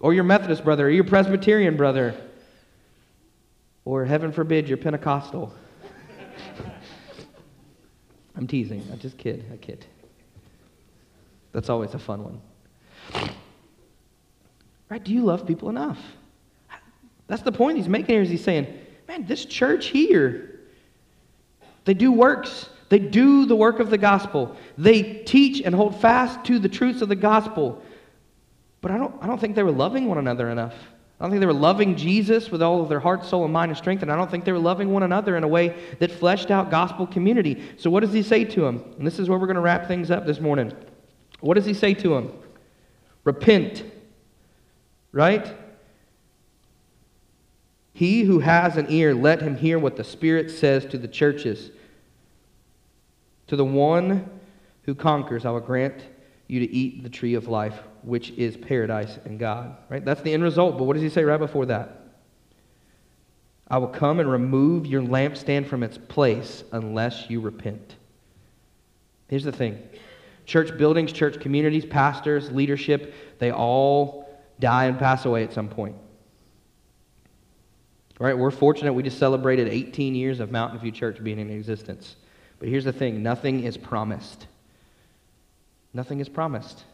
Or 0.00 0.12
your 0.12 0.24
Methodist 0.24 0.64
brother, 0.64 0.86
or 0.86 0.90
your 0.90 1.04
Presbyterian 1.04 1.78
brother, 1.78 2.14
or 3.86 4.04
heaven 4.04 4.32
forbid, 4.32 4.68
your 4.68 4.76
Pentecostal. 4.76 5.54
I'm 8.36 8.46
teasing. 8.46 8.86
I 8.92 8.96
just 8.96 9.16
kid. 9.16 9.46
I 9.50 9.56
kid. 9.56 9.86
That's 11.52 11.70
always 11.70 11.94
a 11.94 11.98
fun 11.98 12.22
one. 12.22 13.30
Right? 14.90 15.02
Do 15.02 15.12
you 15.12 15.24
love 15.24 15.46
people 15.46 15.70
enough? 15.70 15.98
That's 17.28 17.42
the 17.42 17.52
point 17.52 17.78
he's 17.78 17.88
making 17.88 18.14
here 18.14 18.20
is 18.20 18.28
he's 18.28 18.44
saying, 18.44 18.66
man, 19.08 19.26
this 19.26 19.44
church 19.44 19.86
here, 19.86 20.60
they 21.84 21.94
do 21.94 22.12
works. 22.12 22.68
They 22.88 22.98
do 22.98 23.46
the 23.46 23.56
work 23.56 23.80
of 23.80 23.90
the 23.90 23.98
gospel. 23.98 24.56
They 24.78 25.02
teach 25.02 25.60
and 25.60 25.74
hold 25.74 26.00
fast 26.00 26.44
to 26.44 26.58
the 26.58 26.68
truths 26.68 27.02
of 27.02 27.08
the 27.08 27.16
gospel. 27.16 27.82
But 28.80 28.90
I 28.90 28.98
don't, 28.98 29.14
I 29.22 29.26
don't 29.26 29.40
think 29.40 29.56
they 29.56 29.62
were 29.62 29.72
loving 29.72 30.06
one 30.06 30.18
another 30.18 30.50
enough. 30.50 30.74
I 31.18 31.24
don't 31.24 31.30
think 31.30 31.40
they 31.40 31.46
were 31.46 31.52
loving 31.52 31.96
Jesus 31.96 32.50
with 32.50 32.60
all 32.60 32.82
of 32.82 32.88
their 32.88 33.00
heart, 33.00 33.24
soul, 33.24 33.44
and 33.44 33.52
mind 33.52 33.70
and 33.70 33.78
strength, 33.78 34.02
and 34.02 34.12
I 34.12 34.16
don't 34.16 34.30
think 34.30 34.44
they 34.44 34.52
were 34.52 34.58
loving 34.58 34.92
one 34.92 35.04
another 35.04 35.36
in 35.36 35.44
a 35.44 35.48
way 35.48 35.74
that 36.00 36.10
fleshed 36.10 36.50
out 36.50 36.70
gospel 36.70 37.06
community. 37.06 37.62
So, 37.78 37.88
what 37.88 38.00
does 38.00 38.12
he 38.12 38.22
say 38.22 38.44
to 38.44 38.60
them? 38.60 38.84
And 38.98 39.06
this 39.06 39.18
is 39.18 39.28
where 39.28 39.38
we're 39.38 39.46
going 39.46 39.54
to 39.54 39.62
wrap 39.62 39.86
things 39.86 40.10
up 40.10 40.26
this 40.26 40.40
morning. 40.40 40.72
What 41.40 41.54
does 41.54 41.64
he 41.64 41.72
say 41.72 41.94
to 41.94 42.08
them? 42.10 42.32
Repent. 43.22 43.84
Right? 45.12 45.54
He 47.94 48.24
who 48.24 48.40
has 48.40 48.76
an 48.76 48.86
ear, 48.90 49.14
let 49.14 49.40
him 49.40 49.56
hear 49.56 49.78
what 49.78 49.96
the 49.96 50.02
Spirit 50.02 50.50
says 50.50 50.84
to 50.86 50.98
the 50.98 51.08
churches. 51.08 51.70
To 53.46 53.56
the 53.56 53.64
one 53.64 54.28
who 54.82 54.96
conquers, 54.96 55.46
I 55.46 55.50
will 55.50 55.60
grant 55.60 56.04
you 56.48 56.58
to 56.58 56.70
eat 56.70 57.04
the 57.04 57.08
tree 57.08 57.34
of 57.34 57.46
life, 57.46 57.78
which 58.02 58.30
is 58.32 58.56
paradise 58.56 59.18
in 59.24 59.38
God. 59.38 59.76
Right? 59.88 60.04
That's 60.04 60.22
the 60.22 60.34
end 60.34 60.42
result. 60.42 60.76
But 60.76 60.84
what 60.84 60.94
does 60.94 61.02
he 61.02 61.08
say 61.08 61.22
right 61.22 61.38
before 61.38 61.66
that? 61.66 62.00
I 63.68 63.78
will 63.78 63.88
come 63.88 64.18
and 64.18 64.30
remove 64.30 64.86
your 64.86 65.00
lampstand 65.00 65.68
from 65.68 65.84
its 65.84 65.96
place 65.96 66.64
unless 66.72 67.30
you 67.30 67.40
repent. 67.40 67.94
Here's 69.28 69.44
the 69.44 69.52
thing 69.52 69.80
church 70.46 70.76
buildings, 70.76 71.12
church 71.12 71.38
communities, 71.38 71.86
pastors, 71.86 72.50
leadership, 72.50 73.14
they 73.38 73.52
all 73.52 74.28
die 74.58 74.86
and 74.86 74.98
pass 74.98 75.24
away 75.24 75.44
at 75.44 75.52
some 75.52 75.68
point. 75.68 75.94
Right? 78.18 78.36
We're 78.36 78.50
fortunate 78.50 78.92
we 78.92 79.02
just 79.02 79.18
celebrated 79.18 79.68
18 79.68 80.14
years 80.14 80.40
of 80.40 80.52
Mountain 80.52 80.78
View 80.78 80.92
Church 80.92 81.22
being 81.22 81.38
in 81.38 81.50
existence. 81.50 82.16
But 82.58 82.68
here's 82.68 82.84
the 82.84 82.92
thing 82.92 83.22
nothing 83.22 83.64
is 83.64 83.76
promised. 83.76 84.46
Nothing 85.92 86.20
is 86.20 86.28
promised. 86.28 86.84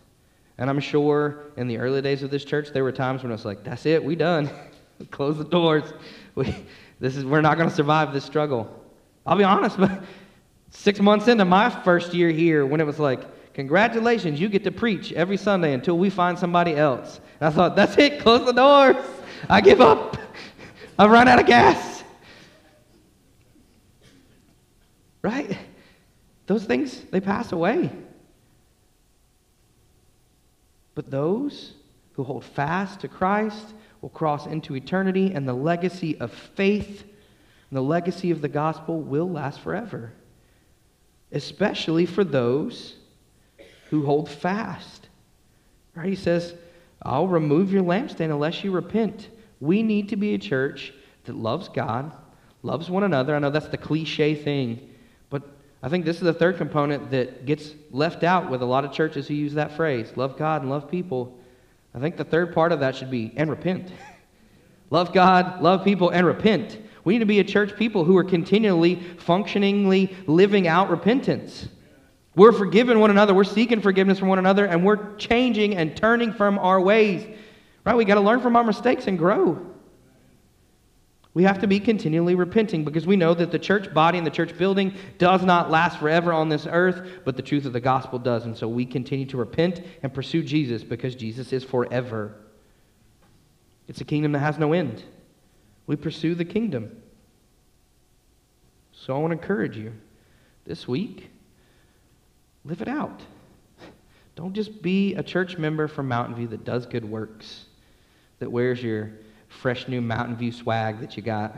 And 0.59 0.69
I'm 0.69 0.81
sure 0.81 1.47
in 1.57 1.69
the 1.69 1.79
early 1.79 2.03
days 2.03 2.23
of 2.23 2.31
this 2.31 2.45
church, 2.45 2.69
there 2.69 2.85
were 2.85 2.93
times 2.93 3.23
when 3.23 3.33
I 3.33 3.35
was 3.35 3.47
like, 3.47 3.65
that's 3.65 3.87
it, 3.87 4.05
we 4.05 4.15
done. 4.15 4.51
Close 5.11 5.39
the 5.39 5.45
doors. 5.45 5.85
We, 6.37 6.55
this 7.01 7.17
is, 7.17 7.25
we're 7.25 7.41
not 7.41 7.57
going 7.57 7.69
to 7.69 7.75
survive 7.75 8.13
this 8.13 8.25
struggle. 8.25 8.73
I'll 9.27 9.37
be 9.37 9.43
honest, 9.43 9.77
but 9.81 10.05
six 10.71 11.01
months 11.01 11.27
into 11.27 11.45
my 11.45 11.69
first 11.69 12.15
year 12.15 12.31
here, 12.31 12.65
when 12.65 12.81
it 12.81 12.85
was 12.85 13.01
like, 13.01 13.53
congratulations, 13.53 14.41
you 14.41 14.49
get 14.49 14.63
to 14.63 14.71
preach 14.71 15.13
every 15.15 15.37
Sunday 15.37 15.73
until 15.73 15.99
we 15.99 16.09
find 16.09 16.39
somebody 16.39 16.77
else. 16.77 17.21
And 17.41 17.49
I 17.49 17.51
thought, 17.51 17.75
that's 17.75 17.99
it, 17.99 18.21
close 18.21 18.47
the 18.47 18.53
doors. 18.53 19.05
I 19.49 19.61
give 19.61 19.81
up. 19.81 20.19
I've 21.01 21.11
run 21.11 21.29
out 21.29 21.41
of 21.41 21.47
gas. 21.47 22.05
Right? 25.23 25.57
Those 26.47 26.67
things, 26.67 27.01
they 27.11 27.23
pass 27.23 27.53
away. 27.53 27.91
But 30.95 31.11
those 31.11 31.73
who 32.13 32.23
hold 32.23 32.45
fast 32.45 33.01
to 33.01 33.09
Christ 33.09 33.73
will 34.03 34.11
cross 34.11 34.45
into 34.45 34.77
eternity, 34.77 35.33
and 35.33 35.49
the 35.49 35.55
legacy 35.55 36.21
of 36.21 36.35
faith 36.35 37.01
and 37.71 37.77
the 37.79 37.83
legacy 37.83 38.31
of 38.31 38.43
the 38.43 38.49
gospel 38.49 39.01
will 39.01 39.31
last 39.31 39.61
forever, 39.61 40.13
especially 41.33 42.05
for 42.05 42.25
those 42.25 42.97
who 43.89 44.05
hold 44.05 44.29
fast. 44.29 45.09
Right? 45.95 46.11
He 46.11 46.15
says, 46.15 46.53
I'll 47.01 47.27
remove 47.27 47.73
your 47.73 47.85
lampstand 47.85 48.31
unless 48.31 48.63
you 48.63 48.71
repent. 48.71 49.31
We 49.61 49.83
need 49.83 50.09
to 50.09 50.17
be 50.17 50.35
a 50.35 50.39
church 50.39 50.93
that 51.25 51.37
loves 51.37 51.69
God, 51.69 52.13
loves 52.63 52.91
one 52.91 53.05
another. 53.05 53.37
I 53.37 53.39
know 53.39 53.51
that's 53.51 53.69
the 53.69 53.77
cliche 53.79 54.35
thing, 54.35 54.91
but 55.29 55.43
I 55.83 55.89
think 55.89 56.05
this 56.05 56.17
is 56.17 56.23
the 56.23 56.35
third 56.35 56.57
component 56.57 57.11
that 57.11 57.47
gets 57.47 57.75
left 57.91 58.25
out 58.25 58.51
with 58.51 58.63
a 58.63 58.67
lot 58.67 58.85
of 58.85 58.93
churches 58.93 59.29
who 59.29 59.35
use 59.35 59.55
that 59.55 59.77
phrase 59.77 60.13
love 60.17 60.39
God 60.39 60.63
and 60.63 60.71
love 60.71 60.91
people. 60.91 61.39
I 61.95 61.99
think 61.99 62.17
the 62.17 62.25
third 62.25 62.55
part 62.55 62.73
of 62.73 62.81
that 62.81 62.97
should 62.97 63.11
be 63.11 63.33
and 63.37 63.51
repent. 63.51 63.93
love 64.91 65.13
God, 65.13 65.61
love 65.61 65.85
people, 65.85 66.11
and 66.11 66.27
repent. 66.27 66.79
We 67.05 67.15
need 67.15 67.21
to 67.21 67.27
be 67.27 67.41
a 67.41 67.45
church 67.45 67.77
people 67.77 68.05
who 68.05 68.17
are 68.17 68.25
continually, 68.25 68.97
functioningly 69.19 70.15
living 70.27 70.69
out 70.69 70.91
repentance. 70.91 71.69
We're 72.37 72.53
forgiving 72.53 73.01
one 73.01 73.11
another, 73.11 73.35
we're 73.35 73.45
seeking 73.45 73.81
forgiveness 73.81 74.19
from 74.19 74.29
one 74.29 74.39
another, 74.39 74.65
and 74.67 74.85
we're 74.85 75.17
changing 75.17 75.77
and 75.77 75.97
turning 75.97 76.33
from 76.33 76.59
our 76.59 76.81
ways. 76.81 77.27
Right? 77.85 77.97
We 77.97 78.05
got 78.05 78.17
to 78.17 78.21
learn 78.21 78.41
from 78.41 78.57
our 78.57 78.65
mistakes 78.65 79.07
and 79.07 79.19
grow. 79.19 79.67
We 81.33 81.45
have 81.45 81.61
to 81.61 81.69
be 81.69 81.79
continually 81.79 82.35
repenting 82.35 82.85
because 82.85 83.07
we 83.07 83.17
know 83.17 83.35
that 83.35 83.53
the 83.53 83.59
church 83.59 83.95
body 83.95 84.19
and 84.19 84.27
the 84.27 84.33
church 84.33 84.59
building 84.59 84.95
does 85.19 85.45
not 85.45 85.71
last 85.71 85.99
forever 85.99 86.33
on 86.33 86.49
this 86.49 86.67
earth, 86.69 87.21
but 87.25 87.37
the 87.37 87.43
truth 87.43 87.67
of 87.67 87.73
the 87.73 87.81
gospel 87.81 88.19
does. 88.19 88.47
And 88.47 88.57
so 88.57 88.67
we 88.67 88.85
continue 88.85 89.27
to 89.27 89.37
repent 89.37 89.81
and 90.03 90.13
pursue 90.13 90.43
Jesus 90.43 90.83
because 90.83 91.15
Jesus 91.15 91.53
is 91.53 91.63
forever. 91.63 92.35
It's 93.87 94.01
a 94.01 94.05
kingdom 94.05 94.33
that 94.33 94.41
has 94.41 94.59
no 94.59 94.73
end. 94.73 95.05
We 95.87 95.97
pursue 95.97 96.35
the 96.35 96.45
kingdom. 96.45 97.01
So 98.93 99.15
I 99.15 99.19
want 99.19 99.31
to 99.31 99.39
encourage 99.39 99.77
you 99.77 99.93
this 100.67 100.87
week, 100.87 101.31
live 102.65 102.83
it 102.83 102.89
out. 102.89 103.23
Don't 104.37 104.53
just 104.53 104.83
be 104.83 105.15
a 105.15 105.23
church 105.23 105.59
member 105.59 105.89
from 105.89 106.09
Mountain 106.09 106.35
View 106.35 106.49
that 106.49 106.65
does 106.65 106.87
good 106.87 107.05
works, 107.05 107.67
that 108.41 108.51
wears 108.51 108.83
your 108.83 109.13
fresh 109.49 109.87
new 109.87 110.01
Mountain 110.01 110.37
View 110.37 110.53
swag 110.53 111.01
that 111.01 111.17
you 111.17 111.23
got, 111.23 111.57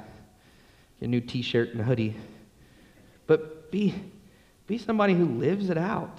your 1.00 1.08
new 1.08 1.20
t 1.20 1.42
shirt 1.42 1.70
and 1.70 1.80
hoodie. 1.80 2.14
But 3.26 3.70
be, 3.70 3.94
be 4.66 4.76
somebody 4.76 5.14
who 5.14 5.24
lives 5.24 5.70
it 5.70 5.78
out, 5.78 6.18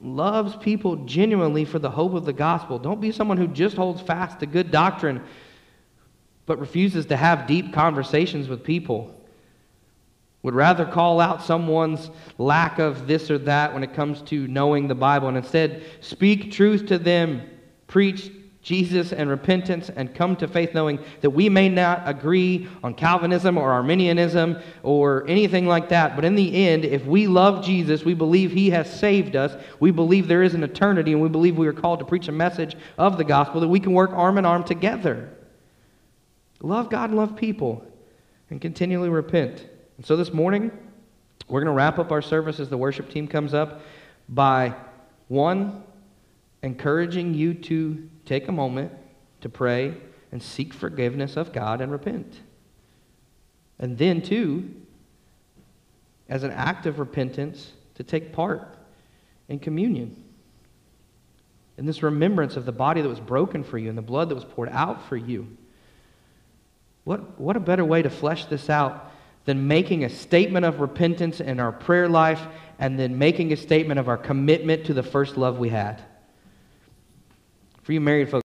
loves 0.00 0.54
people 0.56 0.96
genuinely 1.04 1.64
for 1.64 1.80
the 1.80 1.90
hope 1.90 2.14
of 2.14 2.24
the 2.24 2.32
gospel. 2.32 2.78
Don't 2.78 3.00
be 3.00 3.10
someone 3.10 3.36
who 3.36 3.48
just 3.48 3.76
holds 3.76 4.00
fast 4.00 4.38
to 4.40 4.46
good 4.46 4.70
doctrine 4.70 5.22
but 6.48 6.58
refuses 6.58 7.04
to 7.04 7.16
have 7.16 7.46
deep 7.46 7.74
conversations 7.74 8.48
with 8.48 8.64
people. 8.64 9.14
Would 10.42 10.54
rather 10.54 10.86
call 10.86 11.20
out 11.20 11.42
someone's 11.42 12.10
lack 12.38 12.78
of 12.78 13.06
this 13.06 13.30
or 13.30 13.36
that 13.38 13.74
when 13.74 13.84
it 13.84 13.92
comes 13.92 14.22
to 14.22 14.48
knowing 14.48 14.88
the 14.88 14.94
Bible 14.94 15.28
and 15.28 15.36
instead 15.36 15.82
speak 16.00 16.50
truth 16.50 16.86
to 16.86 16.98
them, 16.98 17.42
preach 17.86 18.30
Jesus 18.68 19.14
and 19.14 19.30
repentance 19.30 19.88
and 19.88 20.14
come 20.14 20.36
to 20.36 20.46
faith 20.46 20.74
knowing 20.74 20.98
that 21.22 21.30
we 21.30 21.48
may 21.48 21.70
not 21.70 22.02
agree 22.04 22.68
on 22.84 22.92
Calvinism 22.92 23.56
or 23.56 23.72
Arminianism 23.72 24.58
or 24.82 25.26
anything 25.26 25.64
like 25.64 25.88
that. 25.88 26.14
But 26.14 26.26
in 26.26 26.34
the 26.34 26.66
end, 26.66 26.84
if 26.84 27.06
we 27.06 27.26
love 27.28 27.64
Jesus, 27.64 28.04
we 28.04 28.12
believe 28.12 28.52
he 28.52 28.68
has 28.68 28.92
saved 28.92 29.36
us, 29.36 29.56
we 29.80 29.90
believe 29.90 30.28
there 30.28 30.42
is 30.42 30.52
an 30.52 30.62
eternity, 30.62 31.14
and 31.14 31.22
we 31.22 31.30
believe 31.30 31.56
we 31.56 31.66
are 31.66 31.72
called 31.72 32.00
to 32.00 32.04
preach 32.04 32.28
a 32.28 32.32
message 32.32 32.76
of 32.98 33.16
the 33.16 33.24
gospel, 33.24 33.62
that 33.62 33.68
we 33.68 33.80
can 33.80 33.94
work 33.94 34.10
arm 34.12 34.36
in 34.36 34.44
arm 34.44 34.64
together. 34.64 35.30
Love 36.60 36.90
God 36.90 37.08
and 37.08 37.18
love 37.18 37.36
people 37.36 37.86
and 38.50 38.60
continually 38.60 39.08
repent. 39.08 39.66
And 39.96 40.04
so 40.04 40.14
this 40.14 40.30
morning, 40.30 40.70
we're 41.48 41.60
going 41.60 41.72
to 41.72 41.76
wrap 41.76 41.98
up 41.98 42.12
our 42.12 42.20
service 42.20 42.60
as 42.60 42.68
the 42.68 42.76
worship 42.76 43.08
team 43.08 43.28
comes 43.28 43.54
up 43.54 43.80
by 44.28 44.74
one, 45.28 45.84
encouraging 46.62 47.32
you 47.32 47.54
to 47.54 48.10
take 48.28 48.48
a 48.48 48.52
moment 48.52 48.92
to 49.40 49.48
pray 49.48 49.94
and 50.30 50.42
seek 50.42 50.74
forgiveness 50.74 51.36
of 51.36 51.52
God 51.52 51.80
and 51.80 51.90
repent. 51.90 52.40
And 53.78 53.96
then, 53.96 54.20
too, 54.20 54.70
as 56.28 56.42
an 56.42 56.50
act 56.50 56.86
of 56.86 56.98
repentance, 56.98 57.72
to 57.94 58.02
take 58.02 58.32
part 58.32 58.76
in 59.48 59.58
communion. 59.58 60.22
In 61.78 61.86
this 61.86 62.02
remembrance 62.02 62.56
of 62.56 62.66
the 62.66 62.72
body 62.72 63.00
that 63.00 63.08
was 63.08 63.20
broken 63.20 63.64
for 63.64 63.78
you 63.78 63.88
and 63.88 63.96
the 63.96 64.02
blood 64.02 64.28
that 64.28 64.34
was 64.34 64.44
poured 64.44 64.68
out 64.70 65.08
for 65.08 65.16
you. 65.16 65.48
What, 67.04 67.40
what 67.40 67.56
a 67.56 67.60
better 67.60 67.84
way 67.84 68.02
to 68.02 68.10
flesh 68.10 68.44
this 68.44 68.68
out 68.68 69.12
than 69.46 69.66
making 69.66 70.04
a 70.04 70.10
statement 70.10 70.66
of 70.66 70.80
repentance 70.80 71.40
in 71.40 71.58
our 71.58 71.72
prayer 71.72 72.08
life 72.08 72.42
and 72.78 72.98
then 72.98 73.16
making 73.16 73.52
a 73.52 73.56
statement 73.56 73.98
of 73.98 74.08
our 74.08 74.18
commitment 74.18 74.84
to 74.86 74.94
the 74.94 75.02
first 75.02 75.36
love 75.36 75.58
we 75.58 75.70
had? 75.70 76.02
For 77.88 77.94
you 77.94 78.02
married 78.02 78.28
folks, 78.28 78.47